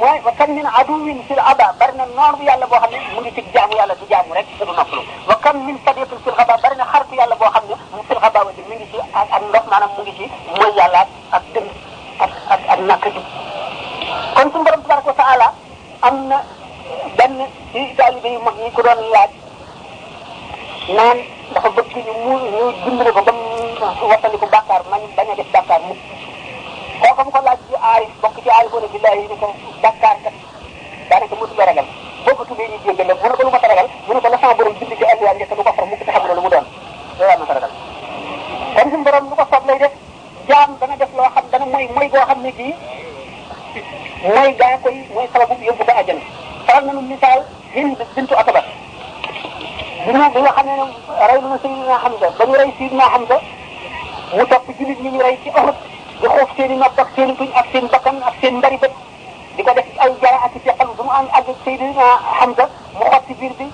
[0.00, 2.98] mooy wa kam min aduwin fil aba bari na noor bu yàlla boo xam ne
[3.14, 6.34] mu ngi ci jaamu yàlla du jaamu rek du noppalu wa kam min sadiqin fil
[6.38, 7.77] ghaba bari na xaritu yàlla boo xam ne
[8.20, 10.24] xabaaba ji mi ngi ci ak ak ndox maanaam mu ngi ci
[10.58, 11.02] mooy yàlla
[11.36, 11.68] ak dëng
[12.24, 13.20] ak ak ak ñàkk ji
[14.34, 15.48] kon suñu borom tabaraka wa taala
[16.02, 16.38] am na
[17.18, 17.36] benn
[17.72, 19.30] ci taalibe yu mag ñi ko doon laaj
[20.96, 21.18] naan
[21.54, 25.34] dafa bëgg ñu mu ñu dimbali ko ba mu wattani ko bàkkaar mañ bañ a
[25.38, 25.94] def bàkkaar mu
[27.00, 29.48] kooka mu ko laaj ci aarif bokk ci aarif wala billahi ni ko
[29.82, 30.34] bàkkaar kat
[31.08, 31.86] daanaka mu tuddee ragal
[32.24, 34.92] boo ko tuddee ñu jéggal ko lu ma ragal mu ko la sama borom bind
[34.98, 36.66] ci aliyaan njëkk du ko far xam loolu mu doon
[37.18, 37.72] loolu ma ragal
[38.78, 39.92] kon suñu borom lu ko soob lay def
[40.48, 42.72] jaam dana def loo xam dana mooy mooy boo xam ne kii
[44.22, 46.20] mooy gaa koy mooy sababu yóbbu ko àjjana.
[46.66, 47.40] faral nañu misaal
[47.74, 50.68] yéen bintu Ataba bi ñu bi nga xam ne
[51.26, 53.36] rey na Sayyidina Hamza ba ñu rey Sayyidina Hamza
[54.36, 55.74] mu topp jullit ñi ñu rey ci Uhud
[56.20, 58.76] di xoof seen i nopp ak seen i tuñ ak seen bakkan ak seen mbari
[58.78, 58.92] bët
[59.56, 62.06] di ko def ay jara ak teqal bu mu am àgg Sayyidina
[62.40, 62.64] Hamza
[62.98, 63.66] mu xot ci biir bi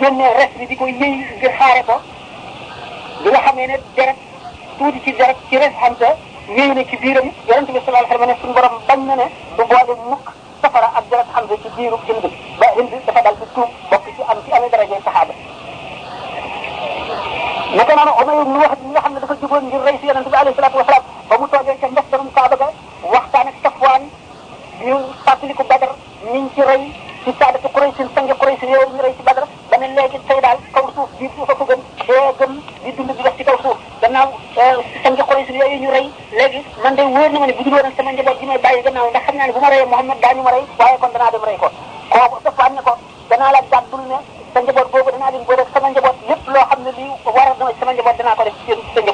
[0.00, 1.96] génne res bi di koy yëy ngir xaare ko
[3.22, 4.16] bi nga xam ne ne deret
[4.80, 6.16] tuuti ci dara ci res xanta
[6.56, 9.14] néew ne ci biiram yonente bi sallallahu alayhi wa sallam ne suñu borom bañ na
[9.20, 9.26] ne
[9.56, 10.26] du boole mukk
[10.64, 12.24] safara ak dara xamsa ci biiru hind
[12.56, 15.34] ba hind dafa dal ci tuub bokk ci am ci amee daraje saxaaba
[17.76, 20.36] naka noonu Umayr mu wax nga xam ne dafa juboon ngir rey si yonente bi
[20.40, 22.68] alayhi salatu wasalaam ba mu toogee ca ndox darum kaaba ga
[23.04, 24.02] waxtaan ak safwaan
[24.80, 24.96] ñu
[25.28, 25.92] fàttaliku badar
[26.32, 26.82] niñ ci rey
[27.24, 30.56] ci saadatu Quraysh sang Quraysh yow ñu rey ci badar ba ne léegi tey daal
[30.72, 32.52] kaw suuf bii suufa ko gën doo gëm
[32.84, 34.82] di dund di dox ci kaw suuf gannaaw sam
[35.14, 36.06] nga xoroy si ñu rey
[36.38, 38.82] léegi man de wóor na ma ne bu dul woon sama njaboot gi may bàyyi
[38.82, 41.30] gannaaw ndax xam naa ne bu ma reyee Muhammad daañu ma rey waaye kon danaa
[41.30, 41.68] dem rey ko
[42.12, 42.92] kooku dëppaan ne ko
[43.30, 44.18] danaa la gàddul ne
[44.54, 47.70] sa njaboot boobu danaa leen boole sama njaboot lépp loo xam ne lii war na
[47.78, 49.04] sama njaboot danaa ko def ci kon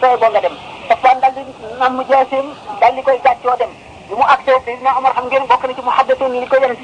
[0.00, 0.56] tey boo dem
[0.88, 1.44] dëppaan daal di
[1.80, 2.46] namm jaaseem
[2.80, 3.70] daal di koy gàccoo dem
[4.08, 6.58] bi mu accès Seydina Omar xam ngeen bokk na ci mu xaddatoon ni li koy
[6.58, 6.80] yonent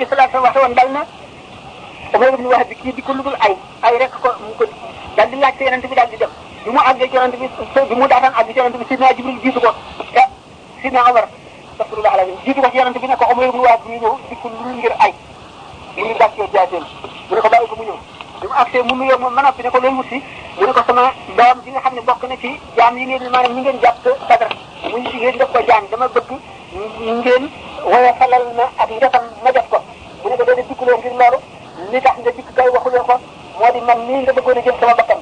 [2.79, 4.73] kii di ko
[5.15, 6.31] daal di laajte yonent bi daal di dem
[6.65, 7.47] bi mu àggee ci yonent bi
[7.89, 10.29] bi mu daataan àgg ci yonent bi sidna Jibril jiitu ko ah
[10.83, 11.27] sidna Omar
[11.73, 14.95] astafurlah alazim ci yonent bi ne ko Omar ibn Wahab bi ñëw dikkul lu ngir
[14.99, 15.15] ay
[15.97, 16.83] mu ngi gàccee jaateel
[17.29, 17.99] mu ne ko bàyyi ko mu ñëw
[18.41, 20.23] bi mu àgsee mu nuyoo moom ne ko loolu si
[20.61, 23.53] mu ko sama doom bi nga xam ne bokk na ci jaam yi ngeen maanaam
[23.55, 24.51] ñi ngeen jàpp Badar
[24.91, 26.31] muy ngeen def ko jaam dama bëgg
[26.75, 27.51] ngeen
[27.87, 29.79] woye falal na ak njëkkam ma def ko
[30.23, 31.39] mu ne ko déedéet dikkulee ngir loolu
[31.93, 33.07] li tax nga dikk kay waxulee
[33.59, 35.19] moo di man nii nga bëggoon a jël sama bakkan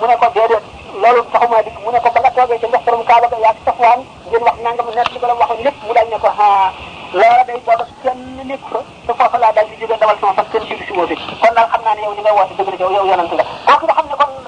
[0.00, 0.62] mu ne ko déedéet
[1.02, 4.00] loolu taxuma dikk mu ne ko ba nga toogee ca ndoxtarum kaaba ga yaa safwaan
[4.28, 6.72] ngeen wax nangam nekk li ko la waxoon lépp mu daal ne ko ah
[7.12, 10.46] loola day booba kenn nekk fa te foofa laa daal di jógee dawal sama fan
[10.52, 11.08] kenn jigi si xam
[11.52, 12.36] naa ne yow ne kon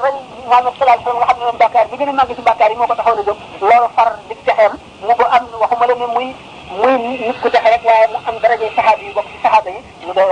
[0.00, 0.22] rey ne
[1.44, 2.40] moom bàkkaar bi gën a màgg ko
[2.94, 4.72] taxaw na jóg loolu far di texeem
[5.04, 6.28] mu ko am waxuma la ne muy
[6.98, 10.12] nit ku texe rek waaye mu am daraje saxaaba yi bokk si saxaaba yi ñu
[10.16, 10.28] doy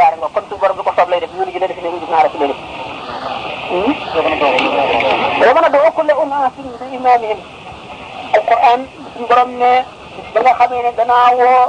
[0.95, 2.55] soob lay def ñu ni def ne ñu ñaara ci lolu
[5.41, 7.39] dama na do kullu unasin bi imamihim
[8.37, 8.81] alquran
[9.13, 9.73] suñu borom ne
[10.33, 11.67] ba nga xamee ne danaa woo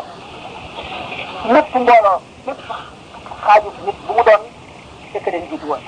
[1.53, 2.61] lépp mbooloo lépp
[3.45, 4.43] xaaju nit bu mu doon
[5.11, 5.83] fekk leen jiitu woon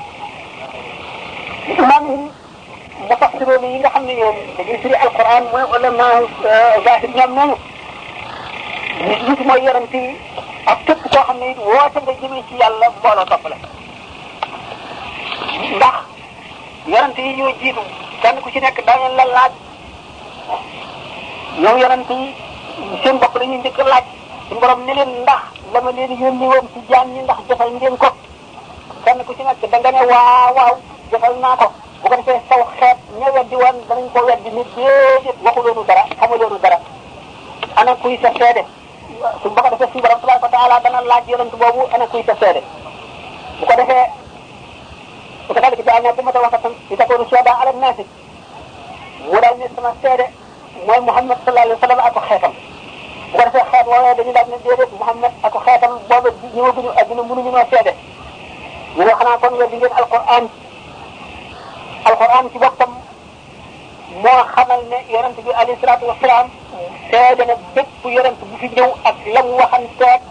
[1.68, 2.23] imamihim
[3.09, 6.07] mufassiroon yi nga xam ne ñoom dañuy firi alquran mooy ulama
[6.85, 7.55] zahir ñoom noonu
[9.27, 10.01] nit mooy yarante
[10.72, 13.56] ak képp koo xam ne it woote nga jëmee ci yàlla mbooloo toppale
[15.76, 15.95] ndax
[16.91, 17.81] yonent yi ñoo jiitu
[18.22, 19.53] kenn ku ci nekk daañu la laaj
[21.64, 22.27] yow yonent yi
[23.03, 24.06] seen bopp la ñuy njëkk laaj
[24.48, 27.98] suñu borom ne ndax la ma leen yónni woon ci jaan ñi ndax jafal ngeen
[28.03, 28.10] ko
[29.06, 31.65] kenn ku ci nekk da nga ne waaw waaw naa ko
[32.02, 36.03] bu ko defee saw xeet ña weddi woon danañ ko weddi ni déedéet waxuloonu dara
[36.19, 36.77] xamuloonu dara
[37.80, 38.64] ana ku sa seede
[39.41, 42.23] su ba ko defee suñu borom tabaraka wa taala dana laaj yonent boobu ana kuy
[42.23, 42.61] sa seede
[43.60, 44.06] bu ko defee
[45.48, 48.03] bu ko defee daal ne bu ma ta waxatam li takoonu seeda ala naasi
[49.27, 50.26] mu daal ne sama seede
[50.85, 52.53] mooy Muhammad sallallahu alayhi wa sallam ak xeetam
[53.31, 57.22] bu ko defee xeet woowee dañu daal ne déedéet Muhammad ak xeetam boobu ñëwaguñu àdduna
[57.30, 57.94] mënuñu noo seede
[58.98, 60.49] ñu ne xanaa kon yow di ngeen alquran
[62.06, 62.91] alquran ci boppam
[64.13, 66.47] moo xamal ne yonent bi alayhi salaatu wasalaam
[67.11, 70.21] seede na bépp yonent bu fi ñëw ak la mu waxanteeg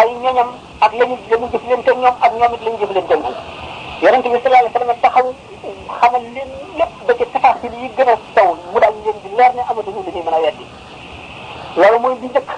[0.00, 0.50] ay ñoñam
[0.84, 1.48] ak la ñu la ñu
[1.82, 3.34] te ñoom ak ñoom it la ñu jëflante ñoom
[4.02, 5.28] yonent bi sallallahu alayhi wasallam taxaw
[6.00, 6.48] xamal leen
[6.78, 10.00] lépp ba ci tafaasil yi gën a taw mu daal leen di leer ne amatuñu
[10.06, 10.64] lu ñuy a weddi
[11.78, 12.48] loolu mooy di njëkk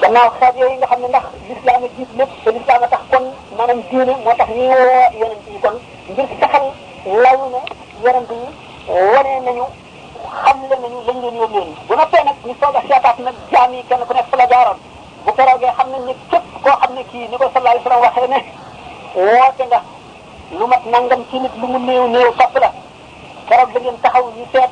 [0.00, 3.24] gannaaw xeet yooyu nga xam ne ndax lislaam a jiit lépp te a tax kon
[3.58, 3.80] maanaam
[4.24, 5.76] moo tax ñuy woo yonent yi kon
[6.10, 6.64] ngir saxal
[7.24, 7.60] law na
[8.04, 9.64] yonent yi wane nañu
[10.44, 13.72] xam la nañu lañ leen yónnee bu noppee nag ñu soog a seetaat nag jaam
[13.72, 14.78] yi kenn ku nekk fa la jaaroon
[15.24, 18.30] bu keroogee xam nañ ne képp koo xam ne kii ni ko sallallahu alayhi wasallam
[18.30, 19.80] waxee ne woote nga
[20.58, 22.70] lu mat nangam ci nit lu mu néew néew topp la
[23.48, 24.70] keroog da ngeen taxaw ñu seet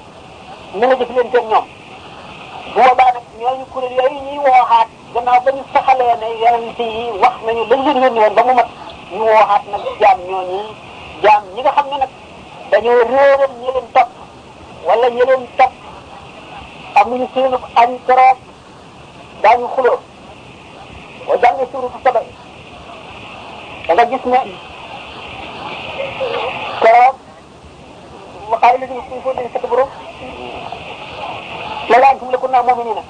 [0.75, 1.67] na nga jëflanteeg ñoom
[2.75, 7.05] bu boobaa nag ñooñu kuréel yooyu ñuy wooxaat gannaaw ba ñu saxalee ne yonent yi
[7.23, 8.69] wax nañu lañ leen yónni woon ba mu mat
[9.17, 10.59] ñu wooxaat nag jaam ñooñu
[11.23, 12.11] jaam ñi nga xam ne nag
[12.73, 14.09] dañoo réeram ñi leen topp
[14.87, 15.73] wala ñi leen topp
[17.01, 18.39] amuñu seenub añ keroog
[19.43, 19.99] daañu xuloo
[21.27, 22.21] boo jàngee suuratu Saba
[23.87, 24.39] da nga gis ne
[26.83, 27.17] keroog
[28.51, 29.85] wa qaala llaziina fii suudihim stakbaru
[31.91, 33.03] lawlaa antum lakunnaa mu'miniina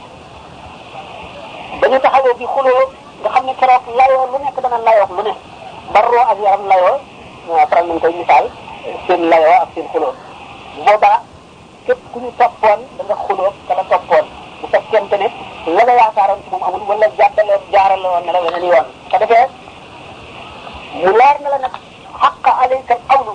[1.81, 2.83] dañu taxawee di xuloo
[3.21, 5.33] nga xam ne keroog layoo lu nekk dana layoo lu ne
[5.93, 6.97] barroo ak yaram layoo
[7.71, 8.47] faral nañ koy misaal
[9.07, 10.13] seen layoo ak seen xuloo
[10.77, 11.19] bu boobaa
[11.87, 14.27] képp ku ñu toppoon da nga xuloo ka la toppoon
[14.61, 15.29] bu fekkente ne
[15.75, 19.17] la nga yaakaaroon ci moom amul wala jàddaloo jaarale woon na la weneen yoon ko
[19.23, 19.47] defee
[21.01, 21.75] mu leer na la nag
[22.21, 23.33] xaqa alayka qawlu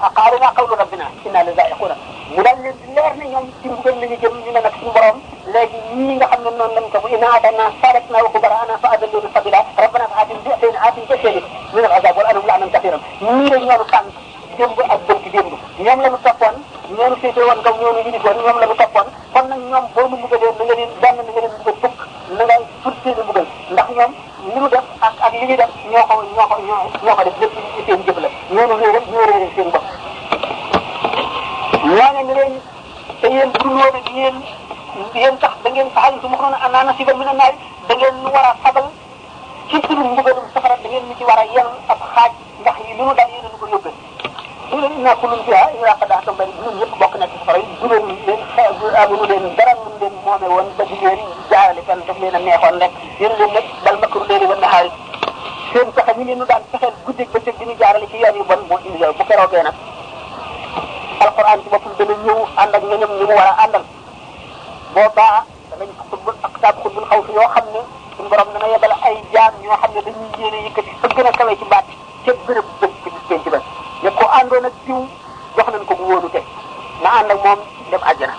[0.00, 1.96] xaqaaruna qawlu rabbina inna la zaiquna
[2.34, 4.92] mu daal leen leer na ñoom ci mbugal la ñu jëm ñu ne nag suñu
[4.96, 5.16] borom
[5.52, 8.88] léegi ñii nga xam ne noonu lañ ko bu inna atana sarakna wa kubarana fa
[8.94, 11.36] adallu sabila rabbana fa atim bi'tin atim bi'tin
[11.74, 14.08] min al azab wal anum la'nan kathiran ñii la ñoom sant
[14.60, 15.48] démb ak bërki démb
[15.80, 16.54] ñoom la ñu toppoon
[16.96, 20.16] ñoonu féete woon kaw ñoonu yilifon ñoom la ñu toppoon kon nag ñoom boo mu
[20.16, 21.82] mbugalee na nga leen benn na nga leen mbugal fukk
[22.36, 24.12] na ngay fut seeni mbugal ndax ñoom
[24.44, 27.36] li ñu def ak ak li ñu def ñoo ko ñoo ko ñoo ko def
[27.42, 27.52] lépp
[27.86, 29.86] seen jëf la ñoonu réeral ñoo réeral seen bopp
[31.94, 32.54] ñoo ne leen
[33.20, 34.36] te yéen budul woon ak yéen
[35.14, 37.32] yéen sax da ngeen fa xayma su ma ko doon naan si ba mu ne
[37.32, 37.54] naay
[37.88, 38.86] da ngeen war a fabal
[39.70, 42.96] ci suñu mbugalum safara da ngeen ñu ci war a yal ab xaaj ndax yi
[42.98, 44.09] lu nu dal yéen a ñu ko yóbbee.
[44.70, 48.06] juróom nekk luñ fi ah ila qad bay ñun ñëpp bokk nekk ci faray juróom
[48.26, 48.40] leen
[49.02, 51.18] amuñu leen dara luñ leen moome woon ba di leen
[51.50, 54.90] jaarale fenn daf leen a neexoon rek yéen leen nag bal makru leen wa nahaari
[55.72, 58.60] seen pexe ñu leen daan fexeel guddeeg bëccëg di ñu jaarale ci yoon yu bon
[58.68, 59.74] moo indi yow bu keroogee nag
[61.24, 63.84] alxuraan ci boppam dana ñëw ànd ak ñoñam ñu mu war a àndal
[64.94, 67.80] boo baax danañ xutbul ak taab xutbul xaw fi yoo xam ne
[68.16, 71.30] suñu borom dana yebal ay jaam ñoo xam ne dañuy yéene yëkkati fa gën a
[71.38, 71.86] kawe ci baat
[72.24, 73.59] ca gën a bëgg ci bis penc ba
[74.02, 75.00] ne ko àndoon ak diw
[75.56, 76.40] jox nañ ko mu wóolu te
[77.02, 77.60] na ànd ak moom
[77.90, 78.32] dem àjjana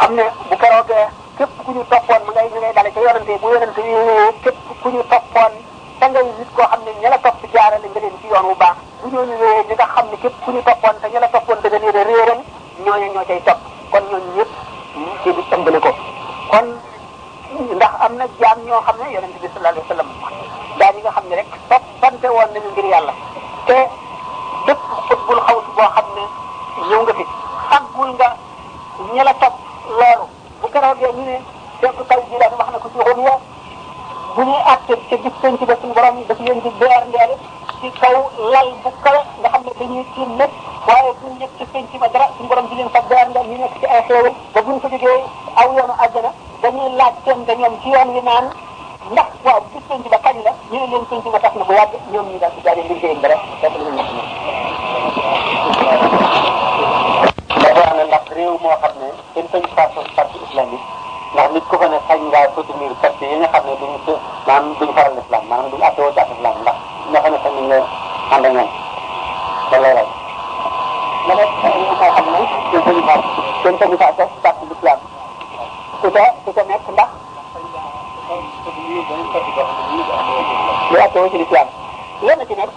[0.00, 1.06] xam ne bu keroogee
[1.38, 4.32] képp ku ñu toppoon mu ngay ñu ngay dale ca yonante bu yonante yi ñëwee
[4.42, 5.52] képp ku ñu toppoon
[6.00, 8.54] da ngay nit koo xam ne ña la topp jaarale nga leen ci yoon wu
[8.56, 9.34] baax bu ñooñu
[9.66, 12.02] ñi nga xam ne képp ku ñu toppoon te ña la toppoon te dañu ne
[12.10, 12.40] réeral
[12.84, 13.60] ñooñu ñoo cay topp
[13.92, 14.52] kon ñooñu ñëpp
[15.22, 15.42] ci bi
[15.84, 15.90] ko
[16.50, 16.68] kon
[17.76, 20.10] ndax am na jaam ñoo xam ne yonente bi sallallahu alayhi wa sallam
[21.02, 23.14] nga xam ne rek toppante woon nañu ngir yàlla
[23.66, 23.76] te
[24.66, 24.76] bépp
[25.08, 26.24] xutbul xawsu boo xam ne
[26.88, 27.24] ñëw nga fi
[27.70, 28.28] saggul nga
[29.12, 29.54] ñi la topp
[29.98, 30.26] loolu
[30.60, 31.36] bu keroogee ñu ne
[31.80, 33.34] Cheikh Taw ji daan wax na ko ci Rumiya
[34.34, 37.34] bu ñuy àtte ca gis penc ba suñu borom daf leen di deer ndeere
[37.80, 38.16] ci kaw
[38.52, 40.52] lal bu kawe nga xam ne dañuy tiim lépp
[40.86, 43.56] waaye buñ nekk ci penc ba dara suñu borom di leen fa deer ndeer ñu
[43.64, 45.24] nekk ci ay xéewal ba buñ fa jógee
[45.60, 46.30] aw yoonu àjjana
[46.62, 48.46] dañuy laaj seen dañoom ci yoon wi naan
[49.12, 51.72] ndax waaw bu sëñ ba kañ la ñu ne leen sëñ ba tax na bu
[51.72, 54.08] yàgg ñoom ñu daal di jaaree liggéeyam ba rek dafa lu nekk
[57.62, 60.86] dafa wax ndax réew moo xam ne kenn sañ parti parti islamique
[61.34, 64.14] ndax nit ku fa ne xañ ngaa soutenir parti yi nga xam ne duñu
[64.46, 66.76] maanaam duñu faral islam maanaam duñu attewoo ci islam ndax
[67.10, 67.86] ñoo xam ne sañ nañ leen
[68.34, 68.70] ànd ak ñoom
[69.70, 70.08] ba lay rek
[71.26, 71.42] dama
[72.00, 72.40] ko xam ne
[72.72, 74.98] kenn sañu parti kenn sañu parti parti islam
[76.00, 77.03] ku ca ku ca nekk ndax
[78.94, 81.68] ñu àtteewoo ci lislaam
[82.26, 82.72] lenn ci nekk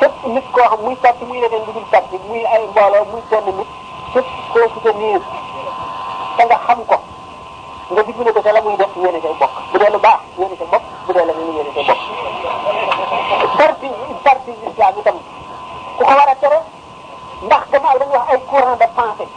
[0.00, 3.22] képp nit koo xam muy sàcc muy leneen lu dul sàcc muy ay mbooloo muy
[3.30, 3.70] benn nit
[4.12, 5.20] képp koo soutenir
[6.36, 6.96] te nga xam ko
[7.92, 10.56] nga dimbali ko te la muy def yéene say bokk bu dee lu baax yéene
[10.58, 12.00] say bopp bu dee la muy yéene say bopp
[13.58, 13.88] parti
[14.24, 15.16] parti islam itam
[15.96, 16.34] ku ko war a
[17.46, 19.28] ndax gannaaw dañuy wax ay courant de pensée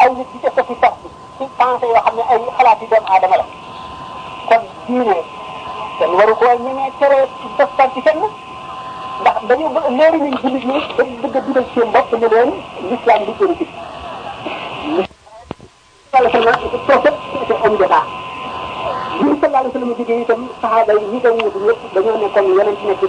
[0.00, 1.06] ay nit di def ko ci parti
[1.38, 3.44] ci pensée yoo xam ne ay xalaat yi doomu aadama la
[4.48, 5.14] sag diine
[5.98, 7.18] kenn waru ko ñëmé téré
[7.58, 8.22] def tak ci kenn
[9.20, 9.66] ndax dañu
[9.98, 12.50] leeru ñu julit ñi dañ bëgg dugal seen bopp ñu leen
[12.88, 13.64] l'islam du jëru ci
[16.12, 16.56] sallallahu alayhi wasallam
[16.86, 17.04] ko tok
[17.46, 18.00] ci am jota
[19.20, 22.76] ñu sallallahu alayhi wasallam jige itam sahaba yi ñi ko wutu ñepp dañu nekkon yeneen
[22.78, 23.04] ci nekk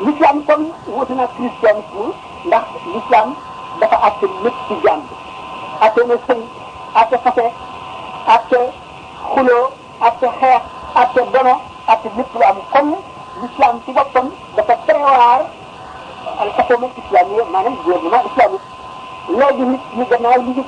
[0.00, 2.06] l'islam comme wuute na christianisme
[2.44, 2.62] ndax
[2.94, 3.34] l'islam
[3.80, 5.14] dafa àtte lépp ci jaam bi
[5.84, 6.42] àtte na sëy
[7.00, 7.46] àtte fase
[8.34, 8.58] àtte
[9.34, 9.66] xuloo
[10.00, 10.62] àtte xeex
[12.48, 12.86] am kon
[13.42, 15.40] l'islam ci boppam dafa prévoir
[16.40, 18.66] al xakuma islamiyya maanaam gouvernement islamique
[19.38, 20.64] léegi nit ñi gannaaw li ñu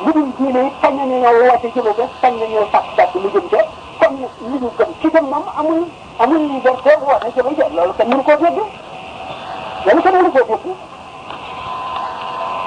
[0.00, 2.84] lu dul diine it kañ la ñu ñoo woote jëme ca kañ la ñoo sàkk
[2.96, 3.58] sàkk mu jëm ca
[4.00, 5.84] comme li ñu gëm ci gëm moom amul
[6.18, 8.70] amul liberté woote jëme ca loolu kenn mënu koo dégg loolu
[10.02, 10.76] kenn mënu koo dégg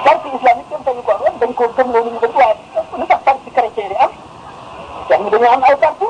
[0.04, 2.54] parti islamique dem dañu ko am dañ ko gëm loolu ñu gëm waaye
[2.98, 4.10] lu tax parti chrétien di am
[5.08, 6.06] kenn dañu am ay parti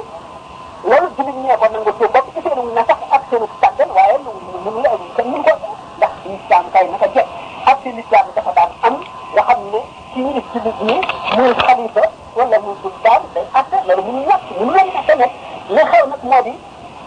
[0.89, 2.39] loolu jullit ñee ko nangu seen bopp ci
[2.75, 4.31] na sax ak seenu tàggal waaye lu
[4.65, 5.57] mënu la kenn mënu koo
[5.97, 7.27] ndax lislaam kay naka jot
[7.71, 8.95] ak si lislaam dafa am
[9.35, 9.81] nga xam ne
[10.15, 10.23] ci ci
[10.59, 10.99] nit ñi
[11.37, 12.01] muy xalifa
[12.37, 15.31] wala muy sultaan day àtte loolu mënuñu wàcc mënuñu wàcc sa nekk
[15.75, 16.51] li xew nag moo di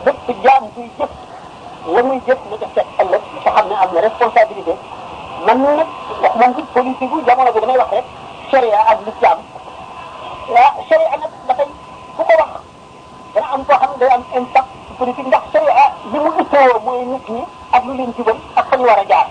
[0.06, 1.10] bépp jaam buy jëf
[1.94, 4.76] la muy jëf lu ko fekk ëllëg nga xam ne am na responsabilité
[5.46, 5.88] man nag
[6.22, 8.06] wax man ci politique bu jamono bi damay wax rek
[8.52, 9.38] sharia ak l'islam
[10.54, 11.68] waaw sharia nag dafay
[12.18, 12.52] bu ko wax
[13.34, 14.68] dana am koo xam ne day am impact
[14.98, 18.76] politique ndax sharia li mu ittoo mooy nit ñi ak lu leen jubal ak fa
[18.78, 19.28] ñu war a jaar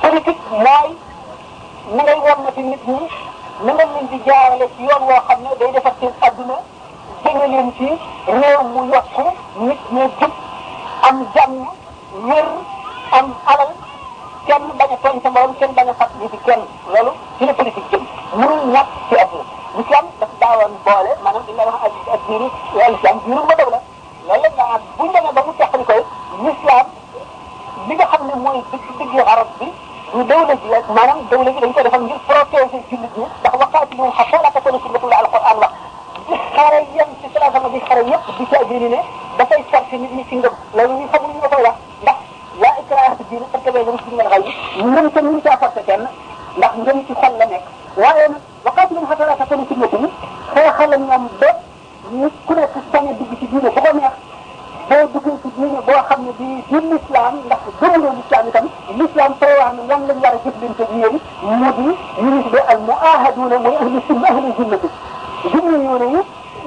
[0.00, 0.96] politique mooy
[1.86, 2.98] mu ngay wonnati nit ñi
[3.64, 6.56] na nga leen di jaarale ci yoon woo xam ne day defar seen adduna
[7.22, 7.86] jëme leen ci
[8.40, 9.22] réew mu yokku
[9.66, 10.32] nit ñi jub
[11.08, 11.58] am jàmm
[12.28, 12.46] wér
[13.18, 13.68] am alal
[14.46, 16.60] kenn bañ a tooñ sa morom kenn bañ a fat ñi ci kenn
[16.92, 18.02] loolu ci la politique jëm
[18.38, 19.44] mënul ñàkk ci adduna
[19.76, 23.70] l'islam daf daawoon boole maanaam li nga wax ak ak biiru l'islam biiru ma daw
[23.74, 23.80] la
[24.28, 26.02] loolu la nga buñ demee ba mu teqal koy
[26.44, 26.86] l'islam
[27.86, 29.66] li nga xam ne mooy dëgg dëgg arab bi
[30.14, 33.54] ñu dawla ji ak maanaam dawla ji dañ ko defal ngir protéger jullit ñi ndax
[33.60, 35.68] waxaati ñoom xataa la takkoon ci latul alquran la
[36.26, 39.00] di xare yem ci sala sama di xare yépp di ci adini ne
[39.38, 42.16] dafay forcer nit ñi ci ngëm loolu ñu xamul ñu koy wax ndax
[42.62, 44.42] la ikraha fi diin parce que day ñu ci ngeen xay
[44.86, 46.06] ngëm te ñu ca forcer kenn
[46.58, 47.64] ndax ngëm ci xol la nekk
[47.96, 50.08] waaye nag waxaati ñoom xataa la takkoon ci latul
[50.54, 51.48] xeexal ñoom ba
[52.16, 54.14] ñu ku nekk sañ a dugg ci diine bu ko neex
[54.88, 58.66] boo duggee ci diine boo xam ne bii du l'islam ndax gëmuloo l'islam itam
[58.98, 61.12] l'islam prévoir ni yan lañ war a jëflante ak yéen
[61.62, 64.88] mu di ñu ngi al muahaduna mooy ahli sunna ahli sunna bi
[65.52, 66.20] junne yoone yi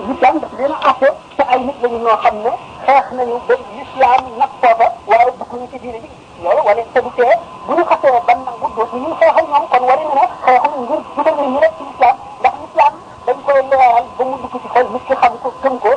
[0.07, 2.49] l'islam daf leen a atte te ay nit lañu ñoo xam ne
[2.85, 6.07] xeex nañu ba l'islam nag foofa waaye dugguñu ci diine bi
[6.43, 7.33] loolu wala te du tee
[7.67, 11.35] bu ñu xasee ban nangu dootuñu xeexal ñoom kon war nañu ne xeexal ngir dugal
[11.49, 12.93] ñu rek ci l'islam ndax l'islam
[13.25, 15.89] dañ koy leeral ba mu dugg ci xol nit ki xam ko gëm ko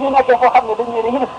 [0.00, 1.32] bu ñu nekkee foo xam ne dañu leen a yilif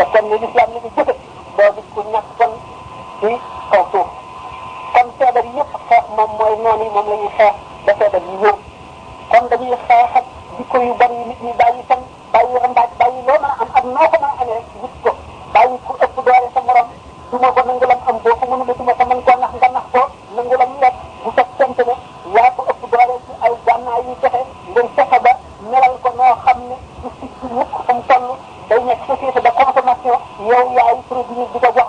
[0.00, 1.12] te kon ni lislaam ni mu jëfe
[1.58, 2.50] doo gis ku ñàkk kon
[3.20, 3.28] ci
[3.70, 4.06] kaw suuf
[4.94, 7.54] kon feebar yëpp moom mooy noonu yi moom la ñuy xeex
[7.86, 8.56] ba feebar yi ñëw
[9.30, 10.24] kon dañuy xeex ak
[10.58, 11.98] jikko yu bon yi nit ñi bàyyi fen
[12.32, 13.06] bàyyi rambaaj a
[13.58, 14.44] am ak noo ko mën a
[15.52, 16.86] amee ku ëpp doole sa morom
[17.32, 19.50] du ma ko nangu lam am boo ko mënula du ma ko mën koo nax
[19.60, 20.00] nga ko
[20.36, 20.94] nangu lam lekk
[31.00, 31.79] tem previsível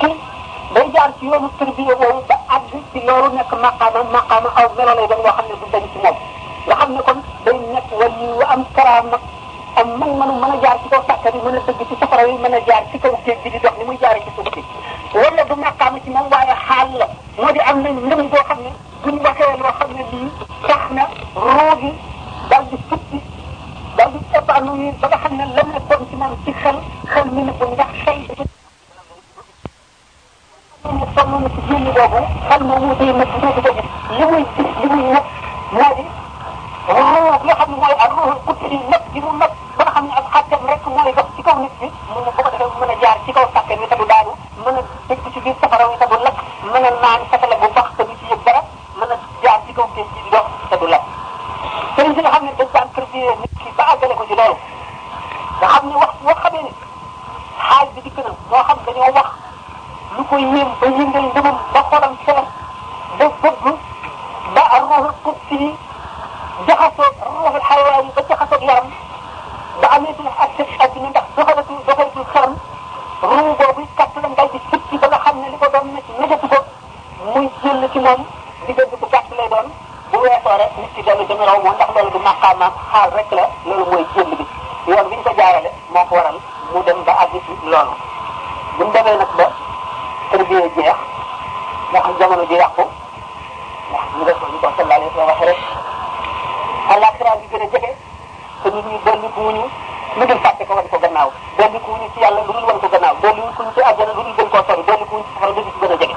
[0.00, 0.08] ki
[0.74, 4.92] day jaar ci yoonu tërbiya boobu ba àgg ci loolu nekk maqaama maqaama aw melo
[4.98, 6.16] lay doon yoo xam ne du dañ ci moom
[6.64, 9.18] nga xam ne kon day nekk wali wu am karaama
[9.80, 12.24] am man manu mën a jaar ci kaw sàkkar yi mën a dëgg ci safara
[12.28, 14.48] yi mën a jaar ci kaw géej bi di dox ni muy jaaree ci suuf
[15.12, 17.06] si wala du maqaama ci moom waaye xaal la
[17.40, 18.70] moo di am na ngëm boo xam ne
[19.04, 20.28] buñ waxee loo xam ne lii
[20.68, 21.04] tax na
[21.46, 21.90] roogi
[22.50, 23.18] dal di futti
[23.96, 26.76] dal di ëpp ba nga xam ne la nekkoon ci moom ci xel
[27.12, 28.20] xel mi ne ko ndax xel
[31.14, 33.78] sonn na ci génn boobu xam na wuutee na ci dégg dégg
[34.18, 35.26] li muy gis li muy nekk
[35.72, 36.02] moo
[36.86, 39.52] di roo bi nga xam ne mooy ak roo kut si nekk gi mu nekk
[39.78, 42.30] ba nga xam ne ak xàttam rek mooy dox ci kaw nit bi mu bu
[42.30, 44.32] ko defee mën a jaar ci kaw sàkke ni te du daanu
[44.64, 46.38] mën a dégg ci biir safara wi te du lakk
[46.72, 48.62] mën a naan satala bu baax te du ci yëg dara
[49.00, 51.04] mën a jaar ci kaw géej gi di dox te du lakk
[51.96, 54.56] sëriñ si nga xam ne dañ daan préféré nit ki ba àggale ko ci loolu
[55.60, 56.72] nga xam ne wax boo xamee ne
[57.66, 59.30] xaaj bi dikk na moo xam dañoo wax
[60.30, 62.48] ko yéem ba yëngal ngëmam ba xolam fees
[63.42, 63.64] ba bëgg
[64.54, 65.70] ba ruuxul qudsi yi
[66.66, 68.86] jaxasoog ruuxul xayawaan yi ba jaxasoog yaram
[69.82, 72.52] ba ameetul accès ci àddina ndax doxalatu doxalatu xaram
[73.28, 76.48] ruu boobu kàttanam ngay di sëppi ba nga xam ne li ko doon ne métti
[76.52, 76.58] ko
[77.34, 78.20] muy jël ci moom
[78.66, 79.66] diggante bu gàtt lay doon
[80.12, 83.30] bu weesoo rek nit ki dellu jëmee raw moom ndax loolu du maqaamaam xaal rek
[83.38, 84.46] la loolu mooy jënd bi
[84.92, 86.38] yoon bi ñu ko jaarale moo ko waral
[86.72, 87.94] mu dem ba àgg ci loolu
[88.76, 89.50] bu ñu demee nag
[90.30, 90.96] tërbiyee jeex
[91.90, 92.84] ndax jamono ji yàqu
[94.14, 95.60] ndax ñu def ko ñu ko sallallahu alayhi wa sallam rek
[96.92, 97.90] àllaaxira gi gën a jege
[98.62, 99.64] te nit ñi dolli ko wuñu
[100.18, 101.28] lu dul fàtte ko wan ko gannaaw
[101.58, 103.80] dolli ko wuñu ci yàlla lu dul wan ko gannaaw dolli wuñ ko ñu ci
[103.88, 105.98] àjjana lu dul gën koo sori dolli ko wuñu ci safara lu dul gën a
[105.98, 106.16] jege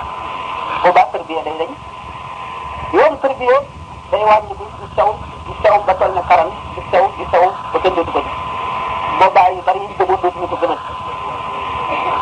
[0.84, 1.72] boobaa tërbiyee day lañ
[2.95, 3.61] yoonu tërbiyee
[4.14, 5.10] day wàññi bi di sew
[5.48, 8.38] di sew ba toll na karan di sew di sew ba kenn dootu ko gis
[9.19, 10.80] boobaa yu bari yi bëggoon dootuñu ko gënal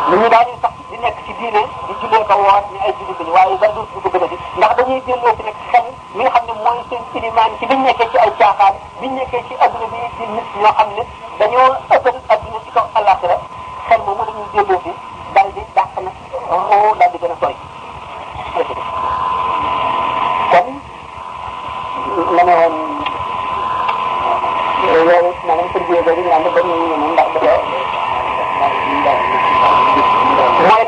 [0.10, 1.64] lu ñu daal di sax di nekk ci diine
[2.02, 4.72] tuddee ko woor ñu ay jullit lañu waaye ban du ko gën a di ndax
[4.78, 8.10] dañuy delloo ci nag xel mi nga xam ne mooy seen ilimaan ci biñ nekkee
[8.12, 11.04] ci ay caaxaan biñ nekkee ci adduna bi ci nit ñoo xam ne
[11.40, 13.38] dañoo ëppal adduna ci kaw àllaaxira
[13.88, 14.92] xel moomu dañuy delloo ci
[15.36, 16.12] daal di dàq na
[16.50, 17.56] roo daal di gën a sori
[20.52, 20.68] kon
[22.36, 22.76] ma ne woon
[25.06, 27.81] loolu maanaam sëñ bi yooyu dañuy naan ba ñu ne moom ndax dafa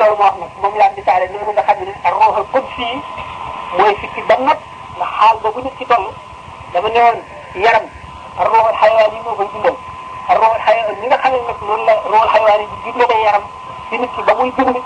[0.04, 2.88] loolu moo wax nag moom laa misaale noonu nga xam ne ak ruuxul qudsi
[3.78, 4.60] mooy fikki ba nag
[4.98, 6.06] nga xaal ba bu nit ci toll
[6.74, 7.18] dama ne woon
[7.66, 7.86] yaram
[8.40, 9.76] ak ruuxul xayawaan yi moo koy dundal
[10.30, 13.44] ak ruuxul xayawaan ñi nga xam ne nag noonu la ruuxul xayawaan yi dundalee yaram
[13.90, 14.78] ci nit ki ba muy dund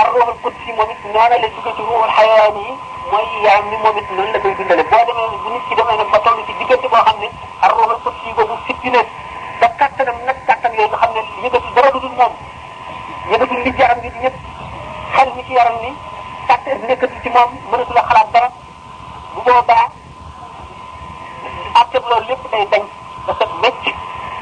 [0.00, 2.70] ak ruuxul qudsi moom it noona la dugg ci ruuxul xayawaan yi
[3.10, 5.96] mooy yaram ni moom it noonu la koy dundale boo demee bu nit ki demee
[6.00, 7.28] nag ba toll ci diggante boo xam ne
[7.64, 9.00] ak ruuxul qudsi boobu fitti na
[9.60, 12.34] ba kàttanam nag kàttan yooyu nga xam ne yëgati dara du dul moom
[13.30, 14.36] ñëpp di li jaram bi di ñëpp
[15.16, 15.90] xel mi ci yaram ni
[16.48, 18.48] facteur bi nekkati ci moom mënatu la xalaat dara
[19.34, 19.86] bu boobaa
[21.80, 22.84] acte loolu lépp day dañ
[23.26, 23.84] ba set wecc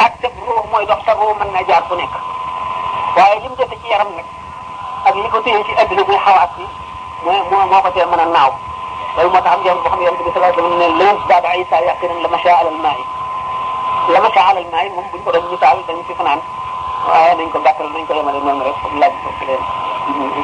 [0.06, 2.14] acte ruux mooy dox sa ruux mën naa jaar fu nekk
[3.16, 4.26] waaye lim def ci yaram nag
[5.06, 6.66] ak li ko téye ci adduna bi xawaat yi
[7.24, 8.52] moo moo moo ko tee mën a naaw
[9.16, 11.22] loolu moo tax am yoon boo xam yoon bi sallallahu alayhi wa sallam ne lëns
[11.28, 13.00] baada isa yaqinan la macha alal maay
[14.12, 16.40] la macha alal maay moom buñ ko doon misaal dañ ci fanaan
[17.08, 19.62] waaye dañ ko gàttal dañ ko yemale noonu rek pour laaj ko leen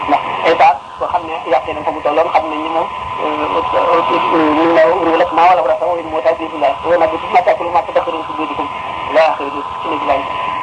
[0.08, 0.22] ndax
[0.52, 3.28] état boo xam ne yàqee na fa mu tolloon xam ne ñu ne
[4.56, 7.16] ñu ne urul ak maa wala wala sax wala moo tax biibu la wala bi
[7.34, 8.66] ma tàkkul ma ko dakkaroon ci biidikum
[9.16, 9.48] laa xëy
[9.82, 10.55] ci la